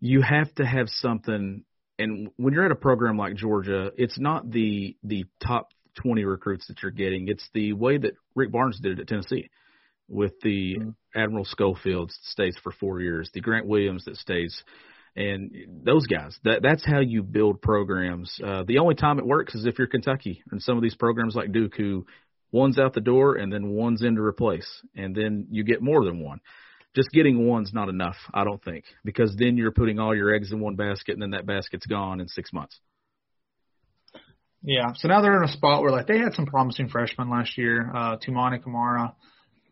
you 0.00 0.22
have 0.22 0.54
to 0.56 0.66
have 0.66 0.88
something. 0.88 1.64
And 1.98 2.28
when 2.36 2.54
you're 2.54 2.64
at 2.64 2.72
a 2.72 2.76
program 2.76 3.16
like 3.16 3.34
Georgia, 3.36 3.90
it's 3.96 4.18
not 4.18 4.50
the 4.50 4.96
the 5.02 5.24
top 5.44 5.68
20 6.02 6.24
recruits 6.24 6.66
that 6.68 6.82
you're 6.82 6.90
getting. 6.90 7.28
It's 7.28 7.48
the 7.54 7.72
way 7.72 7.98
that 7.98 8.12
Rick 8.34 8.52
Barnes 8.52 8.78
did 8.80 8.98
it 8.98 9.00
at 9.00 9.08
Tennessee 9.08 9.50
with 10.08 10.32
the 10.42 10.76
Admiral 11.14 11.44
Schofield 11.44 12.10
that 12.10 12.30
stays 12.30 12.56
for 12.62 12.72
four 12.72 13.00
years, 13.00 13.30
the 13.32 13.40
Grant 13.40 13.66
Williams 13.66 14.04
that 14.04 14.16
stays, 14.16 14.62
and 15.16 15.50
those 15.82 16.06
guys. 16.06 16.38
That 16.44 16.62
that's 16.62 16.84
how 16.86 17.00
you 17.00 17.22
build 17.22 17.62
programs. 17.62 18.38
Uh, 18.44 18.64
the 18.66 18.78
only 18.78 18.94
time 18.94 19.18
it 19.18 19.26
works 19.26 19.54
is 19.54 19.66
if 19.66 19.78
you're 19.78 19.88
Kentucky 19.88 20.42
and 20.50 20.62
some 20.62 20.76
of 20.76 20.82
these 20.82 20.94
programs 20.94 21.34
like 21.34 21.52
Duke, 21.52 21.74
who 21.76 22.06
one's 22.52 22.78
out 22.78 22.94
the 22.94 23.00
door 23.00 23.36
and 23.36 23.52
then 23.52 23.70
one's 23.70 24.02
in 24.02 24.16
to 24.16 24.22
replace, 24.22 24.68
and 24.94 25.14
then 25.14 25.48
you 25.50 25.64
get 25.64 25.82
more 25.82 26.04
than 26.04 26.22
one. 26.22 26.40
Just 26.94 27.10
getting 27.10 27.46
one's 27.46 27.74
not 27.74 27.88
enough, 27.90 28.16
I 28.32 28.44
don't 28.44 28.62
think, 28.64 28.84
because 29.04 29.36
then 29.36 29.58
you're 29.58 29.72
putting 29.72 29.98
all 29.98 30.16
your 30.16 30.34
eggs 30.34 30.50
in 30.50 30.60
one 30.60 30.76
basket, 30.76 31.12
and 31.12 31.22
then 31.22 31.30
that 31.30 31.44
basket's 31.44 31.86
gone 31.86 32.20
in 32.20 32.28
six 32.28 32.52
months. 32.52 32.80
Yeah. 34.62 34.94
So 34.94 35.08
now 35.08 35.20
they're 35.20 35.36
in 35.36 35.48
a 35.48 35.52
spot 35.52 35.82
where 35.82 35.92
like 35.92 36.06
they 36.06 36.18
had 36.18 36.34
some 36.34 36.46
promising 36.46 36.88
freshmen 36.88 37.30
last 37.30 37.56
year. 37.56 37.90
Uh, 37.94 38.16
Toumani 38.16 38.62
Camara 38.62 39.14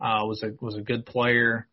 uh, 0.01 0.21
was 0.25 0.43
a 0.43 0.51
was 0.61 0.77
a 0.77 0.83
good 0.83 1.07
player. 1.07 1.67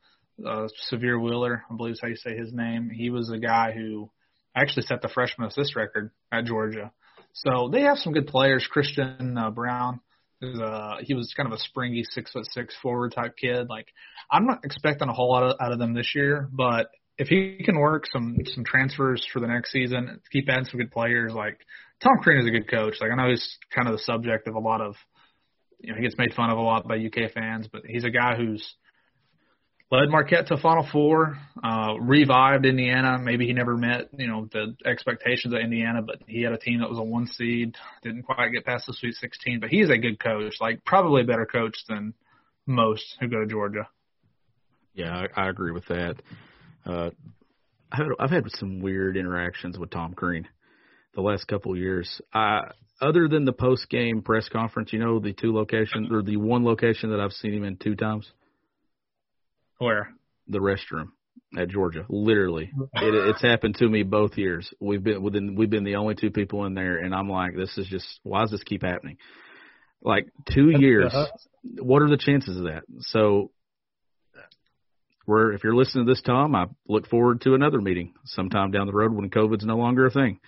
Uh, 0.43 0.67
Sahvir 0.91 1.21
Wheeler, 1.21 1.63
I 1.69 1.75
believe 1.75 1.93
is 1.93 1.99
how 2.01 2.07
you 2.07 2.15
say 2.15 2.35
his 2.35 2.51
name. 2.51 2.89
He 2.89 3.09
was 3.11 3.29
a 3.29 3.37
guy 3.37 3.73
who 3.73 4.09
actually 4.55 4.83
set 4.83 5.01
the 5.01 5.09
freshman 5.09 5.47
assist 5.49 5.75
record 5.75 6.11
at 6.31 6.45
Georgia. 6.45 6.91
So 7.33 7.69
they 7.71 7.81
have 7.81 7.97
some 7.97 8.13
good 8.13 8.27
players. 8.27 8.67
Christian 8.69 9.37
uh, 9.37 9.51
Brown 9.51 9.99
is 10.41 10.59
uh 10.59 10.97
he 11.01 11.13
was 11.13 11.33
kind 11.35 11.47
of 11.47 11.53
a 11.53 11.59
springy 11.59 12.03
six 12.03 12.31
foot 12.31 12.47
six 12.51 12.75
forward 12.81 13.13
type 13.13 13.35
kid. 13.37 13.67
Like 13.69 13.87
I'm 14.29 14.45
not 14.45 14.59
expecting 14.63 15.09
a 15.09 15.13
whole 15.13 15.29
lot 15.29 15.43
of, 15.43 15.57
out 15.59 15.71
of 15.71 15.79
them 15.79 15.93
this 15.93 16.13
year, 16.15 16.49
but 16.51 16.87
if 17.17 17.27
he 17.27 17.61
can 17.63 17.77
work 17.77 18.05
some 18.11 18.37
some 18.53 18.63
transfers 18.63 19.25
for 19.31 19.39
the 19.39 19.47
next 19.47 19.71
season, 19.71 20.19
keep 20.31 20.49
adding 20.49 20.65
some 20.65 20.79
good 20.79 20.91
players, 20.91 21.33
like 21.33 21.59
Tom 22.03 22.17
Crean 22.21 22.39
is 22.39 22.47
a 22.47 22.51
good 22.51 22.69
coach. 22.69 22.95
Like 22.99 23.11
I 23.11 23.15
know 23.15 23.29
he's 23.29 23.57
kind 23.73 23.87
of 23.87 23.93
the 23.93 24.03
subject 24.03 24.47
of 24.47 24.55
a 24.55 24.59
lot 24.59 24.81
of, 24.81 24.95
you 25.79 25.91
know, 25.91 25.97
he 25.97 26.03
gets 26.03 26.17
made 26.17 26.33
fun 26.33 26.49
of 26.49 26.57
a 26.57 26.61
lot 26.61 26.87
by 26.87 26.97
UK 26.97 27.31
fans, 27.31 27.67
but 27.71 27.83
he's 27.85 28.05
a 28.05 28.09
guy 28.09 28.35
who's 28.35 28.75
led 29.91 30.09
Marquette 30.09 30.47
to 30.47 30.57
Final 30.57 30.87
Four, 30.91 31.37
uh, 31.61 31.95
revived 31.99 32.65
Indiana. 32.65 33.19
Maybe 33.19 33.45
he 33.45 33.53
never 33.53 33.75
met, 33.75 34.09
you 34.17 34.27
know, 34.27 34.47
the 34.51 34.75
expectations 34.85 35.53
of 35.53 35.59
Indiana, 35.59 36.01
but 36.01 36.21
he 36.27 36.41
had 36.41 36.53
a 36.53 36.57
team 36.57 36.79
that 36.79 36.89
was 36.89 36.97
a 36.97 37.03
one 37.03 37.27
seed, 37.27 37.75
didn't 38.01 38.23
quite 38.23 38.49
get 38.49 38.65
past 38.65 38.87
the 38.87 38.93
Sweet 38.93 39.15
16. 39.15 39.59
But 39.59 39.69
he's 39.69 39.89
a 39.89 39.97
good 39.97 40.19
coach, 40.19 40.55
like 40.61 40.85
probably 40.85 41.23
a 41.23 41.25
better 41.25 41.45
coach 41.45 41.77
than 41.89 42.13
most 42.65 43.03
who 43.19 43.27
go 43.27 43.41
to 43.41 43.47
Georgia. 43.47 43.87
Yeah, 44.93 45.25
I, 45.35 45.41
I 45.41 45.49
agree 45.49 45.71
with 45.71 45.85
that. 45.87 46.15
Uh, 46.85 47.09
I've 47.91 47.99
had, 47.99 48.07
I've 48.19 48.29
had 48.29 48.43
some 48.51 48.79
weird 48.79 49.17
interactions 49.17 49.77
with 49.77 49.89
Tom 49.89 50.13
Crean 50.13 50.47
the 51.13 51.21
last 51.21 51.47
couple 51.47 51.73
of 51.73 51.77
years. 51.77 52.21
I, 52.33 52.61
other 53.01 53.27
than 53.27 53.43
the 53.43 53.51
post 53.51 53.89
game 53.89 54.21
press 54.21 54.47
conference, 54.47 54.93
you 54.93 54.99
know, 54.99 55.19
the 55.19 55.33
two 55.33 55.53
locations 55.53 56.09
or 56.11 56.21
the 56.21 56.37
one 56.37 56.63
location 56.63 57.09
that 57.11 57.19
I've 57.19 57.33
seen 57.33 57.53
him 57.53 57.63
in 57.65 57.75
two 57.75 57.95
times, 57.95 58.31
Where? 59.81 60.13
the 60.51 60.59
restroom 60.59 61.07
at 61.57 61.69
Georgia. 61.69 62.05
Literally, 62.09 62.71
it, 62.93 63.13
it's 63.29 63.41
happened 63.41 63.75
to 63.75 63.87
me 63.87 64.03
both 64.03 64.37
years. 64.37 64.71
We've 64.79 65.03
been 65.03 65.21
within, 65.21 65.55
we've 65.55 65.69
been 65.69 65.83
the 65.83 65.95
only 65.95 66.15
two 66.15 66.31
people 66.31 66.65
in 66.65 66.73
there, 66.73 66.97
and 66.97 67.15
I'm 67.15 67.29
like, 67.29 67.55
this 67.55 67.77
is 67.77 67.87
just 67.87 68.05
why 68.23 68.41
does 68.41 68.51
this 68.51 68.63
keep 68.63 68.83
happening? 68.83 69.17
Like 70.03 70.27
two 70.53 70.71
years. 70.77 71.13
What 71.63 72.01
are 72.01 72.09
the 72.09 72.17
chances 72.17 72.57
of 72.57 72.63
that? 72.63 72.83
So 73.01 73.51
we're 75.25 75.53
if 75.53 75.63
you're 75.63 75.75
listening 75.75 76.05
to 76.05 76.11
this, 76.11 76.21
Tom, 76.21 76.55
I 76.55 76.65
look 76.87 77.07
forward 77.07 77.41
to 77.41 77.53
another 77.53 77.81
meeting 77.81 78.13
sometime 78.25 78.71
down 78.71 78.87
the 78.87 78.93
road 78.93 79.13
when 79.13 79.29
COVID's 79.29 79.65
no 79.65 79.77
longer 79.77 80.07
a 80.07 80.11
thing. 80.11 80.39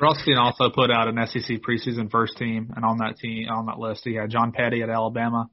Rothstein 0.00 0.36
also 0.36 0.68
put 0.70 0.90
out 0.90 1.06
an 1.06 1.24
SEC 1.28 1.58
preseason 1.58 2.10
first 2.10 2.36
team, 2.36 2.72
and 2.74 2.84
on 2.84 2.98
that 2.98 3.18
team, 3.18 3.48
on 3.48 3.66
that 3.66 3.78
list, 3.78 4.00
he 4.02 4.14
had 4.14 4.30
John 4.30 4.50
Petty 4.50 4.82
at 4.82 4.90
Alabama, 4.90 5.48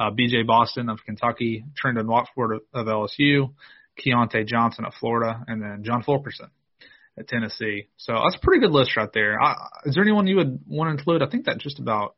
uh, 0.00 0.10
B.J. 0.10 0.44
Boston 0.44 0.88
of 0.88 0.98
Kentucky, 1.04 1.64
Trendon 1.82 2.06
Watford 2.06 2.60
of 2.72 2.86
LSU, 2.86 3.52
Keyontae 3.98 4.46
Johnson 4.46 4.86
of 4.86 4.94
Florida, 4.98 5.44
and 5.46 5.60
then 5.60 5.82
John 5.84 6.02
Fulkerson 6.02 6.48
at 7.18 7.28
Tennessee. 7.28 7.88
So 7.98 8.14
that's 8.14 8.36
a 8.36 8.40
pretty 8.44 8.60
good 8.60 8.72
list 8.72 8.96
right 8.96 9.10
there. 9.12 9.40
I, 9.40 9.54
is 9.84 9.94
there 9.94 10.02
anyone 10.02 10.26
you 10.26 10.36
would 10.36 10.60
want 10.66 10.88
to 10.88 10.98
include? 10.98 11.22
I 11.22 11.28
think 11.28 11.44
that 11.44 11.58
just 11.58 11.78
about 11.78 12.14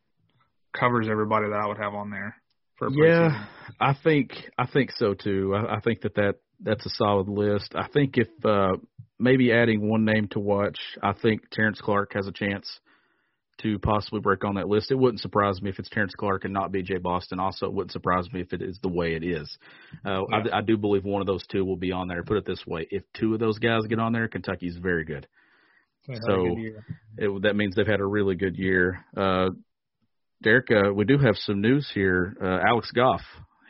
covers 0.79 1.09
everybody 1.11 1.49
that 1.49 1.61
I 1.61 1.67
would 1.67 1.79
have 1.79 1.95
on 1.95 2.11
there. 2.11 2.37
For 2.79 2.89
yeah, 2.91 3.47
I 3.81 3.95
think 4.03 4.33
I 4.57 4.67
think 4.67 4.93
so 4.93 5.15
too. 5.15 5.55
I, 5.55 5.77
I 5.77 5.81
think 5.81 6.03
that 6.03 6.15
that 6.15 6.37
that's 6.61 6.87
a 6.87 6.91
solid 6.91 7.29
list. 7.29 7.75
I 7.75 7.89
think 7.89 8.17
if 8.17 8.29
uh, 8.45 8.77
maybe 9.19 9.53
adding 9.53 9.89
one 9.89 10.05
name 10.05 10.29
to 10.29 10.41
watch, 10.41 10.79
I 11.03 11.13
think 11.13 11.51
Terrence 11.51 11.81
Clarke 11.81 12.13
has 12.15 12.27
a 12.29 12.33
chance 12.33 12.81
to 13.63 13.79
possibly 13.79 14.21
break 14.21 14.45
on 14.45 14.57
that 14.57 14.69
list. 14.69 14.91
It 14.91 14.99
wouldn't 14.99 15.21
surprise 15.21 15.61
me 15.63 15.71
if 15.71 15.79
it's 15.79 15.89
Terrence 15.89 16.15
Clarke 16.15 16.45
and 16.45 16.53
not 16.53 16.73
B.J. 16.73 16.99
Boston. 16.99 17.41
Also, 17.41 17.67
it 17.67 17.73
wouldn't 17.73 17.93
surprise 17.93 18.31
me 18.33 18.41
if 18.41 18.53
it 18.53 18.63
is 18.63 18.79
the 18.83 18.89
way 18.89 19.15
it 19.15 19.23
is. 19.23 19.59
Uh, 20.05 20.23
yeah. 20.31 20.37
I, 20.53 20.59
I 20.59 20.61
do 20.61 20.77
believe 20.77 21.05
one 21.05 21.21
of 21.21 21.27
those 21.27 21.47
two 21.47 21.65
will 21.65 21.77
be 21.77 21.93
on 21.93 22.09
there. 22.09 22.23
Put 22.23 22.39
it 22.39 22.47
this 22.47 22.65
way: 22.67 22.87
if 22.91 23.03
two 23.15 23.35
of 23.35 23.41
those 23.41 23.59
guys 23.59 23.83
get 23.89 23.99
on 23.99 24.13
there, 24.13 24.29
Kentucky's 24.29 24.77
very 24.77 25.05
good. 25.05 25.27
So 26.07 26.57
it, 27.17 27.43
that 27.43 27.55
means 27.55 27.77
they've 27.77 27.87
had 27.87 28.01
a 28.01 28.07
really 28.07 28.35
good 28.35 28.57
year. 28.57 29.05
Uh, 29.17 29.51
Derek, 30.43 30.67
uh, 30.71 30.93
we 30.93 31.05
do 31.05 31.17
have 31.19 31.37
some 31.37 31.61
news 31.61 31.89
here. 31.95 32.37
Uh, 32.43 32.59
Alex 32.69 32.91
Goff, 32.91 33.21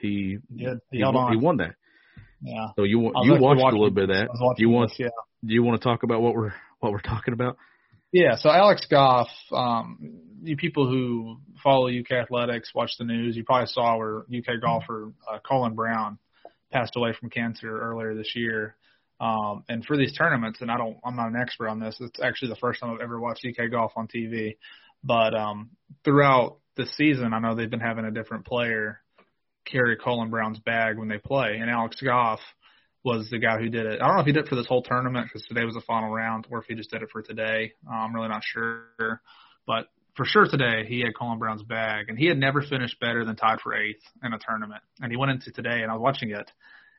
he 0.00 0.38
he, 0.48 0.66
he, 0.90 0.98
he, 0.98 1.04
won, 1.04 1.32
he 1.32 1.36
won 1.36 1.56
that. 1.58 1.74
Yeah. 2.40 2.68
So 2.76 2.84
you 2.84 3.12
you 3.22 3.38
watched 3.38 3.60
a 3.60 3.78
little 3.78 3.90
bit 3.90 4.04
of 4.04 4.16
that. 4.16 4.28
You 4.56 4.70
want 4.70 4.90
this, 4.90 5.00
yeah. 5.00 5.08
Do 5.44 5.52
you 5.52 5.62
want 5.62 5.80
to 5.80 5.84
talk 5.86 6.02
about 6.02 6.22
what 6.22 6.34
we're 6.34 6.54
what 6.80 6.92
we're 6.92 7.00
talking 7.00 7.34
about? 7.34 7.58
Yeah. 8.12 8.36
So 8.36 8.50
Alex 8.50 8.86
Goff, 8.90 9.28
um, 9.50 10.20
you 10.42 10.56
people 10.56 10.86
who 10.86 11.38
follow 11.62 11.88
UK 11.88 12.12
athletics, 12.12 12.70
watch 12.74 12.92
the 12.98 13.04
news, 13.04 13.36
you 13.36 13.44
probably 13.44 13.68
saw 13.68 13.96
where 13.96 14.18
UK 14.18 14.60
golfer 14.60 15.12
uh, 15.30 15.38
Cullan 15.50 15.74
Brown 15.74 16.18
passed 16.70 16.92
away 16.96 17.14
from 17.18 17.30
cancer 17.30 17.80
earlier 17.80 18.14
this 18.14 18.32
year. 18.34 18.76
Um, 19.18 19.64
and 19.68 19.84
for 19.84 19.96
these 19.96 20.12
tournaments, 20.16 20.60
and 20.60 20.70
I 20.70 20.76
don't, 20.76 20.96
I'm 21.04 21.16
not 21.16 21.28
an 21.28 21.36
expert 21.36 21.68
on 21.68 21.78
this. 21.78 21.96
It's 22.00 22.20
actually 22.20 22.48
the 22.48 22.56
first 22.56 22.80
time 22.80 22.90
I've 22.90 23.00
ever 23.00 23.20
watched 23.20 23.46
UK 23.46 23.70
golf 23.70 23.92
on 23.96 24.08
TV. 24.08 24.56
But 25.04 25.34
um, 25.34 25.70
throughout 26.04 26.58
the 26.76 26.86
season, 26.96 27.32
I 27.32 27.38
know 27.38 27.54
they've 27.54 27.70
been 27.70 27.80
having 27.80 28.04
a 28.04 28.10
different 28.10 28.44
player 28.44 29.00
carry 29.64 29.96
Cullan 29.96 30.30
Brown's 30.30 30.58
bag 30.58 30.98
when 30.98 31.08
they 31.08 31.18
play, 31.18 31.58
and 31.60 31.70
Alex 31.70 32.00
Goff 32.02 32.40
was 33.04 33.28
the 33.30 33.38
guy 33.38 33.58
who 33.58 33.68
did 33.68 33.86
it. 33.86 34.00
I 34.00 34.06
don't 34.06 34.16
know 34.16 34.20
if 34.20 34.26
he 34.26 34.32
did 34.32 34.44
it 34.44 34.48
for 34.48 34.56
this 34.56 34.66
whole 34.66 34.82
tournament 34.82 35.26
because 35.26 35.46
today 35.46 35.64
was 35.64 35.74
the 35.74 35.80
final 35.80 36.10
round, 36.10 36.46
or 36.50 36.58
if 36.58 36.66
he 36.66 36.74
just 36.74 36.90
did 36.90 37.02
it 37.02 37.10
for 37.10 37.22
today. 37.22 37.72
Uh, 37.88 37.94
I'm 37.94 38.14
really 38.14 38.28
not 38.28 38.42
sure, 38.44 39.20
but 39.66 39.86
for 40.16 40.24
sure 40.24 40.46
today 40.46 40.84
he 40.86 41.00
had 41.00 41.14
Cullan 41.14 41.38
Brown's 41.38 41.62
bag, 41.62 42.08
and 42.08 42.18
he 42.18 42.26
had 42.26 42.38
never 42.38 42.62
finished 42.62 43.00
better 43.00 43.24
than 43.24 43.36
tied 43.36 43.60
for 43.60 43.74
eighth 43.74 44.02
in 44.22 44.32
a 44.32 44.38
tournament. 44.38 44.82
And 45.00 45.10
he 45.10 45.16
went 45.16 45.32
into 45.32 45.50
today, 45.50 45.82
and 45.82 45.90
I 45.90 45.94
was 45.94 46.02
watching 46.02 46.30
it. 46.30 46.50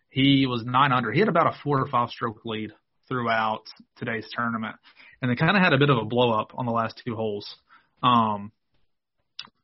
He 0.10 0.46
was 0.46 0.64
nine 0.66 0.92
under. 0.92 1.12
He 1.12 1.20
had 1.20 1.30
about 1.30 1.48
a 1.48 1.58
four 1.64 1.80
or 1.80 1.88
five 1.88 2.10
stroke 2.10 2.46
lead 2.46 2.72
throughout 3.08 3.64
today's 3.98 4.28
tournament, 4.36 4.76
and 5.22 5.32
they 5.32 5.36
kind 5.36 5.56
of 5.56 5.64
had 5.64 5.74
a 5.74 5.78
bit 5.78 5.90
of 5.90 5.98
a 5.98 6.06
blow 6.06 6.32
up 6.32 6.52
on 6.56 6.66
the 6.66 6.72
last 6.72 7.02
two 7.06 7.16
holes. 7.16 7.56
Um, 8.02 8.52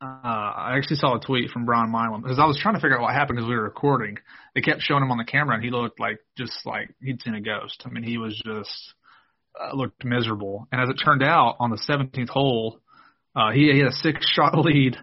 uh, 0.00 0.04
I 0.04 0.76
actually 0.76 0.96
saw 0.96 1.16
a 1.16 1.20
tweet 1.20 1.50
from 1.50 1.66
Brian 1.66 1.90
Milam 1.90 2.22
because 2.22 2.38
I 2.38 2.46
was 2.46 2.58
trying 2.60 2.74
to 2.74 2.80
figure 2.80 2.96
out 2.96 3.02
what 3.02 3.14
happened 3.14 3.36
because 3.36 3.48
we 3.48 3.56
were 3.56 3.62
recording. 3.62 4.18
They 4.54 4.60
kept 4.60 4.82
showing 4.82 5.02
him 5.02 5.10
on 5.10 5.18
the 5.18 5.24
camera, 5.24 5.54
and 5.54 5.64
he 5.64 5.70
looked 5.70 6.00
like 6.00 6.18
just 6.36 6.52
like 6.64 6.94
he'd 7.02 7.20
seen 7.22 7.34
a 7.34 7.40
ghost. 7.40 7.82
I 7.84 7.90
mean, 7.90 8.02
he 8.02 8.18
was 8.18 8.40
just 8.44 8.94
uh, 9.60 9.74
looked 9.74 10.04
miserable. 10.04 10.68
And 10.72 10.80
as 10.80 10.88
it 10.88 11.02
turned 11.04 11.22
out, 11.22 11.56
on 11.60 11.70
the 11.70 11.82
17th 11.88 12.28
hole, 12.28 12.80
uh, 13.36 13.52
he, 13.52 13.70
he 13.72 13.78
had 13.78 13.88
a 13.88 13.92
six 13.92 14.26
shot 14.34 14.58
lead, 14.58 14.96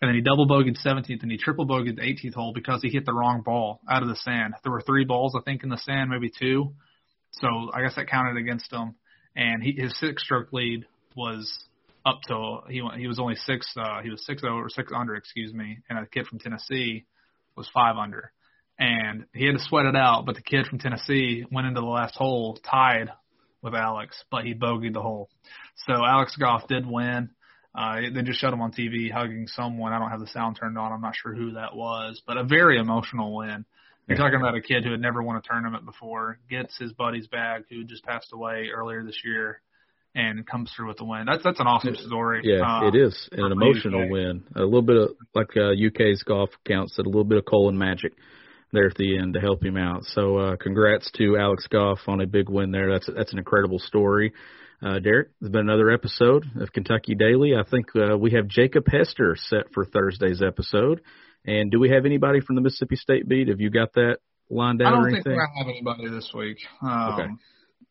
and 0.00 0.08
then 0.08 0.14
he 0.14 0.20
double 0.20 0.48
bogeyed 0.48 0.78
17th, 0.84 1.22
and 1.22 1.30
he 1.30 1.38
triple 1.38 1.66
bogeyed 1.66 1.96
the 1.96 2.02
18th 2.02 2.34
hole 2.34 2.52
because 2.52 2.82
he 2.82 2.88
hit 2.88 3.04
the 3.04 3.12
wrong 3.12 3.42
ball 3.44 3.80
out 3.90 4.02
of 4.02 4.08
the 4.08 4.16
sand. 4.16 4.54
There 4.62 4.72
were 4.72 4.82
three 4.82 5.04
balls, 5.04 5.36
I 5.38 5.42
think, 5.42 5.62
in 5.62 5.68
the 5.68 5.78
sand, 5.78 6.10
maybe 6.10 6.30
two. 6.36 6.74
So 7.32 7.70
I 7.72 7.82
guess 7.82 7.96
that 7.96 8.08
counted 8.08 8.36
against 8.36 8.72
him. 8.72 8.94
And 9.36 9.62
he, 9.62 9.72
his 9.72 9.96
six 9.98 10.22
stroke 10.22 10.52
lead 10.52 10.86
was 11.14 11.67
up 12.08 12.20
till 12.26 12.64
he 12.68 12.80
went, 12.82 12.98
he 12.98 13.06
was 13.06 13.18
only 13.18 13.34
six 13.34 13.66
uh, 13.76 14.00
he 14.02 14.10
was 14.10 14.24
six 14.24 14.42
over 14.44 14.68
six 14.68 14.92
under 14.94 15.14
excuse 15.14 15.52
me, 15.52 15.78
and 15.88 15.98
a 15.98 16.06
kid 16.06 16.26
from 16.26 16.38
Tennessee 16.38 17.04
was 17.56 17.68
five 17.72 17.96
under, 17.96 18.32
and 18.78 19.26
he 19.34 19.46
had 19.46 19.56
to 19.56 19.64
sweat 19.64 19.86
it 19.86 19.96
out. 19.96 20.24
But 20.26 20.36
the 20.36 20.42
kid 20.42 20.66
from 20.66 20.78
Tennessee 20.78 21.44
went 21.50 21.66
into 21.66 21.80
the 21.80 21.86
last 21.86 22.14
hole 22.16 22.58
tied 22.68 23.10
with 23.62 23.74
Alex, 23.74 24.22
but 24.30 24.44
he 24.44 24.54
bogeyed 24.54 24.94
the 24.94 25.02
hole. 25.02 25.28
So 25.86 25.92
Alex 25.92 26.36
Goff 26.36 26.68
did 26.68 26.86
win. 26.86 27.30
Uh, 27.74 27.96
they 28.12 28.22
just 28.22 28.40
showed 28.40 28.52
him 28.52 28.60
on 28.60 28.72
TV 28.72 29.12
hugging 29.12 29.46
someone. 29.46 29.92
I 29.92 29.98
don't 29.98 30.10
have 30.10 30.20
the 30.20 30.26
sound 30.28 30.56
turned 30.58 30.78
on. 30.78 30.92
I'm 30.92 31.00
not 31.00 31.14
sure 31.14 31.34
who 31.34 31.52
that 31.52 31.76
was, 31.76 32.22
but 32.26 32.36
a 32.36 32.44
very 32.44 32.78
emotional 32.78 33.36
win. 33.36 33.64
You're 34.08 34.16
talking 34.16 34.40
about 34.40 34.56
a 34.56 34.62
kid 34.62 34.84
who 34.84 34.90
had 34.90 35.02
never 35.02 35.22
won 35.22 35.36
a 35.36 35.42
tournament 35.42 35.84
before, 35.84 36.38
gets 36.48 36.78
his 36.78 36.94
buddy's 36.94 37.26
bag, 37.26 37.64
who 37.68 37.84
just 37.84 38.04
passed 38.04 38.32
away 38.32 38.70
earlier 38.74 39.04
this 39.04 39.20
year, 39.22 39.60
and 40.18 40.44
comes 40.44 40.72
through 40.74 40.88
with 40.88 40.96
the 40.96 41.04
win. 41.04 41.26
That's 41.26 41.44
that's 41.44 41.60
an 41.60 41.66
awesome 41.68 41.94
story. 41.94 42.40
Yeah, 42.42 42.80
uh, 42.80 42.88
it 42.88 42.96
is 42.96 43.28
an 43.30 43.52
emotional 43.52 44.04
UK. 44.04 44.10
win. 44.10 44.44
A 44.56 44.62
little 44.62 44.82
bit 44.82 44.96
of 44.96 45.10
like 45.34 45.56
uh, 45.56 45.70
UK's 45.70 46.24
golf 46.24 46.50
counts 46.66 46.96
said, 46.96 47.06
a 47.06 47.08
little 47.08 47.24
bit 47.24 47.38
of 47.38 47.44
Cullan 47.44 47.74
magic 47.74 48.14
there 48.72 48.86
at 48.86 48.96
the 48.96 49.16
end 49.16 49.34
to 49.34 49.40
help 49.40 49.64
him 49.64 49.76
out. 49.76 50.04
So 50.04 50.36
uh, 50.36 50.56
congrats 50.56 51.10
to 51.12 51.38
Alex 51.38 51.66
Goff 51.68 52.00
on 52.08 52.20
a 52.20 52.26
big 52.26 52.50
win 52.50 52.72
there. 52.72 52.90
That's 52.90 53.08
that's 53.14 53.32
an 53.32 53.38
incredible 53.38 53.78
story. 53.78 54.32
Uh, 54.82 54.98
Derek, 54.98 55.28
there's 55.40 55.52
been 55.52 55.68
another 55.68 55.90
episode 55.90 56.44
of 56.60 56.72
Kentucky 56.72 57.14
Daily. 57.14 57.54
I 57.54 57.68
think 57.68 57.86
uh, 57.96 58.18
we 58.18 58.32
have 58.32 58.48
Jacob 58.48 58.84
Hester 58.90 59.36
set 59.36 59.72
for 59.72 59.84
Thursday's 59.84 60.42
episode. 60.42 61.00
And 61.44 61.70
do 61.70 61.78
we 61.80 61.90
have 61.90 62.04
anybody 62.04 62.40
from 62.40 62.56
the 62.56 62.62
Mississippi 62.62 62.96
State 62.96 63.28
beat? 63.28 63.48
Have 63.48 63.60
you 63.60 63.70
got 63.70 63.92
that 63.94 64.18
lined 64.50 64.82
out 64.82 64.88
I 64.88 64.90
don't 64.90 65.04
think 65.04 65.26
anything? 65.26 65.32
gonna 65.32 65.58
have 65.58 65.68
anybody 65.68 66.08
this 66.08 66.30
week. 66.34 66.58
Um, 66.82 67.12
okay 67.12 67.28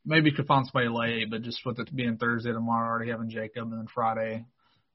maybe 0.08 0.32
could 0.32 0.47
find 0.47 0.66
somebody 0.66 0.89
late, 0.89 1.30
but 1.30 1.43
just 1.43 1.66
with 1.66 1.80
it 1.80 1.93
being 1.95 2.18
Thursday 2.18 2.51
tomorrow, 2.51 2.89
already 2.89 3.12
having 3.12 3.30
Jacob, 3.30 3.72
and 3.72 3.74
then 3.74 3.88
Friday, 3.93 4.45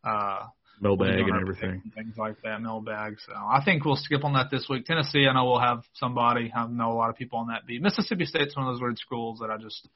uh, 0.02 0.46
mailbag 0.80 1.20
and 1.20 1.40
everything, 1.40 1.82
and 1.84 1.94
things 1.94 2.16
like 2.16 2.40
that, 2.42 2.60
mailbag. 2.60 3.18
So 3.26 3.32
I 3.32 3.62
think 3.64 3.84
we'll 3.84 3.96
skip 3.96 4.24
on 4.24 4.32
that 4.32 4.50
this 4.50 4.66
week. 4.68 4.86
Tennessee, 4.86 5.26
I 5.28 5.34
know 5.34 5.44
we'll 5.44 5.60
have 5.60 5.84
somebody. 5.94 6.52
I 6.54 6.66
know 6.66 6.92
a 6.92 6.94
lot 6.94 7.10
of 7.10 7.16
people 7.16 7.38
on 7.38 7.48
that 7.48 7.66
beat. 7.66 7.82
Mississippi 7.82 8.24
State's 8.24 8.56
one 8.56 8.66
of 8.66 8.74
those 8.74 8.80
weird 8.80 8.98
schools 8.98 9.38
that 9.40 9.50
I 9.50 9.58
just. 9.58 9.88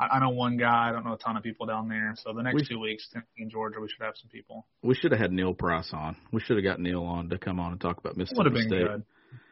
I, 0.00 0.16
I 0.16 0.18
know 0.18 0.30
one 0.30 0.56
guy. 0.56 0.88
I 0.88 0.92
don't 0.92 1.04
know 1.04 1.12
a 1.12 1.18
ton 1.18 1.36
of 1.36 1.44
people 1.44 1.66
down 1.66 1.88
there. 1.88 2.14
So 2.16 2.32
the 2.32 2.42
next 2.42 2.54
we, 2.56 2.66
two 2.66 2.80
weeks, 2.80 3.08
Tennessee 3.12 3.42
and 3.42 3.50
Georgia, 3.50 3.78
we 3.80 3.88
should 3.88 4.04
have 4.04 4.14
some 4.20 4.28
people. 4.28 4.66
We 4.82 4.96
should 4.96 5.12
have 5.12 5.20
had 5.20 5.30
Neil 5.30 5.54
Price 5.54 5.90
on. 5.92 6.16
We 6.32 6.40
should 6.40 6.56
have 6.56 6.64
got 6.64 6.80
Neil 6.80 7.04
on 7.04 7.28
to 7.28 7.38
come 7.38 7.60
on 7.60 7.70
and 7.70 7.80
talk 7.80 7.98
about 7.98 8.16
Mississippi 8.16 8.38
Would 8.38 8.46
have 8.46 8.54
been 8.54 8.68
State. 8.68 8.88
good. 8.88 9.04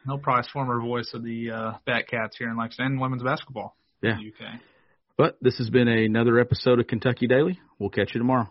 Neil 0.05 0.17
Price, 0.17 0.49
former 0.51 0.81
voice 0.81 1.11
of 1.13 1.23
the 1.23 1.51
uh, 1.51 1.73
Batcats 1.87 2.31
here 2.37 2.49
in 2.49 2.57
Lexington, 2.57 2.93
and 2.93 3.01
women's 3.01 3.23
basketball. 3.23 3.77
Yeah. 4.01 4.17
In 4.17 4.33
the 4.39 4.45
UK. 4.45 4.59
But 5.15 5.37
this 5.41 5.57
has 5.59 5.69
been 5.69 5.87
another 5.87 6.39
episode 6.39 6.79
of 6.79 6.87
Kentucky 6.87 7.27
Daily. 7.27 7.59
We'll 7.77 7.91
catch 7.91 8.15
you 8.15 8.19
tomorrow. 8.19 8.49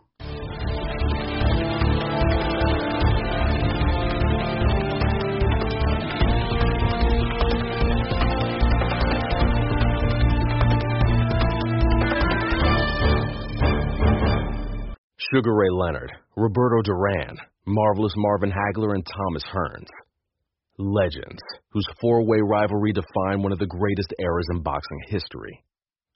Sugar 15.34 15.54
Ray 15.54 15.70
Leonard, 15.70 16.12
Roberto 16.36 16.82
Duran, 16.82 17.38
Marvelous 17.66 18.12
Marvin 18.16 18.52
Hagler, 18.52 18.94
and 18.94 19.04
Thomas 19.04 19.42
Hearns. 19.44 19.88
Legends, 20.78 21.40
whose 21.70 21.86
four 22.00 22.24
way 22.24 22.38
rivalry 22.40 22.92
defined 22.92 23.42
one 23.42 23.50
of 23.50 23.58
the 23.58 23.66
greatest 23.66 24.14
eras 24.20 24.46
in 24.52 24.62
boxing 24.62 25.00
history. 25.08 25.64